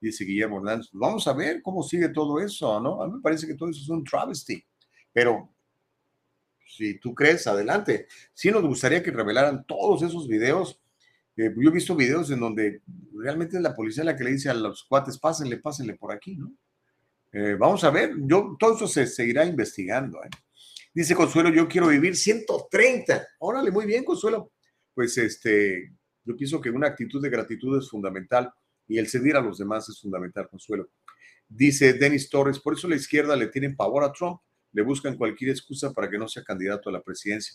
[0.00, 0.88] dice Guillermo Hernández.
[0.90, 3.02] Pues vamos a ver cómo sigue todo eso, ¿no?
[3.02, 4.64] A mí me parece que todo eso es un travesty,
[5.12, 5.52] pero
[6.76, 8.06] si tú crees, adelante.
[8.34, 10.80] Sí nos gustaría que revelaran todos esos videos.
[11.36, 12.82] Eh, yo he visto videos en donde
[13.12, 16.36] realmente es la policía la que le dice a los cuates, pásenle, pásenle por aquí,
[16.36, 16.54] ¿no?
[17.32, 20.22] Eh, vamos a ver, yo, todo eso se seguirá investigando.
[20.24, 20.30] ¿eh?
[20.94, 23.26] Dice Consuelo, yo quiero vivir 130.
[23.40, 24.52] Órale, muy bien, Consuelo.
[24.94, 25.92] Pues este,
[26.24, 28.50] yo pienso que una actitud de gratitud es fundamental
[28.88, 30.88] y el servir a los demás es fundamental, Consuelo.
[31.46, 34.40] Dice Denis Torres, por eso la izquierda le tienen pavor a Trump,
[34.72, 37.54] le buscan cualquier excusa para que no sea candidato a la presidencia.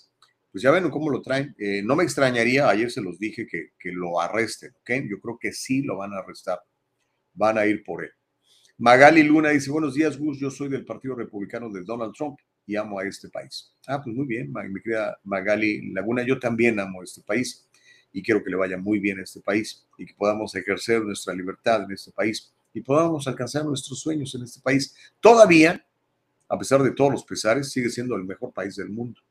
[0.51, 1.55] Pues ya ven cómo lo traen.
[1.57, 5.07] Eh, no me extrañaría, ayer se los dije que, que lo arresten, ¿ok?
[5.09, 6.59] Yo creo que sí lo van a arrestar.
[7.33, 8.11] Van a ir por él.
[8.77, 12.75] Magali Luna dice, buenos días, Gus, yo soy del Partido Republicano de Donald Trump y
[12.75, 13.71] amo a este país.
[13.87, 17.67] Ah, pues muy bien, mi querida Magali Laguna, yo también amo a este país
[18.11, 21.33] y quiero que le vaya muy bien a este país y que podamos ejercer nuestra
[21.33, 24.95] libertad en este país y podamos alcanzar nuestros sueños en este país.
[25.19, 25.85] Todavía,
[26.47, 29.21] a pesar de todos los pesares, sigue siendo el mejor país del mundo.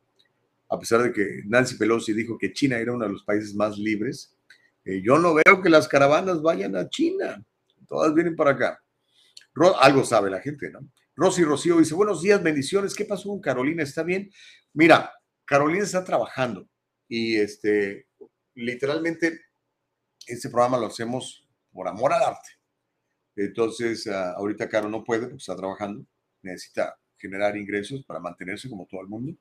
[0.71, 3.77] A pesar de que Nancy Pelosi dijo que China era uno de los países más
[3.77, 4.37] libres,
[4.85, 7.45] eh, yo no veo que las caravanas vayan a China.
[7.87, 8.83] Todas vienen para acá.
[9.81, 10.81] algo sabe la gente, ¿no?
[11.17, 12.95] Rosy Rocío dice, buenos días, bendiciones.
[12.95, 13.83] ¿Qué pasó con Carolina?
[13.83, 14.31] ¿Está bien?
[14.73, 15.13] Mira,
[15.45, 16.67] Carolina está trabajando
[17.09, 18.07] y este,
[18.55, 19.41] literalmente
[20.27, 22.49] este programa lo hacemos por amor al arte.
[23.37, 26.07] Entonces, ah, ahorita Caro no puede porque está trabajando,
[26.43, 29.37] necesita generar ingresos para mantenerse como todo el mundo.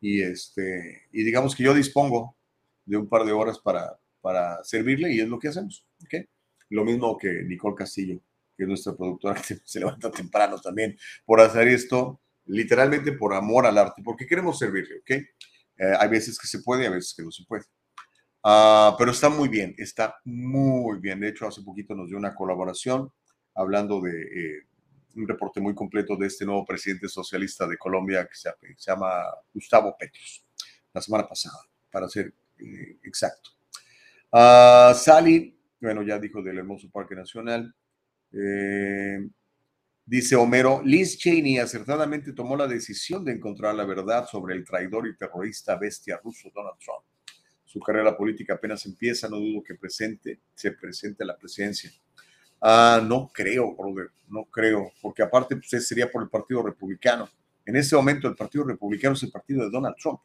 [0.00, 2.36] Y, este, y digamos que yo dispongo
[2.84, 5.86] de un par de horas para, para servirle y es lo que hacemos.
[6.04, 6.26] ¿okay?
[6.70, 8.20] Lo mismo que Nicole Castillo,
[8.56, 13.78] que es nuestra productora, se levanta temprano también por hacer esto, literalmente por amor al
[13.78, 14.98] arte, porque queremos servirle.
[14.98, 15.10] ¿ok?
[15.10, 17.64] Eh, hay veces que se puede hay veces que no se puede.
[18.42, 21.20] Ah, pero está muy bien, está muy bien.
[21.20, 23.12] De hecho, hace poquito nos dio una colaboración
[23.54, 24.66] hablando de, eh,
[25.16, 29.96] un reporte muy completo de este nuevo presidente socialista de Colombia que se, llama Gustavo
[29.98, 30.44] Petros,
[30.92, 31.58] la semana pasada,
[31.90, 33.50] para ser eh, exacto.
[34.32, 37.74] Uh, Sally, bueno, ya dijo del hermoso Parque Nacional.
[38.32, 39.28] Eh,
[40.04, 45.08] dice Homero, Liz Cheney acertadamente tomó la decisión de encontrar la verdad sobre el traidor
[45.08, 47.04] y terrorista bestia ruso Donald Trump.
[47.64, 51.90] Su carrera política apenas empieza, no dudo que presente, se presente a la presidencia.
[52.60, 57.28] Ah, no creo, brother, no creo, porque aparte pues, sería por el Partido Republicano.
[57.64, 60.20] En ese momento el Partido Republicano es el partido de Donald Trump.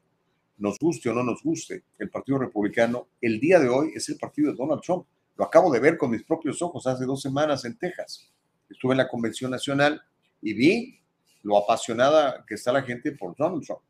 [0.58, 4.18] Nos guste o no nos guste, el Partido Republicano el día de hoy es el
[4.18, 5.06] partido de Donald Trump.
[5.38, 8.32] Lo acabo de ver con mis propios ojos hace dos semanas en Texas.
[8.70, 10.02] Estuve en la Convención Nacional
[10.42, 11.00] y vi
[11.44, 13.82] lo apasionada que está la gente por Donald Trump.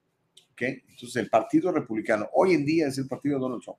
[0.53, 0.84] ¿Okay?
[0.88, 3.77] Entonces el Partido Republicano hoy en día es el partido de Donald Trump.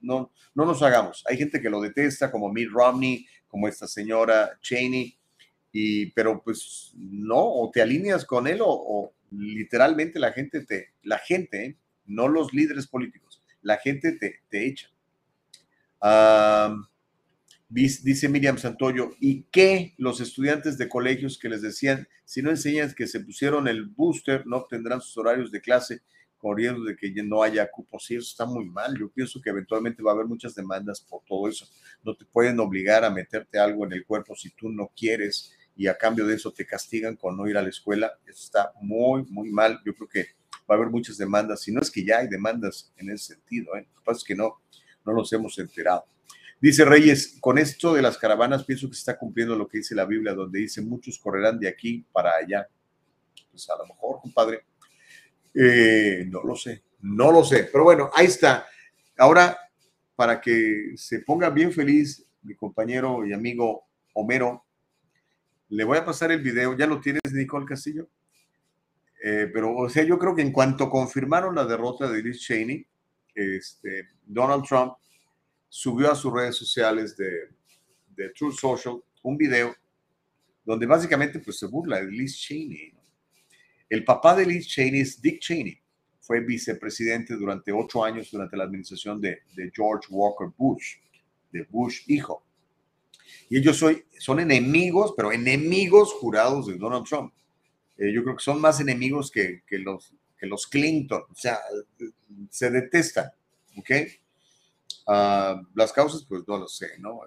[0.00, 1.24] No, no nos hagamos.
[1.28, 3.26] Hay gente que lo detesta, como Mitt Romney,
[3.56, 5.16] como esta señora Cheney,
[5.72, 11.16] y, pero pues no, o te alineas con él o, literalmente la gente te, la
[11.16, 11.76] gente, ¿eh?
[12.04, 14.90] no los líderes políticos, la gente te, te echa.
[17.70, 22.92] dice Miriam Santoyo, ¿y qué los estudiantes de colegios que les decían, si no enseñan
[22.92, 26.02] que se pusieron el booster, no obtendrán sus horarios de clase?
[26.38, 28.96] Corriendo de que no haya cupos y eso está muy mal.
[28.98, 31.66] Yo pienso que eventualmente va a haber muchas demandas por todo eso.
[32.04, 35.86] No te pueden obligar a meterte algo en el cuerpo si tú no quieres y
[35.88, 38.12] a cambio de eso te castigan con no ir a la escuela.
[38.26, 39.80] Eso está muy, muy mal.
[39.84, 40.26] Yo creo que
[40.68, 41.62] va a haber muchas demandas.
[41.62, 43.76] Si no es que ya hay demandas en ese sentido.
[43.76, 43.86] ¿eh?
[43.92, 44.60] Lo que pasa es que no,
[45.04, 46.06] no nos hemos enterado.
[46.58, 49.94] Dice Reyes, con esto de las caravanas pienso que se está cumpliendo lo que dice
[49.94, 52.66] la Biblia, donde dice muchos correrán de aquí para allá.
[53.50, 54.64] Pues a lo mejor, compadre,
[55.58, 58.66] eh, no lo sé, no lo sé, pero bueno, ahí está.
[59.16, 59.56] Ahora,
[60.14, 63.84] para que se ponga bien feliz mi compañero y amigo
[64.14, 64.64] Homero,
[65.68, 66.76] le voy a pasar el video.
[66.76, 68.08] ¿Ya lo tienes, Nicole Castillo?
[69.22, 72.86] Eh, pero, o sea, yo creo que en cuanto confirmaron la derrota de Liz Cheney,
[73.34, 74.94] este, Donald Trump
[75.68, 77.48] subió a sus redes sociales de,
[78.14, 79.74] de Truth Social un video
[80.64, 82.95] donde básicamente pues, se burla de Liz Cheney.
[83.88, 85.78] El papá de Liz Cheney es Dick Cheney.
[86.20, 89.42] Fue vicepresidente durante ocho años durante la administración de,
[89.72, 90.96] George Walker Bush,
[91.52, 92.44] de Bush hijo.
[93.48, 93.82] Y ellos
[94.18, 97.32] son enemigos, pero enemigos jurados de Donald Trump.
[97.96, 101.22] Eh, yo creo que son más enemigos que, los, que los Clinton.
[101.30, 101.58] O sea,
[102.50, 103.30] se detestan.
[103.76, 103.90] ¿Ok?
[105.06, 107.20] Ah, las causas, pues no lo sé, ¿no?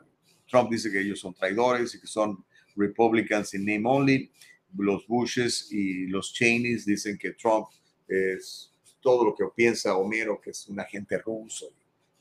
[0.50, 2.44] Trump dice que ellos son traidores y que son
[2.76, 4.32] Republicans in name only
[4.78, 7.68] los Bushes y los Cheneys dicen que Trump
[8.08, 8.72] es
[9.02, 11.74] todo lo que piensa Homero, que es un agente ruso,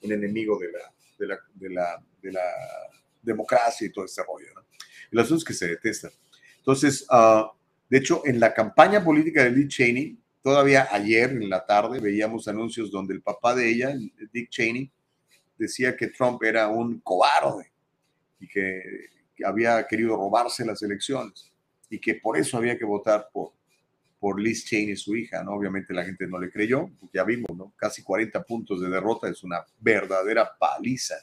[0.02, 2.42] un enemigo de la, de la, de la, de la
[3.22, 4.46] democracia y todo ese rollo.
[4.54, 4.62] ¿no?
[5.10, 6.12] El asunto es que se detestan.
[6.58, 7.46] Entonces, uh,
[7.88, 12.46] de hecho, en la campaña política de Dick Cheney, todavía ayer en la tarde veíamos
[12.48, 13.94] anuncios donde el papá de ella,
[14.32, 14.90] Dick Cheney,
[15.58, 17.72] decía que Trump era un cobarde
[18.38, 18.82] y que
[19.44, 21.52] había querido robarse las elecciones
[21.90, 23.52] y que por eso había que votar por,
[24.19, 25.52] por Liz Cheney, su hija, ¿no?
[25.52, 27.73] Obviamente la gente no le creyó, ya vimos, ¿no?
[27.77, 31.16] Casi 40 puntos de derrota, es una verdadera paliza.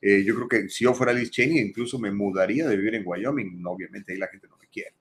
[0.00, 3.02] Eh, yo creo que si yo fuera Liz Cheney, incluso me mudaría de vivir en
[3.06, 4.94] Wyoming, obviamente ahí la gente no me quiere.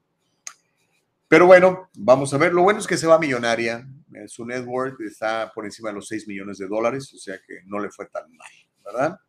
[1.28, 4.64] Pero bueno, vamos a ver, lo bueno es que se va millonaria, eh, su net
[4.66, 7.90] worth está por encima de los 6 millones de dólares, o sea que no le
[7.90, 8.52] fue tan mal,
[8.86, 9.20] ¿verdad?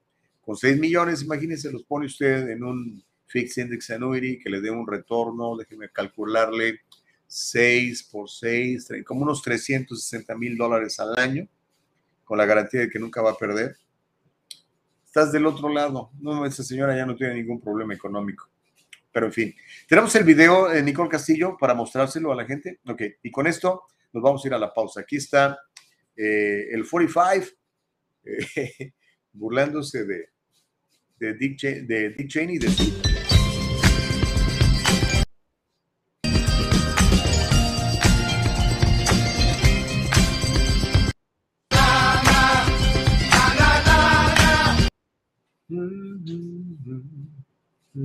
[0.43, 3.05] Con 6 millones, imagínense, los pone usted en un
[3.35, 6.83] Fixed Index Annuity que le dé un retorno, déjeme calcularle
[7.27, 11.49] 6 por 6, como unos 360 mil dólares al año,
[12.23, 13.77] con la garantía de que nunca va a perder.
[15.05, 16.13] Estás del otro lado.
[16.21, 18.49] No, esa señora ya no tiene ningún problema económico.
[19.11, 19.55] Pero en fin,
[19.89, 22.79] tenemos el video de Nicole Castillo para mostrárselo a la gente.
[22.87, 23.83] Ok, y con esto
[24.13, 25.01] nos vamos a ir a la pausa.
[25.01, 25.59] Aquí está
[26.17, 27.47] eh, el 45,
[28.27, 28.93] eh,
[29.33, 30.29] burlándose de,
[31.19, 33.14] de, Dick, de Dick Cheney, de
[47.95, 48.03] Bye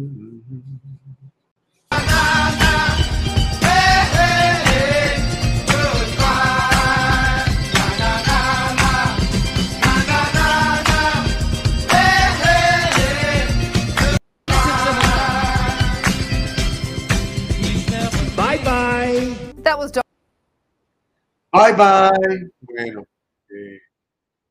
[21.74, 22.52] bye.
[22.62, 23.08] Bueno,
[23.50, 23.80] eh,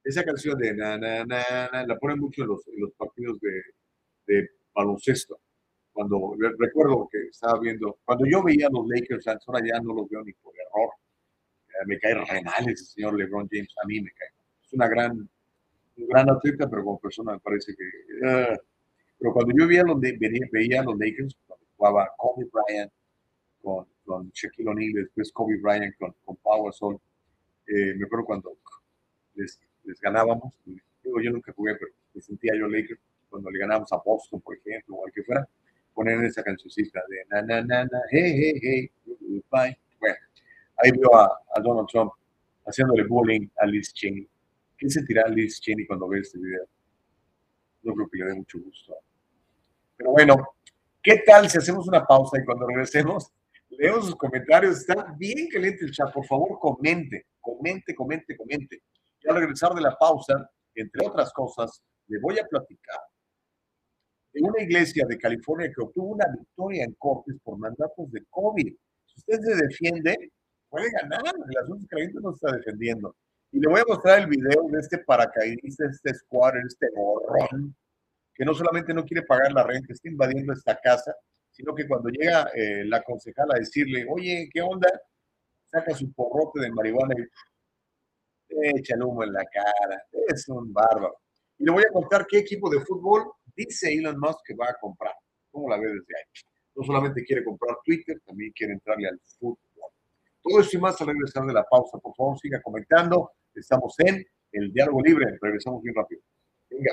[0.02, 3.62] esa canción de na, na, na, na, la ponen mucho en los, los partidos de,
[4.27, 5.41] de baloncesto.
[5.93, 10.09] cuando recuerdo que estaba viendo, cuando yo veía a los Lakers, ahora ya no los
[10.09, 10.91] veo ni por error.
[11.87, 14.29] me cae re mal ese señor LeBron James, a mí me cae.
[14.65, 17.85] Es una gran, un gran atleta, pero como persona me parece que...
[17.85, 18.57] Uh,
[19.19, 22.93] pero cuando yo veía, los, veía, a los Lakers, cuando jugaba Kobe Bryant
[23.61, 28.57] con, con Shaquille O'Neal, después Kobe Bryant con, con Pau eh, me acuerdo cuando
[29.35, 33.93] les, les ganábamos, digo, yo nunca jugué, pero me sentía yo Lakers, cuando le ganábamos
[33.93, 35.49] a Boston, por ejemplo, o al que fuera,
[35.95, 39.77] poner esa cancioncita de na, na, na, na, hey, hey, hey, goodbye.
[39.99, 40.17] Bueno,
[40.77, 42.13] ahí veo a, a, Donald Trump
[42.67, 44.29] haciéndole bullying a Liz Cheney.
[44.77, 46.67] ¿Qué sentirá Liz Cheney cuando ve este video?
[47.83, 48.95] No creo que le dé mucho gusto.
[49.97, 50.37] Pero bueno,
[51.03, 53.33] ¿qué tal si hacemos una pausa y cuando regresemos
[53.71, 54.79] leo sus comentarios?
[54.79, 56.13] Está bien caliente el chat.
[56.13, 58.83] Por favor, comente, comente, comente, comente.
[59.21, 63.01] Y al regresar de la pausa, entre otras cosas, le voy a platicar
[64.43, 68.74] una iglesia de California que obtuvo una victoria en cortes por mandatos de COVID.
[69.06, 70.32] Si usted se defiende,
[70.69, 71.23] puede ganar.
[71.51, 73.16] El asunto es que la gente no está defendiendo.
[73.51, 77.74] Y le voy a mostrar el video de este paracaidista, este squatter, este borrón,
[78.35, 81.15] que no solamente no quiere pagar la renta, está invadiendo esta casa,
[81.51, 84.89] sino que cuando llega eh, la concejala a decirle, oye, ¿qué onda?
[85.65, 90.02] Saca su porrote de marihuana y echa el humo en la cara.
[90.28, 91.16] Es un bárbaro.
[91.59, 94.76] Y le voy a contar qué equipo de fútbol dice Elon Musk que va a
[94.80, 95.14] comprar.
[95.51, 96.24] ¿Cómo la ve desde ahí?
[96.76, 99.59] No solamente quiere comprar Twitter, también quiere entrarle al fútbol.
[100.40, 101.98] Todo esto y más al regresar de la pausa.
[101.98, 103.32] Por favor, siga comentando.
[103.55, 105.26] Estamos en el diálogo libre.
[105.40, 106.22] Regresamos bien rápido.
[106.70, 106.93] Venga.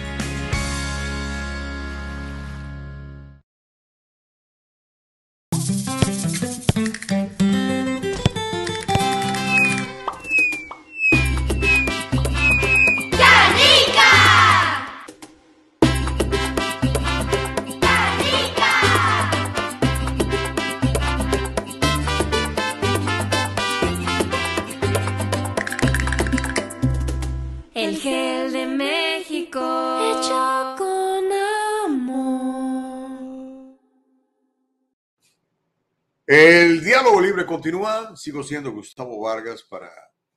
[36.33, 38.15] El diálogo libre continúa.
[38.15, 39.91] Sigo siendo Gustavo Vargas para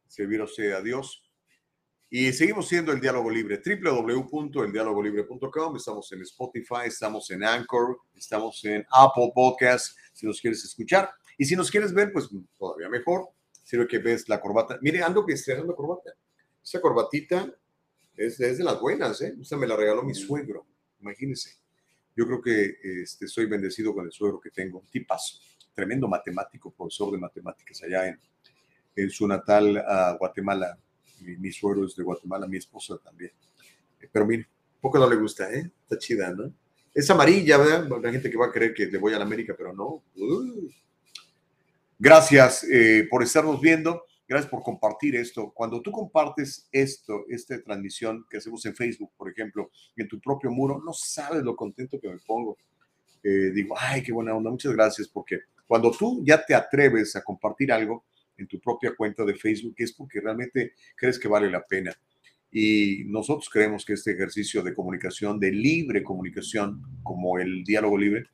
[0.08, 1.22] servir a usted a Dios.
[2.10, 3.62] Y seguimos siendo el diálogo libre.
[3.64, 5.76] www.eldialogolibre.com.
[5.76, 9.96] Estamos en Spotify, estamos en Anchor, estamos en Apple Podcast.
[10.12, 11.12] Si nos quieres escuchar.
[11.38, 13.28] Y si nos quieres ver, pues todavía mejor.
[13.62, 14.80] Sirve que ves la corbata.
[14.82, 16.12] Mire, ando que estrenando corbata.
[16.60, 17.54] Esa corbatita
[18.16, 19.32] es, de las buenas, ¿eh?
[19.40, 20.66] Esta me la regaló mi suegro.
[20.98, 21.54] Imagínense.
[22.16, 24.82] Yo creo que este, soy bendecido con el suegro que tengo.
[24.90, 25.38] Tipazo
[25.74, 28.18] tremendo matemático, profesor de matemáticas allá en,
[28.96, 30.78] en su natal uh, Guatemala.
[31.20, 33.32] Mi, mi, suegro es de Guatemala, mi esposa también.
[34.12, 34.46] Pero mire,
[34.80, 35.70] poco no le gusta, ¿eh?
[35.82, 36.52] Está chida, ¿no?
[36.92, 37.88] Es amarilla, ¿verdad?
[38.02, 40.02] La gente que va a creer que le voy a la América, pero no.
[40.16, 40.68] Uh.
[41.98, 44.04] Gracias eh, por estarnos viendo.
[44.26, 45.52] Gracias por compartir esto.
[45.52, 50.50] Cuando tú compartes esto, esta transmisión que hacemos en Facebook, por ejemplo, en tu propio
[50.50, 52.56] muro, no sabes lo contento que me pongo.
[53.22, 57.22] Eh, digo, ay, qué buena onda, muchas gracias, porque cuando tú ya te atreves a
[57.22, 58.04] compartir algo
[58.36, 61.92] en tu propia cuenta de Facebook es porque realmente crees que vale la pena.
[62.50, 68.26] Y nosotros creemos que este ejercicio de comunicación, de libre comunicación, como el diálogo libre,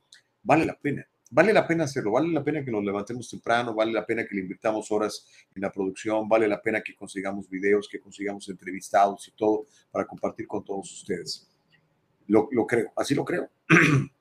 [0.43, 1.07] vale la pena.
[1.33, 4.35] Vale la pena hacerlo, vale la pena que nos levantemos temprano, vale la pena que
[4.35, 5.25] le invirtamos horas
[5.55, 10.05] en la producción, vale la pena que consigamos videos, que consigamos entrevistados y todo para
[10.05, 11.49] compartir con todos ustedes.
[12.27, 13.49] Lo, lo creo, así lo creo.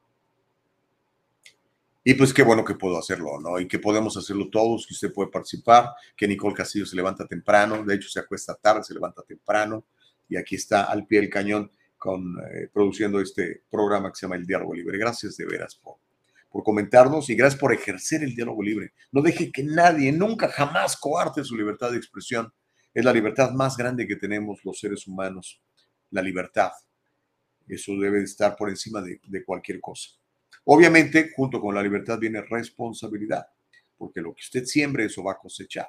[2.02, 3.60] Y pues qué bueno que puedo hacerlo, ¿no?
[3.60, 7.84] Y que podemos hacerlo todos, que usted puede participar, que Nicole Castillo se levanta temprano,
[7.84, 9.84] de hecho se acuesta tarde, se levanta temprano,
[10.26, 14.36] y aquí está al pie del cañón con, eh, produciendo este programa que se llama
[14.36, 14.96] El Diálogo Libre.
[14.96, 15.96] Gracias de veras por,
[16.50, 18.92] por comentarnos y gracias por ejercer el diálogo libre.
[19.12, 22.52] No deje que nadie, nunca, jamás coarte su libertad de expresión.
[22.94, 25.60] Es la libertad más grande que tenemos los seres humanos,
[26.10, 26.72] la libertad.
[27.68, 30.19] Eso debe estar por encima de, de cualquier cosa.
[30.64, 33.46] Obviamente, junto con la libertad viene responsabilidad,
[33.96, 35.88] porque lo que usted siembre, eso va a cosechar.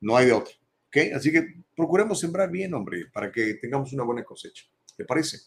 [0.00, 0.54] No hay de otro.
[0.88, 0.96] ¿Ok?
[1.14, 4.64] Así que procuremos sembrar bien, hombre, para que tengamos una buena cosecha.
[4.96, 5.38] ¿Te parece?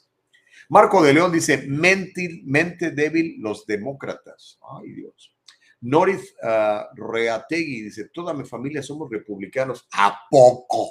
[0.70, 4.60] Marco de León dice, mente, mente débil los demócratas.
[4.78, 5.34] Ay, Dios.
[5.82, 9.88] Norith uh, Reategui dice, toda mi familia somos republicanos.
[9.94, 10.90] ¿A poco?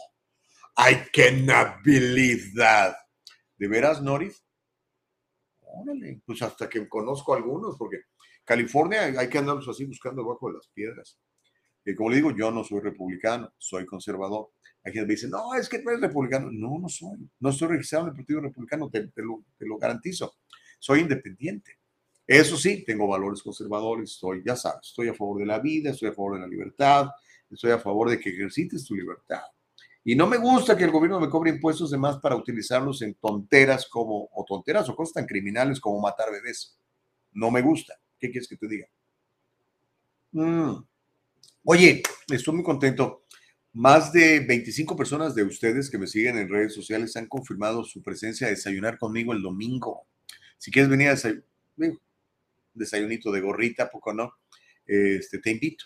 [0.79, 2.95] I cannot believe that.
[3.59, 4.37] ¿De veras, Norith?
[5.81, 7.99] Órale, pues hasta que conozco algunos, porque
[8.45, 11.19] California hay que andarlos así buscando debajo de las piedras.
[11.85, 14.51] Y como le digo, yo no soy republicano, soy conservador.
[14.83, 16.49] Hay gente que dice, no, es que no eres republicano.
[16.51, 17.29] No, no soy.
[17.41, 20.37] No estoy registrado en el Partido Republicano, te, lo, te lo garantizo.
[20.79, 21.79] Soy independiente.
[22.27, 26.09] Eso sí, tengo valores conservadores, estoy, ya sabes, estoy a favor de la vida, estoy
[26.09, 27.07] a favor de la libertad,
[27.49, 29.43] estoy a favor de que ejercites tu libertad.
[30.09, 33.15] Y no me gusta que el gobierno me cobre impuestos de más para utilizarlos en
[33.15, 36.79] tonteras como, o tonteras o cosas tan criminales como matar bebés.
[37.33, 37.99] No me gusta.
[38.17, 38.87] ¿Qué quieres que te diga?
[40.31, 40.77] Mm.
[41.65, 43.25] Oye, estoy muy contento.
[43.73, 48.01] Más de 25 personas de ustedes que me siguen en redes sociales han confirmado su
[48.01, 50.07] presencia a desayunar conmigo el domingo.
[50.57, 51.45] Si quieres venir a desayunar,
[52.75, 54.35] desayunito de gorrita, poco no,
[54.87, 55.85] este, te invito.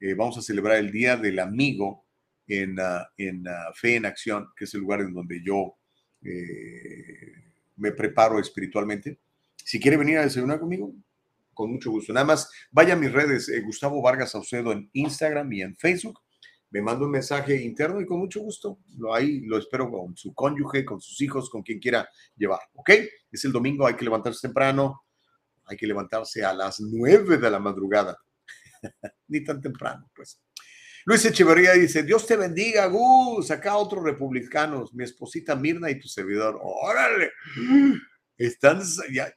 [0.00, 2.07] Eh, vamos a celebrar el Día del Amigo
[2.48, 2.76] en,
[3.16, 3.44] en
[3.74, 5.76] Fe en Acción, que es el lugar en donde yo
[6.22, 9.20] eh, me preparo espiritualmente.
[9.56, 10.92] Si quiere venir a desayunar conmigo,
[11.54, 12.12] con mucho gusto.
[12.12, 16.20] Nada más, vaya a mis redes, eh, Gustavo Vargas Saucedo en Instagram y en Facebook
[16.70, 20.34] me manda un mensaje interno y con mucho gusto lo ahí lo espero con su
[20.34, 22.90] cónyuge, con sus hijos, con quien quiera llevar, ¿ok?
[23.30, 25.02] Es el domingo, hay que levantarse temprano,
[25.64, 28.18] hay que levantarse a las nueve de la madrugada,
[29.28, 30.40] ni tan temprano, pues.
[31.08, 36.06] Luis Echeverría dice, Dios te bendiga, Gus, acá otros republicanos, mi esposita Mirna y tu
[36.06, 37.32] servidor, órale,
[38.36, 39.32] están, ya,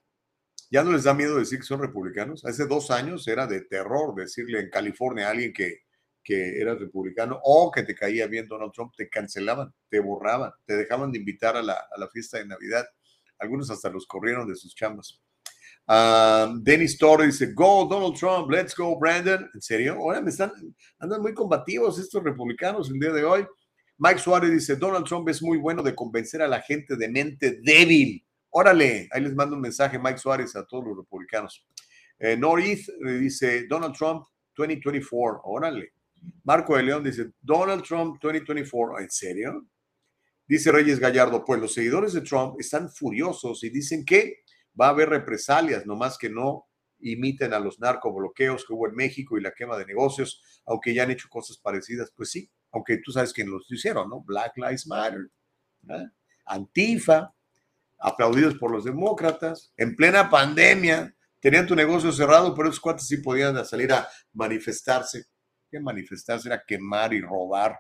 [0.69, 2.43] ya no les da miedo decir que son republicanos.
[2.43, 5.84] Hace dos años era de terror decirle en California a alguien que
[6.22, 10.76] que eras republicano o que te caía bien Donald Trump, te cancelaban, te borraban, te
[10.76, 12.85] dejaban de invitar a la, a la fiesta de Navidad.
[13.39, 15.22] Algunos hasta los corrieron de sus chambas.
[15.91, 19.49] Um, Dennis Torres dice, go Donald Trump, let's go Brandon.
[19.53, 19.95] ¿En serio?
[19.95, 20.49] Ahora me están,
[20.97, 23.45] andan muy combativos estos republicanos el día de hoy.
[23.97, 27.59] Mike Suárez dice, Donald Trump es muy bueno de convencer a la gente de mente
[27.61, 28.26] débil.
[28.51, 31.68] Órale, ahí les mando un mensaje Mike Suárez a todos los republicanos.
[32.18, 32.88] Eh, Norith
[33.19, 34.23] dice, Donald Trump
[34.55, 35.91] 2024, órale.
[36.45, 39.68] Marco de León dice, Donald Trump 2024, ¿en serio?
[40.47, 44.38] Dice Reyes Gallardo, pues los seguidores de Trump están furiosos y dicen que
[44.80, 46.65] va a haber represalias, nomás que no
[46.99, 51.03] imiten a los narcobloqueos que hubo en México y la quema de negocios, aunque ya
[51.03, 52.11] han hecho cosas parecidas.
[52.15, 54.22] Pues sí, aunque tú sabes quién los hicieron, ¿no?
[54.22, 55.30] Black Lives Matter,
[56.45, 57.34] Antifa,
[57.99, 63.18] aplaudidos por los demócratas, en plena pandemia, tenían tu negocio cerrado, pero esos cuates sí
[63.18, 65.26] podían salir a manifestarse
[65.72, 67.80] que manifestarse era quemar y robar.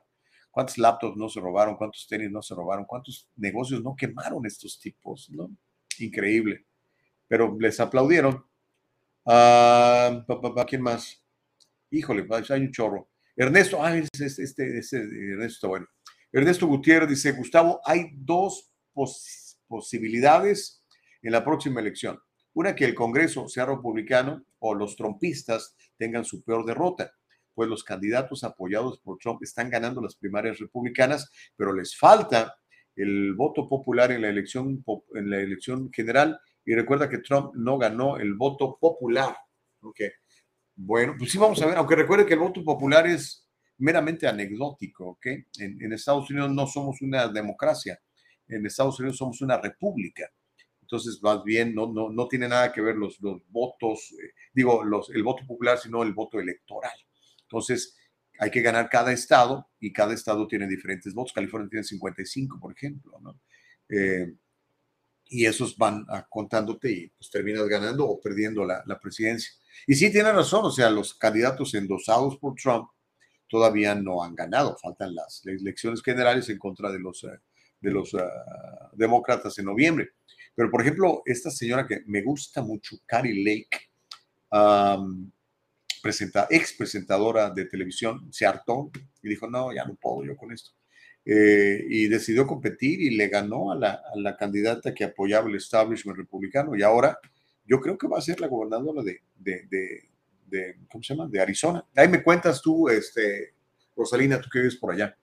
[0.49, 1.75] ¿Cuántos laptops no se robaron?
[1.75, 2.85] ¿Cuántos tenis no se robaron?
[2.85, 5.29] ¿Cuántos negocios no quemaron estos tipos?
[5.29, 5.49] ¿no?
[5.99, 6.65] Increíble.
[7.31, 8.43] Pero les aplaudieron.
[9.23, 11.23] Uh, ¿Quién más?
[11.89, 13.07] Híjole, hay un chorro.
[13.37, 15.87] Ernesto, ah, este, este, este, Ernesto está bueno.
[16.33, 18.69] Ernesto Gutiérrez dice, Gustavo, hay dos
[19.65, 20.83] posibilidades
[21.21, 22.19] en la próxima elección.
[22.53, 27.13] Una, que el Congreso sea republicano o los trompistas tengan su peor derrota
[27.53, 32.55] pues los candidatos apoyados por Trump están ganando las primarias republicanas, pero les falta
[32.95, 34.83] el voto popular en la elección,
[35.15, 36.39] en la elección general.
[36.65, 39.35] Y recuerda que Trump no ganó el voto popular.
[39.81, 40.09] Okay.
[40.75, 43.47] Bueno, pues sí vamos a ver, aunque recuerde que el voto popular es
[43.77, 45.25] meramente anecdótico, ¿ok?
[45.57, 47.99] En, Estados Unidos no somos una democracia,
[48.47, 50.29] en Estados Unidos somos una república.
[50.81, 54.83] Entonces, más bien, no, no, no tiene nada que ver los, los votos, eh, digo,
[54.83, 56.93] los, el voto popular, sino el voto electoral.
[57.43, 57.97] Entonces,
[58.39, 61.33] hay que ganar cada estado y cada estado tiene diferentes votos.
[61.33, 63.39] California tiene 55, por ejemplo, ¿no?
[63.89, 64.33] Eh,
[65.31, 69.49] y esos van contándote y pues terminas ganando o perdiendo la, presidencia.
[69.87, 72.89] Y sí, tiene razón, o sea, los candidatos endosados por Trump
[73.47, 77.39] todavía no han ganado, faltan las elecciones generales en contra de los, eh,
[77.79, 80.09] de los ah, demócratas en noviembre.
[80.53, 83.89] Pero, por ejemplo, esta señora que me gusta mucho, Carrie Lake,
[86.03, 88.91] presenta, ex presentadora de televisión, se hartó
[89.23, 90.71] y dijo, no, ya no puedo yo con esto.
[91.23, 95.55] Eh, y decidió competir y le ganó a la, a la, candidata que apoyaba el
[95.55, 97.19] establishment republicano y ahora
[97.63, 99.67] yo creo que va a ser la gobernadora de, de,
[100.47, 101.29] de, ¿cómo se llama?
[101.29, 101.85] De Arizona.
[101.95, 103.53] Ahí me cuentas tú, este,
[103.95, 105.15] Rosalina, tú que vives por allá.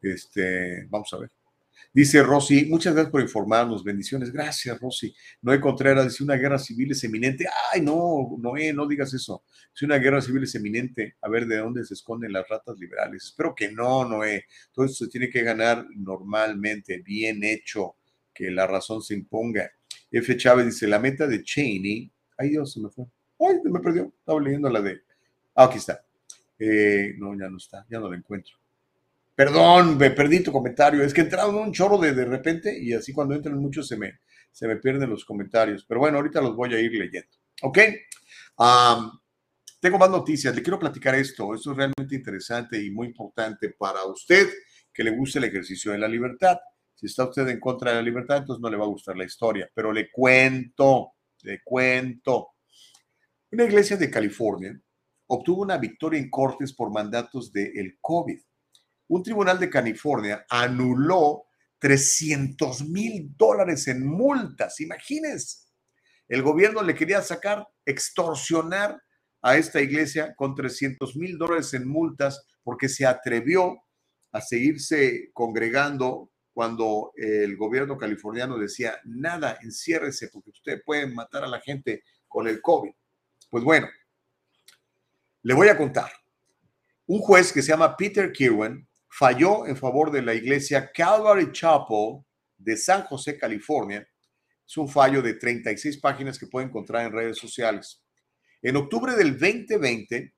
[0.00, 1.30] Este, vamos a ver.
[1.92, 4.30] Dice Rosy, muchas gracias por informarnos, bendiciones.
[4.30, 5.14] Gracias, Rosy.
[5.42, 7.46] Noé Contreras dice, una guerra civil es eminente.
[7.72, 9.42] Ay, no, Noé, no digas eso.
[9.72, 13.24] Si una guerra civil es eminente, a ver de dónde se esconden las ratas liberales.
[13.24, 14.44] Espero que no, Noé.
[14.72, 17.96] Todo esto se tiene que ganar normalmente, bien hecho,
[18.34, 19.70] que la razón se imponga.
[20.10, 20.36] F.
[20.36, 22.10] Chávez dice, la meta de Cheney.
[22.36, 23.06] Ay, Dios, se me fue.
[23.40, 24.12] Ay, me perdió.
[24.18, 25.00] Estaba leyendo la de...
[25.54, 26.04] Ah, aquí está.
[26.58, 28.57] Eh, no, ya no está, ya no la encuentro.
[29.38, 31.00] Perdón, me perdí tu comentario.
[31.04, 34.18] Es que entraron un chorro de, repente y así cuando entran muchos se me,
[34.50, 35.84] se me pierden los comentarios.
[35.86, 37.28] Pero bueno, ahorita los voy a ir leyendo.
[37.62, 37.78] ¿Ok?
[39.80, 40.52] tengo más noticias.
[40.56, 41.54] Le quiero platicar esto.
[41.54, 44.48] Esto es realmente interesante y muy importante para usted
[44.92, 46.58] que le guste el ejercicio de la libertad.
[46.92, 49.24] Si está usted en contra de la libertad, entonces no le va a gustar la
[49.24, 49.70] historia.
[49.72, 51.12] Pero le cuento,
[51.44, 52.48] le cuento.
[53.52, 54.76] Una iglesia de California
[55.28, 58.40] obtuvo una victoria en cortes por mandatos del el COVID
[59.08, 61.44] un tribunal de California anuló
[61.78, 64.80] 300 mil dólares en multas.
[64.80, 65.68] Imagínense,
[66.28, 69.00] el gobierno le quería sacar, extorsionar
[69.40, 73.76] a esta iglesia con 300 mil dólares en multas porque se atrevió
[74.32, 81.48] a seguirse congregando cuando el gobierno californiano decía, nada, enciérrese porque usted puede matar a
[81.48, 82.90] la gente con el COVID.
[83.48, 83.88] Pues bueno,
[85.42, 86.10] le voy a contar.
[87.06, 88.87] Un juez que se llama Peter Kirwan
[89.18, 92.24] falló en favor de la iglesia Calvary Chapel
[92.56, 94.08] de San José, California.
[94.64, 98.00] Es un fallo de 36 páginas que puede encontrar en redes sociales.
[98.62, 100.34] En octubre del 2020,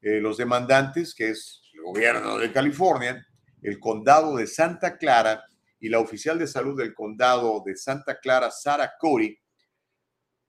[0.00, 3.24] eh, los demandantes, que es el gobierno de California,
[3.62, 5.44] el condado de Santa Clara
[5.78, 9.38] y la oficial de salud del condado de Santa Clara, Sarah Cody,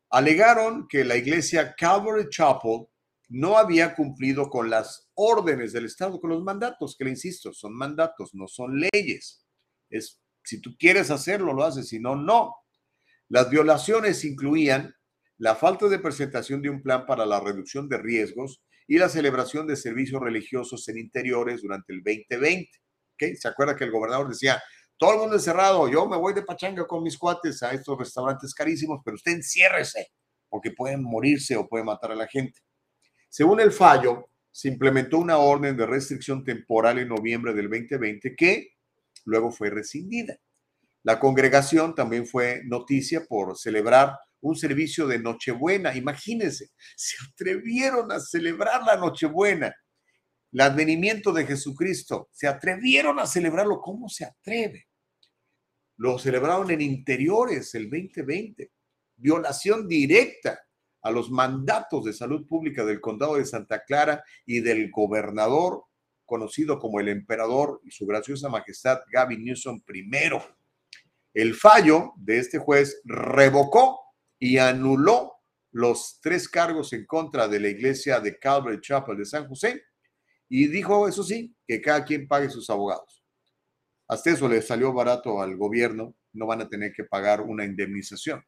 [0.10, 2.88] alegaron que la iglesia Calvary Chapel
[3.30, 7.76] no había cumplido con las órdenes del Estado, con los mandatos, que le insisto, son
[7.76, 9.46] mandatos, no son leyes.
[9.90, 12.56] Es, si tú quieres hacerlo, lo haces, si no, no.
[13.28, 14.96] Las violaciones incluían
[15.38, 19.68] la falta de presentación de un plan para la reducción de riesgos y la celebración
[19.68, 22.70] de servicios religiosos en interiores durante el 2020.
[23.14, 23.36] ¿Okay?
[23.36, 24.60] ¿Se acuerda que el gobernador decía,
[24.98, 28.54] todo el mundo encerrado, yo me voy de pachanga con mis cuates a estos restaurantes
[28.56, 30.08] carísimos, pero usted enciérrese,
[30.50, 32.60] porque pueden morirse o pueden matar a la gente.
[33.30, 38.74] Según el fallo, se implementó una orden de restricción temporal en noviembre del 2020 que
[39.26, 40.38] luego fue rescindida.
[41.04, 45.96] La congregación también fue noticia por celebrar un servicio de Nochebuena.
[45.96, 49.74] Imagínense, se atrevieron a celebrar la Nochebuena,
[50.52, 52.30] el advenimiento de Jesucristo.
[52.32, 53.80] Se atrevieron a celebrarlo.
[53.80, 54.88] ¿Cómo se atreve?
[55.98, 58.72] Lo celebraron en interiores el 2020.
[59.18, 60.60] Violación directa
[61.02, 65.86] a los mandatos de salud pública del condado de Santa Clara y del gobernador
[66.26, 70.10] conocido como el emperador y su graciosa majestad Gavin Newsom I.
[71.34, 74.00] El fallo de este juez revocó
[74.38, 75.34] y anuló
[75.72, 79.84] los tres cargos en contra de la iglesia de Calvary Chapel de San José
[80.48, 83.24] y dijo, eso sí, que cada quien pague sus abogados.
[84.08, 88.44] Hasta eso le salió barato al gobierno, no van a tener que pagar una indemnización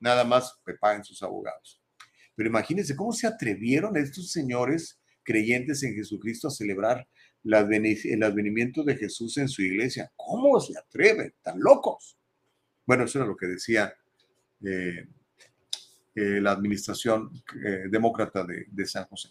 [0.00, 1.80] nada más que paguen sus abogados.
[2.34, 7.06] Pero imagínense cómo se atrevieron estos señores creyentes en Jesucristo a celebrar
[7.44, 10.10] el advenimiento de Jesús en su iglesia.
[10.16, 11.34] ¿Cómo se atreven?
[11.42, 12.16] Tan locos.
[12.86, 13.92] Bueno, eso era lo que decía
[14.64, 15.06] eh,
[16.14, 17.30] eh, la administración
[17.64, 19.30] eh, demócrata de, de San José.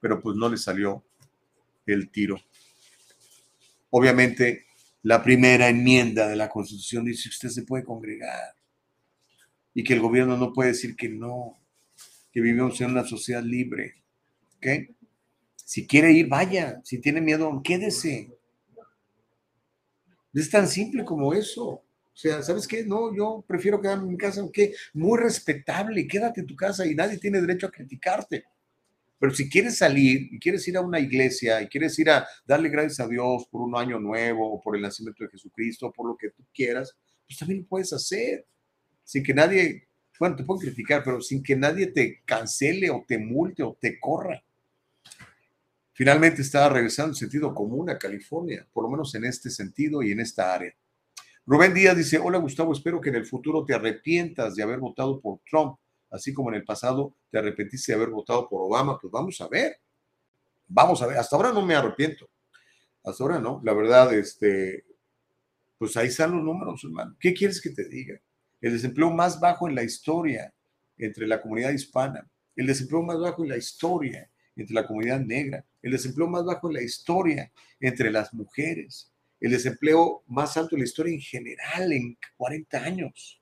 [0.00, 1.04] Pero pues no le salió
[1.86, 2.40] el tiro.
[3.90, 4.66] Obviamente,
[5.02, 8.55] la primera enmienda de la Constitución dice, usted se puede congregar
[9.76, 11.60] y que el gobierno no puede decir que no,
[12.32, 13.96] que vivimos en una sociedad libre.
[14.56, 14.66] ¿Ok?
[15.54, 16.80] Si quiere ir, vaya.
[16.82, 18.34] Si tiene miedo, quédese.
[20.32, 21.66] Es tan simple como eso.
[21.66, 21.84] O
[22.14, 22.86] sea, ¿sabes qué?
[22.86, 26.94] No, yo prefiero quedarme en mi casa, aunque muy respetable, quédate en tu casa y
[26.94, 28.44] nadie tiene derecho a criticarte.
[29.18, 32.70] Pero si quieres salir y quieres ir a una iglesia y quieres ir a darle
[32.70, 36.16] gracias a Dios por un año nuevo o por el nacimiento de Jesucristo por lo
[36.16, 36.96] que tú quieras,
[37.26, 38.46] pues también lo puedes hacer
[39.06, 39.88] sin que nadie,
[40.18, 44.00] bueno, te puedo criticar, pero sin que nadie te cancele o te multe o te
[44.00, 44.42] corra.
[45.92, 50.10] Finalmente estaba regresando el sentido común a California, por lo menos en este sentido y
[50.10, 50.74] en esta área.
[51.46, 55.20] Rubén Díaz dice, hola Gustavo, espero que en el futuro te arrepientas de haber votado
[55.20, 55.78] por Trump,
[56.10, 58.98] así como en el pasado te arrepentiste de haber votado por Obama.
[59.00, 59.78] Pues vamos a ver,
[60.66, 61.18] vamos a ver.
[61.18, 62.28] Hasta ahora no me arrepiento.
[63.04, 63.60] Hasta ahora no.
[63.62, 64.84] La verdad, este,
[65.78, 67.16] pues ahí están los números, hermano.
[67.20, 68.20] ¿Qué quieres que te diga?
[68.66, 70.52] El desempleo más bajo en la historia
[70.98, 75.64] entre la comunidad hispana, el desempleo más bajo en la historia entre la comunidad negra,
[75.82, 80.80] el desempleo más bajo en la historia entre las mujeres, el desempleo más alto en
[80.80, 83.40] la historia en general en 40 años.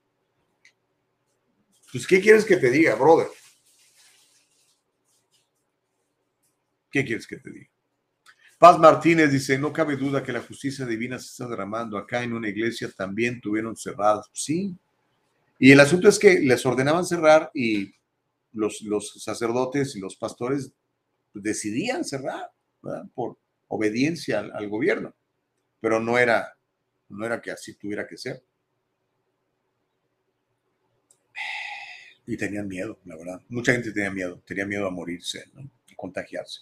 [1.90, 3.28] Pues, ¿qué quieres que te diga, brother?
[6.90, 7.70] ¿Qué quieres que te diga?
[8.58, 11.96] Paz Martínez dice, no cabe duda que la justicia divina se está derramando.
[11.96, 14.28] Acá en una iglesia también tuvieron cerradas.
[14.32, 14.76] Sí.
[15.58, 17.94] Y el asunto es que les ordenaban cerrar y
[18.52, 20.72] los, los sacerdotes y los pastores
[21.32, 22.50] decidían cerrar
[23.14, 25.14] por obediencia al, gobierno.
[25.80, 26.56] Pero no era,
[27.08, 28.42] no era que así tuviera que ser.
[32.26, 33.40] Y tenían miedo, la verdad.
[33.48, 36.60] Mucha gente tenía miedo, tenía miedo a morirse, a contagiarse.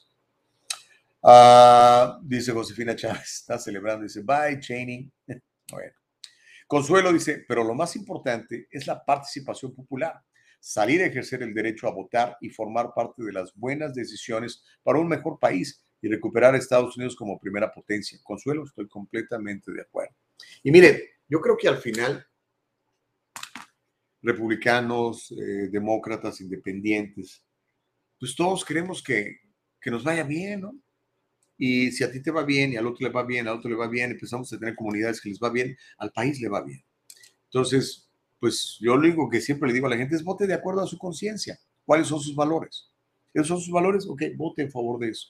[1.23, 5.09] Uh, dice Josefina Chávez, está celebrando, dice, bye, Cheney.
[5.70, 6.02] bueno.
[6.73, 10.23] Consuelo dice, pero lo más importante es la participación popular,
[10.59, 14.99] salir a ejercer el derecho a votar y formar parte de las buenas decisiones para
[14.99, 18.19] un mejor país y recuperar a Estados Unidos como primera potencia.
[18.23, 20.15] Consuelo, estoy completamente de acuerdo.
[20.62, 22.27] Y mire, yo creo que al final,
[24.23, 27.44] republicanos, eh, demócratas, independientes,
[28.19, 29.40] pues todos queremos que,
[29.78, 30.74] que nos vaya bien, ¿no?
[31.64, 33.70] Y si a ti te va bien y al otro le va bien, al otro
[33.70, 36.60] le va bien, empezamos a tener comunidades que les va bien, al país le va
[36.60, 36.84] bien.
[37.44, 38.10] Entonces,
[38.40, 40.80] pues yo lo único que siempre le digo a la gente es vote de acuerdo
[40.82, 41.56] a su conciencia.
[41.84, 42.90] ¿Cuáles son sus valores?
[43.32, 44.09] ¿Esos son sus valores?
[44.09, 45.28] Ok, vote en favor de eso.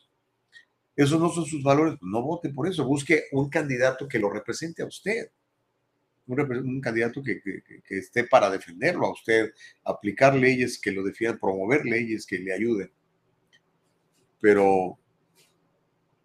[0.97, 1.97] ¿Esos no son sus valores?
[2.01, 2.87] Pues no vote por eso.
[2.87, 5.31] Busque un candidato que lo represente a usted.
[6.29, 9.53] Un, un candidato que, que, que, esté para defenderlo a usted,
[9.85, 12.91] aplicar leyes que lo defiendan, promover leyes que le ayuden.
[14.41, 14.99] Pero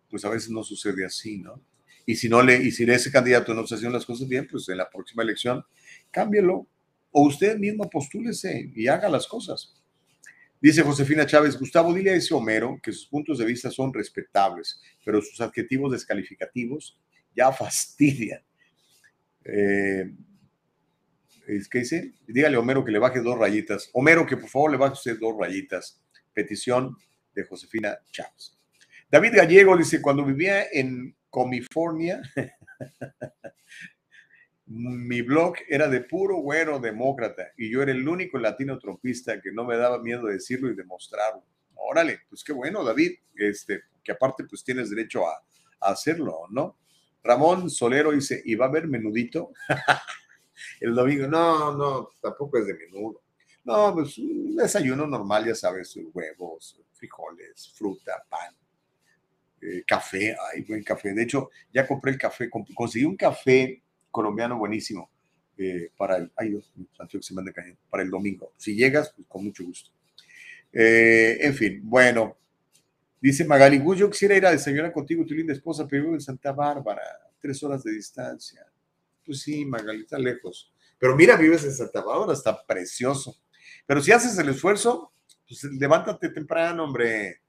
[0.09, 1.61] pues a veces no sucede así, ¿no?
[2.05, 4.67] Y si no le, y si ese candidato no está haciendo las cosas bien, pues
[4.69, 5.63] en la próxima elección
[6.11, 6.67] cámbielo.
[7.11, 9.73] O usted mismo postúlese y haga las cosas.
[10.59, 14.81] Dice Josefina Chávez, Gustavo, dile a ese Homero que sus puntos de vista son respetables,
[15.03, 16.99] pero sus adjetivos descalificativos
[17.35, 18.41] ya fastidian.
[19.45, 20.11] Eh,
[21.71, 22.13] ¿Qué dice?
[22.27, 23.89] Dígale a Homero que le baje dos rayitas.
[23.93, 26.01] Homero, que por favor le baje usted dos rayitas.
[26.33, 26.95] Petición
[27.33, 28.56] de Josefina Chávez.
[29.09, 32.21] David Gallego dice, cuando vivía en California,
[34.65, 39.53] mi blog era de puro güero demócrata y yo era el único latino trompista que
[39.53, 41.43] no me daba miedo decirlo y demostrarlo.
[41.75, 45.41] Órale, pues qué bueno, David, este, que aparte pues tienes derecho a,
[45.79, 46.77] a hacerlo, ¿no?
[47.23, 49.51] Ramón Solero dice, ¿y va a haber menudito?
[50.81, 53.21] el domingo, no, no, tampoco es de menudo.
[53.63, 58.55] No, pues un desayuno normal, ya sabes, huevos, frijoles, fruta, pan.
[59.59, 61.13] Eh, café, ay, buen café.
[61.13, 63.81] De hecho, ya compré el café, conseguí un café
[64.11, 65.09] colombiano buenísimo
[65.57, 66.71] eh, para el, ay Dios,
[67.21, 67.51] se manda
[67.89, 68.53] para el domingo.
[68.57, 69.91] Si llegas, pues con mucho gusto.
[70.71, 72.37] Eh, en fin, bueno,
[73.19, 76.51] dice Magali yo quisiera ir a desayunar contigo, tu linda esposa, pero vivo en Santa
[76.51, 77.01] Bárbara,
[77.39, 78.63] tres horas de distancia.
[79.25, 80.71] Pues sí, Magali, está lejos.
[80.99, 83.41] Pero mira, vives en Santa Bárbara, está precioso.
[83.87, 85.13] Pero si haces el esfuerzo,
[85.47, 87.41] pues levántate temprano, hombre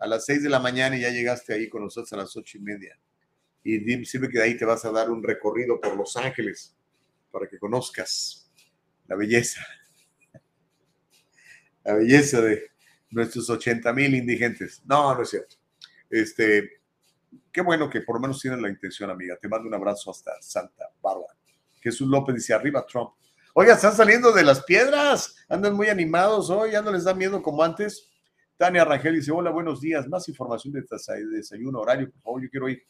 [0.00, 2.58] a las 6 de la mañana y ya llegaste ahí con nosotros a las ocho
[2.58, 2.98] y media.
[3.62, 6.74] Y sirve que de ahí te vas a dar un recorrido por Los Ángeles
[7.30, 8.50] para que conozcas
[9.06, 9.60] la belleza,
[11.84, 12.70] la belleza de
[13.10, 14.82] nuestros 80 mil indigentes.
[14.86, 15.56] No, no es cierto.
[16.08, 16.80] Este,
[17.52, 19.36] qué bueno que por lo menos tienes la intención, amiga.
[19.36, 21.36] Te mando un abrazo hasta Santa Bárbara.
[21.80, 23.10] Jesús López dice, arriba Trump.
[23.52, 25.36] Oiga, están saliendo de las piedras.
[25.48, 26.72] Andan muy animados hoy.
[26.72, 28.09] Ya no les da miedo como antes.
[28.60, 30.06] Tania Rangel dice, hola, buenos días.
[30.06, 30.84] Más información de
[31.32, 32.82] desayuno, horario, por favor, yo quiero ir.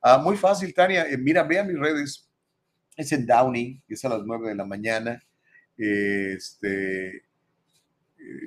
[0.00, 1.06] Ah, muy fácil, Tania.
[1.06, 2.26] Eh, mira, vean mis redes.
[2.96, 5.22] Es en Downey, es a las 9 de la mañana.
[5.76, 7.22] este, eh,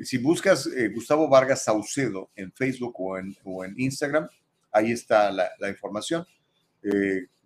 [0.01, 3.15] si buscas eh, Gustavo Vargas Saucedo en Facebook o
[3.63, 4.27] en, Instagram,
[4.71, 6.25] ahí está la, información.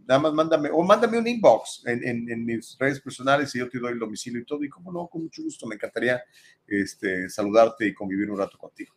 [0.07, 3.69] nada más mándame, o mándame un inbox en, en, en, mis redes personales y yo
[3.69, 4.63] te doy el domicilio y todo.
[4.63, 6.23] Y como no, con mucho gusto, me encantaría
[6.65, 8.95] este, saludarte y convivir un rato contigo.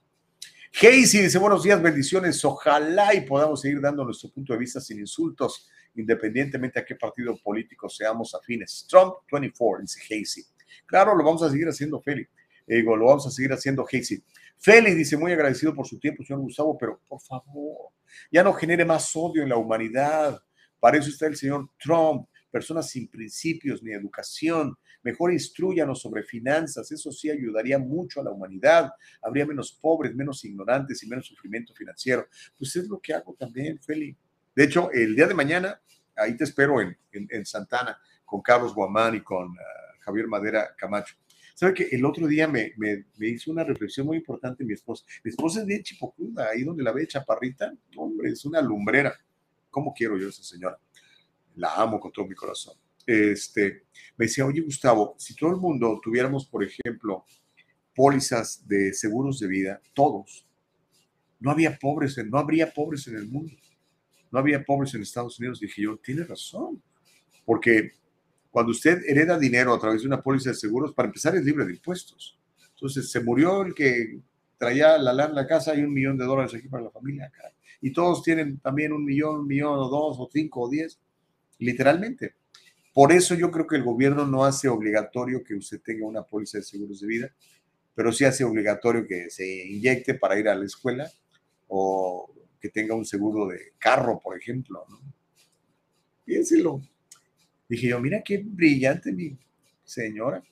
[0.73, 2.45] Casey dice, buenos días, bendiciones.
[2.45, 7.36] Ojalá y podamos seguir dando nuestro punto de vista sin insultos, independientemente a qué partido
[7.43, 8.86] político seamos afines.
[8.89, 10.45] Trump 24, dice Casey.
[10.86, 12.27] Claro, lo vamos a seguir haciendo, Feli.
[12.66, 14.23] Digo, lo vamos a seguir haciendo, Casey.
[14.59, 17.93] Feli dice, muy agradecido por su tiempo, señor Gustavo, pero por favor,
[18.31, 20.39] ya no genere más odio en la humanidad.
[20.78, 26.91] Para eso está el señor Trump, personas sin principios ni educación, Mejor instruyanos sobre finanzas,
[26.91, 28.91] eso sí ayudaría mucho a la humanidad.
[29.23, 32.27] Habría menos pobres, menos ignorantes y menos sufrimiento financiero.
[32.59, 34.16] Pues es lo que hago también, Feli.
[34.55, 35.81] De hecho, el día de mañana,
[36.16, 41.15] ahí te espero en, en, Santana, con Carlos Guamán y con ah, Javier Madera Camacho.
[41.55, 45.05] ¿Sabe que el otro día me, me, me, hizo una reflexión muy importante mi esposa?
[45.25, 49.15] Mi esposa es bien chipocunda, ahí donde la ve chaparrita, hombre, es una lumbrera.
[49.70, 50.79] ¿Cómo quiero yo a esa señora?
[51.59, 52.75] La amo con todo mi corazón.
[53.07, 53.85] Este,
[54.17, 57.25] me decía, oye Gustavo, si todo el mundo tuviéramos, por ejemplo,
[57.95, 60.47] pólizas de seguros de vida, todos,
[61.41, 63.55] no había pobres, no habría pobres en el mundo,
[64.31, 65.61] no había pobres en Estados Unidos.
[65.61, 66.83] Dije yo, tiene razón,
[67.45, 67.93] porque
[68.51, 71.65] cuando usted hereda dinero a través de una póliza de seguros, para empezar es libre
[71.65, 72.39] de impuestos.
[72.71, 74.21] Entonces, se murió el que
[74.57, 77.31] traía la lana la casa y un millón de dólares aquí para la familia.
[77.81, 80.99] Y todos tienen también un millón, un millón o dos o cinco o diez,
[81.59, 82.35] literalmente.
[82.93, 86.59] Por eso yo creo que el gobierno no hace obligatorio que usted tenga una póliza
[86.59, 87.35] de seguros de vida,
[87.95, 91.11] pero sí hace obligatorio que se inyecte para ir a la escuela
[91.69, 94.85] o que tenga un seguro de carro, por ejemplo.
[96.25, 96.81] Piénselo.
[97.69, 99.39] Dije yo, mira qué brillante mi
[99.85, 100.43] señora.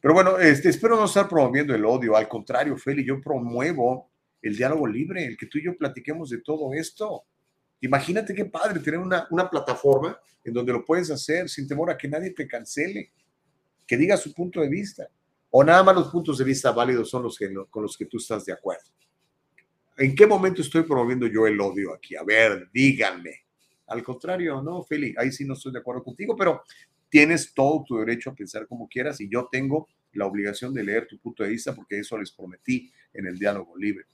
[0.00, 2.16] Pero bueno, este, espero no estar promoviendo el odio.
[2.16, 4.10] Al contrario, Feli, yo promuevo
[4.42, 7.24] el diálogo libre, el que tú y yo platiquemos de todo esto.
[7.82, 12.08] Imagínate qué padre tener una, plataforma en donde lo puedes hacer sin temor a que
[12.08, 13.10] nadie te cancele,
[13.86, 15.08] que diga su punto de vista.
[15.50, 18.18] O nada más los puntos de vista válidos son los que, con los que tú
[18.18, 18.84] estás de acuerdo.
[19.98, 22.14] ¿En qué momento estoy promoviendo yo el odio aquí?
[22.14, 23.44] A ver, díganme.
[23.88, 26.62] Al contrario, no, Feli, ahí sí no estoy de acuerdo contigo, pero
[27.08, 31.08] tienes todo tu derecho a pensar como quieras y yo tengo la obligación de leer
[31.08, 34.04] tu punto de vista porque eso les prometí en el diálogo libre.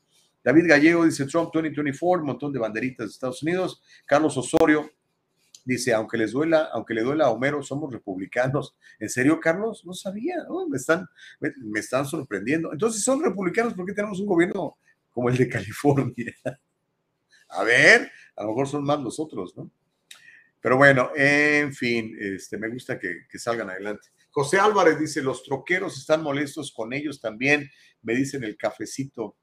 [0.42, 3.82] David Gallego dice Trump 2024, un montón de banderitas de Estados Unidos.
[4.06, 4.90] Carlos Osorio
[5.64, 8.74] dice, aunque les duela, aunque le duela a Homero, somos republicanos.
[8.98, 9.84] ¿En serio, Carlos?
[9.84, 10.36] No sabía,
[10.68, 11.06] Me, están,
[11.40, 12.72] me, están sorprendiendo.
[12.72, 14.78] Entonces, son republicanos porque tenemos un gobierno
[15.10, 16.34] como el de California.
[17.50, 19.70] a ver, a lo mejor son más los otros, ¿no?
[20.60, 24.08] Pero bueno, en fin, este, me gusta que, que salgan adelante.
[24.30, 27.70] José Álvarez dice, los troqueros están molestos con ellos también,
[28.02, 29.36] me dicen el cafecito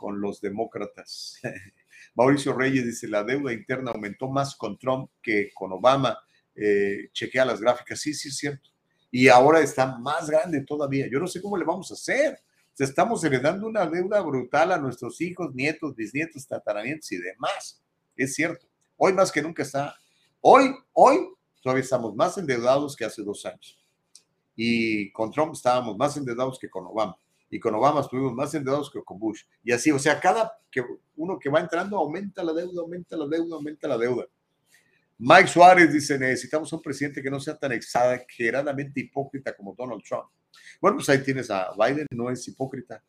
[0.00, 1.38] con los demócratas.
[2.14, 6.18] Mauricio Reyes dice, la deuda interna aumentó más con Trump que con Obama.
[6.54, 8.70] Eh, chequea las gráficas, sí, sí es cierto.
[9.10, 11.06] Y ahora está más grande todavía.
[11.12, 12.40] Yo no sé cómo le vamos a hacer.
[12.78, 17.82] estamos heredando una deuda brutal a nuestros hijos, nietos, bisnietos, tataranietos y demás.
[18.16, 18.66] Es cierto.
[18.96, 19.94] Hoy más que nunca está.
[20.40, 21.28] Hoy, hoy,
[21.60, 23.78] todavía estamos más endeudados que hace dos años.
[24.56, 27.18] Y con Trump estábamos más endeudados que con Obama
[27.50, 29.42] y con Obama estuvimos más endeudados que con Bush.
[29.64, 30.84] Y así, o sea, cada que
[31.16, 34.26] uno que va entrando aumenta la deuda, aumenta la deuda, aumenta la deuda.
[35.18, 40.30] Mike Suárez dice, necesitamos un presidente que no sea tan exageradamente hipócrita como Donald Trump.
[40.80, 43.02] Bueno, pues ahí tienes a Biden, no es hipócrita.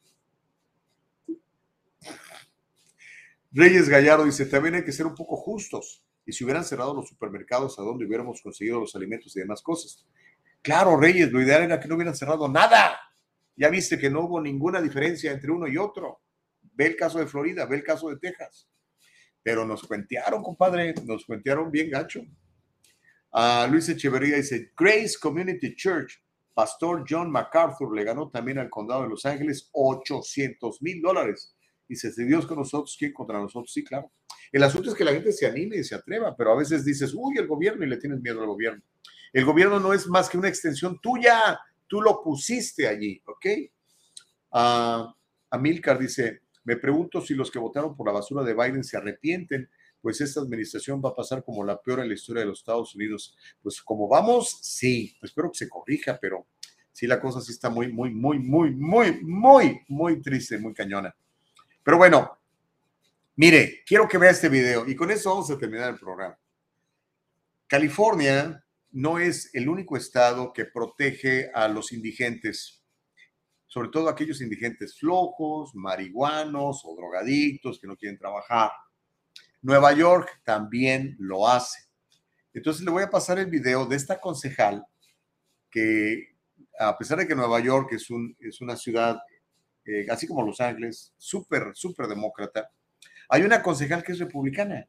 [3.54, 6.04] Reyes Gallardo dice, también hay que ser un poco justos.
[6.26, 10.06] Y si hubieran cerrado los supermercados a donde hubiéramos conseguido los alimentos y demás cosas.
[10.62, 13.00] Claro, Reyes, lo ideal era que no hubieran cerrado nada.
[13.62, 16.24] Ya viste que no hubo ninguna diferencia entre uno y otro.
[16.74, 18.68] Ve el caso de Florida, ve el caso de Texas.
[19.44, 22.22] Pero nos cuentearon, compadre, nos cuentearon bien gacho.
[23.32, 26.24] a Luis Echeverría dice, Grace Community Church,
[26.56, 31.56] Pastor John MacArthur le ganó también al condado de Los Ángeles 800 mil dólares.
[31.88, 33.72] Dice, si Dios con nosotros, ¿quién contra nosotros?
[33.72, 34.12] Sí, claro.
[34.52, 37.14] El asunto es que la gente se anime y se atreva, pero a veces dices,
[37.16, 38.82] uy, el gobierno y le tienes miedo al gobierno.
[39.32, 41.60] El gobierno no es más que una extensión tuya
[41.92, 43.46] Tú lo pusiste allí, ¿ok?
[44.54, 45.14] Uh,
[45.50, 49.70] Amilcar dice, me pregunto si los que votaron por la basura de Biden se arrepienten,
[50.00, 52.96] pues esta administración va a pasar como la peor en la historia de los Estados
[52.96, 53.36] Unidos.
[53.62, 56.48] Pues como vamos, sí, espero que se corrija, pero
[56.94, 61.14] sí la cosa sí está muy, muy, muy, muy, muy, muy, muy triste, muy cañona.
[61.84, 62.40] Pero bueno,
[63.36, 66.40] mire, quiero que vea este video y con eso vamos a terminar el programa.
[67.68, 72.84] California no es el único estado que protege a los indigentes,
[73.68, 78.72] sobre todo aquellos indigentes flojos, marihuanos o drogadictos que no quieren trabajar.
[79.62, 81.80] Nueva York también lo hace.
[82.54, 84.86] Entonces le voy a pasar el video de esta concejal
[85.70, 86.36] que,
[86.78, 89.20] a pesar de que Nueva York es, un, es una ciudad,
[89.86, 92.70] eh, así como Los Ángeles, súper, súper demócrata,
[93.30, 94.86] hay una concejal que es republicana.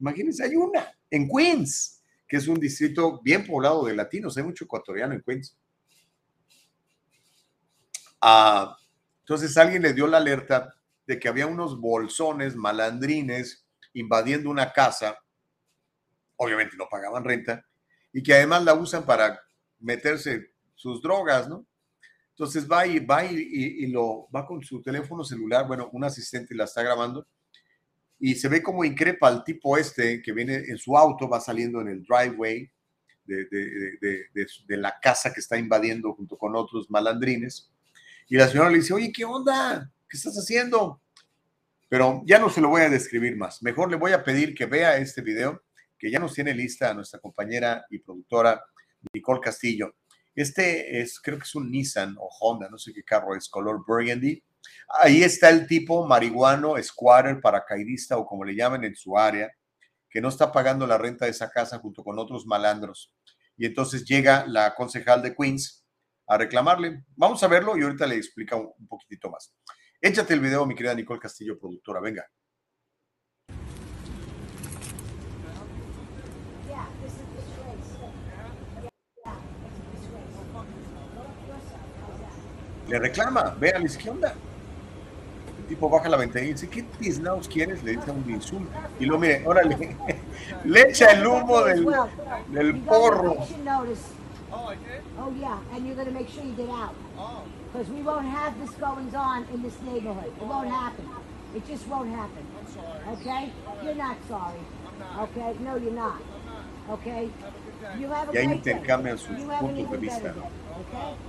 [0.00, 4.64] Imagínense, hay una en Queens que es un distrito bien poblado de latinos, hay mucho
[4.64, 5.56] ecuatoriano en Queens.
[8.20, 8.76] Ah,
[9.20, 10.74] entonces alguien le dio la alerta
[11.06, 15.18] de que había unos bolsones malandrines invadiendo una casa,
[16.36, 17.64] obviamente no pagaban renta,
[18.12, 19.40] y que además la usan para
[19.78, 21.66] meterse sus drogas, ¿no?
[22.30, 26.54] Entonces va y va y, y, lo va con su teléfono celular, bueno, un asistente
[26.54, 27.26] la está grabando
[28.18, 31.80] y se ve como increpa al tipo este que viene en su auto, va saliendo
[31.80, 32.70] en el driveway
[33.24, 37.70] de, de, de, la casa que está invadiendo junto con otros malandrines.
[38.28, 39.90] Y la señora le dice, oye, ¿qué onda?
[40.08, 41.00] ¿Qué estás haciendo?
[41.88, 43.62] Pero ya no se lo voy a describir más.
[43.62, 45.62] Mejor le voy a pedir que vea este video,
[45.98, 48.62] que ya nos tiene lista nuestra compañera y productora
[49.12, 49.94] Nicole Castillo.
[50.34, 53.84] Este es, creo que es un Nissan o Honda, no sé qué carro es, color
[53.86, 54.42] burgundy.
[54.88, 59.50] Ahí está el tipo marihuano, squatter, paracaidista o como le llaman en su área,
[60.08, 63.12] que no está pagando la renta de esa casa junto con otros malandros.
[63.56, 65.84] Y entonces llega la concejal de Queens
[66.26, 67.04] a reclamarle.
[67.16, 69.52] Vamos a verlo y ahorita le explica un, un poquitito más.
[70.00, 72.00] Échate el video, mi querida Nicole Castillo, productora.
[72.00, 72.26] Venga.
[82.88, 84.34] Le reclama, ve a la izquierda.
[85.68, 87.82] Tipo baja la ventanilla y dice, ¿qué tiznaos quieres?
[87.82, 88.70] Le dice un insulto.
[89.00, 89.96] Y lo mire, órale,
[90.64, 91.86] le echa el humo del,
[92.50, 93.36] del porro.
[95.18, 96.94] Oh, yeah, and you're going to make sure you get out.
[97.72, 100.32] Because we won't have this goings on in this neighborhood.
[100.40, 101.08] It won't happen.
[101.54, 102.46] It just won't happen.
[102.58, 103.18] I'm sorry.
[103.18, 103.52] Okay?
[103.82, 104.60] You're not sorry.
[105.18, 105.56] Okay?
[105.60, 106.20] No, you're not.
[106.90, 107.30] Okay?
[107.98, 110.34] You have a Y ahí intercambian sus puntos de vista.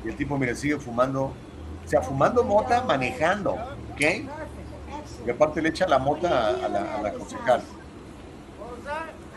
[0.04, 3.58] Y el tipo, mire, sigue fumando, o sea, fumando mota, manejando,
[3.96, 4.02] ¿ok?
[5.26, 7.62] Y aparte le echa la mota a la, a la concejal.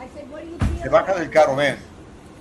[0.01, 1.77] I said, what are you Se baja del carro, ven,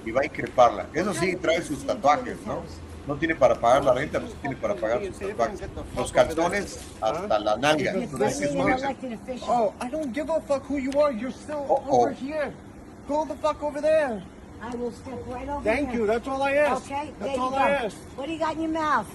[0.05, 0.87] y va a increparla.
[0.93, 2.61] Eso sí, trae sus tatuajes, ¿no?
[3.07, 5.61] No tiene para pagar la renta, pero sí tiene para pagar sus tatuajes.
[5.95, 7.91] Los calzones hasta la nalga.
[7.93, 8.73] Entonces, es muy-
[9.47, 11.13] Oh, I don't give a fuck who you are.
[11.13, 12.01] You're still Uh-oh.
[12.01, 12.51] over here.
[13.07, 14.21] Go the fuck over there.
[14.61, 15.99] I will step right over Thank there.
[15.99, 16.07] you.
[16.07, 16.91] That's all I asked.
[16.91, 17.13] Okay?
[17.19, 17.55] That's all.
[17.55, 17.97] I asked.
[18.17, 19.07] What do you got in your mouth?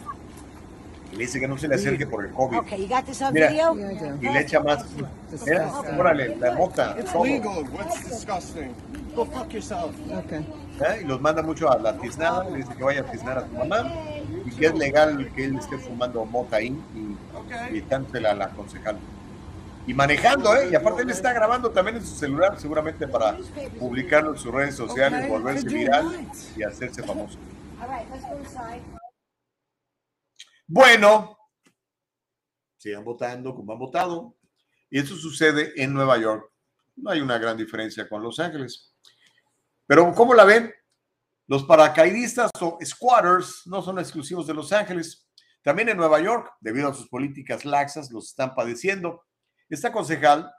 [1.13, 2.59] Y le dice que no se le acerque por el COVID.
[2.61, 3.77] Okay, you got this on Mira, video?
[4.21, 4.85] y le echa más.
[5.47, 6.97] Mira, órale, la mota.
[6.99, 7.65] It's legal.
[7.71, 8.75] What's disgusting?
[9.15, 9.95] Go fuck yourself.
[10.25, 10.39] Okay.
[10.39, 11.01] ¿eh?
[11.03, 13.53] Y los manda mucho a la tiznada, le dice que vaya a tiznar a su
[13.53, 13.93] mamá
[14.47, 18.49] y que es legal que él esté fumando mota ahí y, y dándosela a la
[18.49, 18.97] concejal.
[19.87, 20.69] Y manejando, ¿eh?
[20.71, 23.37] Y aparte él está grabando también en su celular, seguramente para
[23.79, 26.27] publicarlo en sus redes sociales, Okay, volverse viral
[26.57, 27.37] y hacerse famoso.
[27.83, 29.02] All right, let's go inside.
[30.67, 31.39] Bueno,
[32.79, 34.37] sigan votando como han votado.
[34.91, 36.51] Y eso sucede en Nueva York.
[36.97, 38.95] No hay una gran diferencia con Los Ángeles.
[39.87, 40.73] Pero, ¿cómo la ven?
[41.47, 45.27] Los paracaidistas o squatters no son exclusivos de Los Ángeles.
[45.63, 49.25] También en Nueva York, debido a sus políticas laxas, los están padeciendo.
[49.69, 50.53] Esta concejal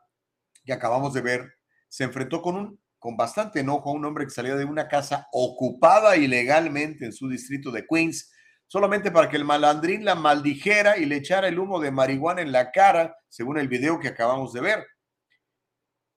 [0.66, 1.54] que acabamos de ver
[1.88, 5.28] se enfrentó con un con bastante enojo a un hombre que salía de una casa
[5.34, 8.32] ocupada ilegalmente en su distrito de Queens,
[8.68, 12.52] solamente para que el malandrín la maldijera y le echara el humo de marihuana en
[12.52, 14.88] la cara, según el video que acabamos de ver.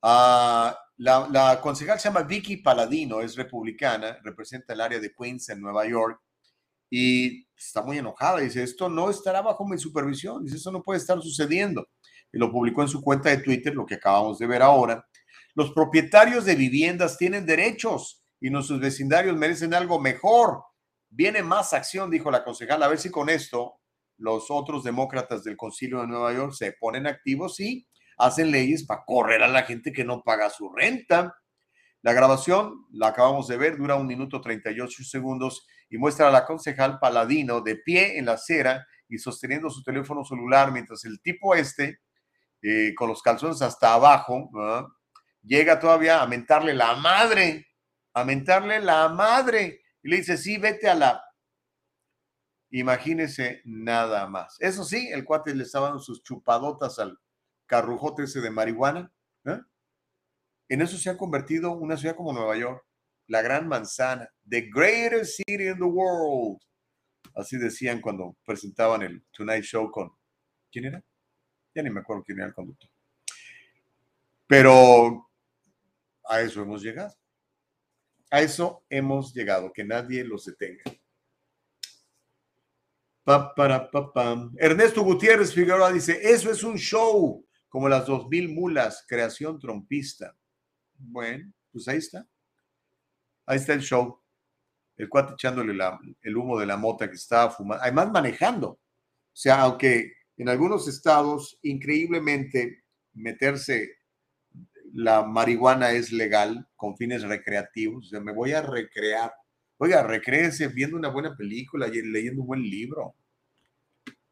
[0.02, 5.48] Ah, la, la concejal se llama Vicky Paladino, es republicana, representa el área de Queens
[5.50, 6.20] en Nueva York
[6.90, 8.38] y está muy enojada.
[8.38, 11.88] Dice, esto no estará bajo mi supervisión, dice, eso no puede estar sucediendo.
[12.32, 15.06] Y lo publicó en su cuenta de Twitter, lo que acabamos de ver ahora.
[15.54, 20.62] Los propietarios de viviendas tienen derechos y nuestros vecindarios merecen algo mejor.
[21.16, 22.82] Viene más acción, dijo la concejal.
[22.82, 23.80] A ver si con esto
[24.18, 27.88] los otros demócratas del Concilio de Nueva York se ponen activos y
[28.18, 31.34] hacen leyes para correr a la gente que no paga su renta.
[32.02, 36.44] La grabación, la acabamos de ver, dura un minuto 38 segundos y muestra a la
[36.44, 41.54] concejal Paladino de pie en la acera y sosteniendo su teléfono celular mientras el tipo
[41.54, 42.00] este,
[42.60, 44.50] eh, con los calzones hasta abajo,
[45.42, 47.68] llega todavía a mentarle la madre,
[48.12, 49.80] a mentarle la madre.
[50.06, 51.20] Y le dice, sí, vete a la...
[52.70, 54.56] Imagínese nada más.
[54.60, 57.18] Eso sí, el cuate le estaba dando sus chupadotas al
[57.66, 59.12] carrujote ese de marihuana.
[59.46, 59.58] ¿eh?
[60.68, 62.86] En eso se ha convertido una ciudad como Nueva York,
[63.26, 66.60] la gran manzana, the greatest city in the world.
[67.34, 70.12] Así decían cuando presentaban el Tonight Show con...
[70.70, 71.02] ¿Quién era?
[71.74, 72.88] Ya ni me acuerdo quién era el conductor.
[74.46, 75.28] Pero
[76.28, 77.12] a eso hemos llegado.
[78.30, 80.82] A eso hemos llegado, que nadie los detenga.
[83.24, 84.50] Pa, para, pa.
[84.56, 90.36] Ernesto Gutiérrez Figueroa dice, eso es un show, como las dos mil mulas, creación trompista.
[90.96, 92.26] Bueno, pues ahí está.
[93.46, 94.20] Ahí está el show.
[94.96, 95.76] El cuate echándole
[96.22, 98.68] el humo de la mota que estaba fumando, además manejando.
[98.68, 98.80] O
[99.32, 103.95] sea, aunque en algunos estados, increíblemente, meterse
[104.96, 108.06] la marihuana es legal con fines recreativos.
[108.06, 109.30] O sea, me voy a recrear.
[109.76, 113.14] Oiga, recréese viendo una buena película y leyendo un buen libro.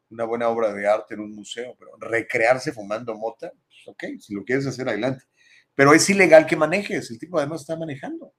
[0.09, 1.75] Una buena obra de arte en un museo.
[1.77, 5.25] Pero recrearse fumando mota, pues, ok, si lo quieres hacer, adelante.
[5.75, 7.11] Pero es ilegal que manejes.
[7.11, 8.33] El tipo además está manejando.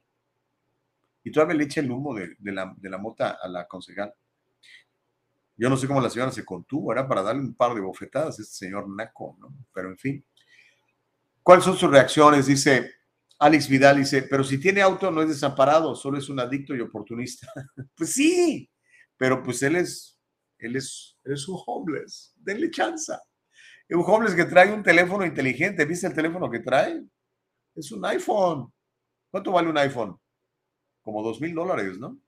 [1.23, 4.13] Y todavía le echa el humo de, la, de la mota a la concejal.
[5.57, 8.39] Yo no sé cómo la señora se contuvo, era para darle un par de bofetadas
[8.39, 9.55] a este señor Naco, ¿no?
[9.73, 10.25] Pero en fin.
[11.47, 12.47] ¿Cuáles son sus reacciones?
[12.47, 12.91] Dice,
[13.39, 16.81] Alex Vidal dice, pero si tiene auto no es desamparado, solo es un adicto y
[16.81, 17.47] oportunista.
[17.95, 18.69] pues sí,
[19.17, 20.19] pero pues él es,
[20.59, 23.23] él es, él es un homeless, denle chanza.
[23.91, 27.01] Un homeless que trae un teléfono inteligente, ¿viste el teléfono que trae?
[27.77, 28.73] Es un iPhone.
[29.31, 30.19] ¿Cuánto vale un iPhone?
[31.01, 32.19] Como dos mil dólares, ¿no?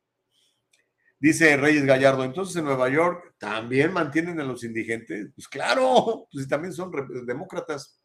[1.19, 5.33] Dice Reyes Gallardo, entonces en Nueva York también mantienen a los indigentes.
[5.35, 6.93] Pues claro, pues también son
[7.27, 7.98] demócratas.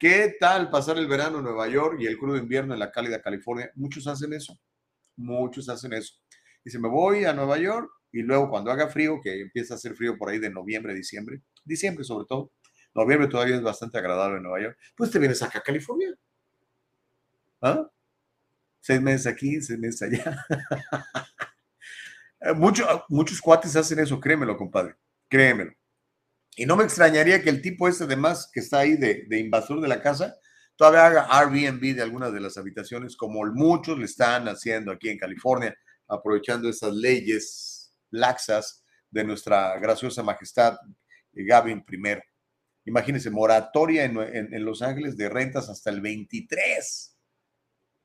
[0.00, 3.20] ¿Qué tal pasar el verano en Nueva York y el crudo invierno en la cálida
[3.20, 3.70] California?
[3.74, 4.58] Muchos hacen eso.
[5.14, 6.14] Muchos hacen eso.
[6.64, 9.94] Dice, me voy a Nueva York y luego cuando haga frío, que empieza a hacer
[9.94, 12.50] frío por ahí de noviembre, diciembre, diciembre sobre todo,
[12.94, 16.14] noviembre todavía es bastante agradable en Nueva York, pues te vienes acá a California.
[17.60, 17.86] ¿Ah?
[18.80, 20.46] Seis meses aquí, seis meses allá.
[22.42, 24.94] Eh, muchos cuates hacen eso, créemelo, compadre,
[25.28, 25.74] créemelo.
[26.56, 29.80] Y no me extrañaría que el tipo este de más que está ahí de, invasor
[29.80, 30.36] de la casa,
[30.76, 35.18] todavía haga Airbnb de algunas de las habitaciones, como muchos le están haciendo aquí en
[35.18, 35.74] California,
[36.08, 40.76] aprovechando esas leyes laxas de nuestra graciosa majestad
[41.32, 42.18] eh, Gavin I.
[42.86, 47.10] Imagínense, moratoria en, en Los Ángeles de rentas hasta el 23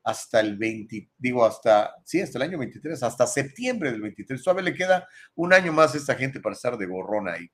[0.06, 4.40] hasta el 20, digo, hasta, sí, hasta el año 23, hasta septiembre del 23.
[4.40, 7.50] Todavía le queda un año más a esta gente para estar de gorrón ahí.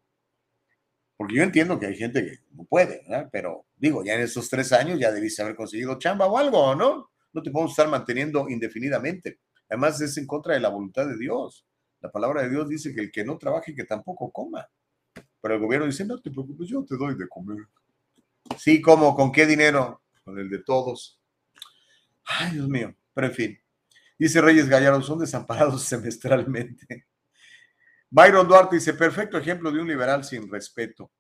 [1.23, 3.29] Porque yo entiendo que hay gente que no puede, ¿verdad?
[3.31, 7.13] Pero digo, ya en esos tres años ya debiste haber conseguido chamba o algo, ¿no?
[7.33, 9.39] No te podemos estar manteniendo indefinidamente.
[9.69, 11.65] Además, es en contra de la voluntad de Dios.
[12.01, 14.69] La palabra de Dios dice que el que no trabaje, que tampoco coma.
[15.41, 17.69] Pero el gobierno dice, no te preocupes, yo te doy de comer.
[18.59, 19.15] Sí, ¿cómo?
[19.15, 20.03] ¿Con qué dinero?
[20.25, 21.21] Con el de todos.
[22.25, 23.59] Ay, Dios mío, pero en fin.
[24.19, 27.07] Dice Reyes Gallardo, son desamparados semestralmente.
[28.15, 31.11] Byron Duarte dice, perfecto ejemplo de un liberal sin respeto.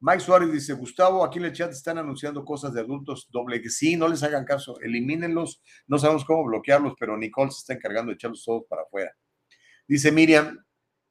[0.00, 3.70] Mike Suárez dice, Gustavo, aquí en el chat están anunciando cosas de adultos doble que
[3.70, 8.10] sí, no les hagan caso, elimínenlos, no sabemos cómo bloquearlos, pero Nicole se está encargando
[8.10, 9.10] de echarlos todos para afuera.
[9.88, 10.62] Dice Miriam,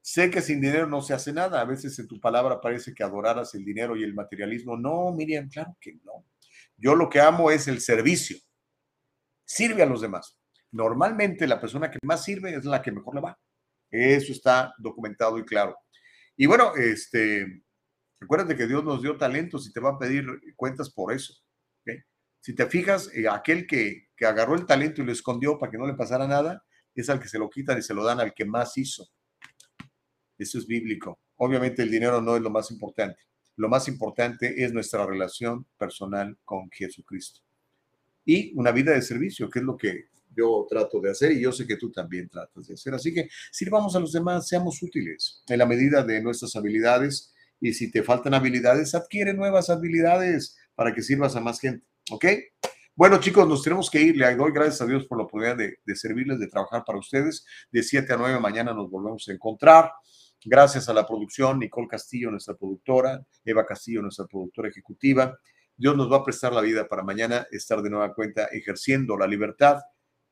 [0.02, 3.02] sé que sin dinero no se hace nada, a veces en tu palabra parece que
[3.02, 4.78] adoraras el dinero y el materialismo.
[4.78, 6.28] No, Miriam, claro que no.
[6.78, 8.38] Yo lo que amo es el servicio
[9.46, 10.38] sirve a los demás.
[10.70, 13.40] Normalmente la persona que más sirve es la que mejor le va.
[13.94, 15.78] Eso está documentado y claro.
[16.36, 17.64] Y bueno, este,
[18.20, 20.26] recuérdate que Dios nos dio talentos y te va a pedir
[20.56, 21.34] cuentas por eso.
[22.40, 25.78] Si te fijas, eh, aquel que, que agarró el talento y lo escondió para que
[25.78, 26.62] no le pasara nada,
[26.94, 29.08] es al que se lo quitan y se lo dan al que más hizo.
[30.38, 31.22] Eso es bíblico.
[31.38, 33.22] Obviamente el dinero no es lo más importante.
[33.56, 37.44] Lo más importante es nuestra relación personal con Jesucristo
[38.26, 41.52] y una vida de servicio, que es lo que yo trato de hacer y yo
[41.52, 42.94] sé que tú también tratas de hacer.
[42.94, 47.74] Así que sirvamos a los demás, seamos útiles en la medida de nuestras habilidades y
[47.74, 51.86] si te faltan habilidades, adquiere nuevas habilidades para que sirvas a más gente.
[52.12, 52.26] ¿Ok?
[52.96, 54.18] Bueno, chicos, nos tenemos que ir.
[54.18, 57.46] Le doy gracias a Dios por la oportunidad de, de servirles, de trabajar para ustedes.
[57.72, 59.92] De 7 a 9 mañana nos volvemos a encontrar.
[60.46, 65.40] Gracias a la producción, Nicole Castillo, nuestra productora, Eva Castillo, nuestra productora ejecutiva.
[65.76, 69.26] Dios nos va a prestar la vida para mañana estar de nueva cuenta ejerciendo la
[69.26, 69.78] libertad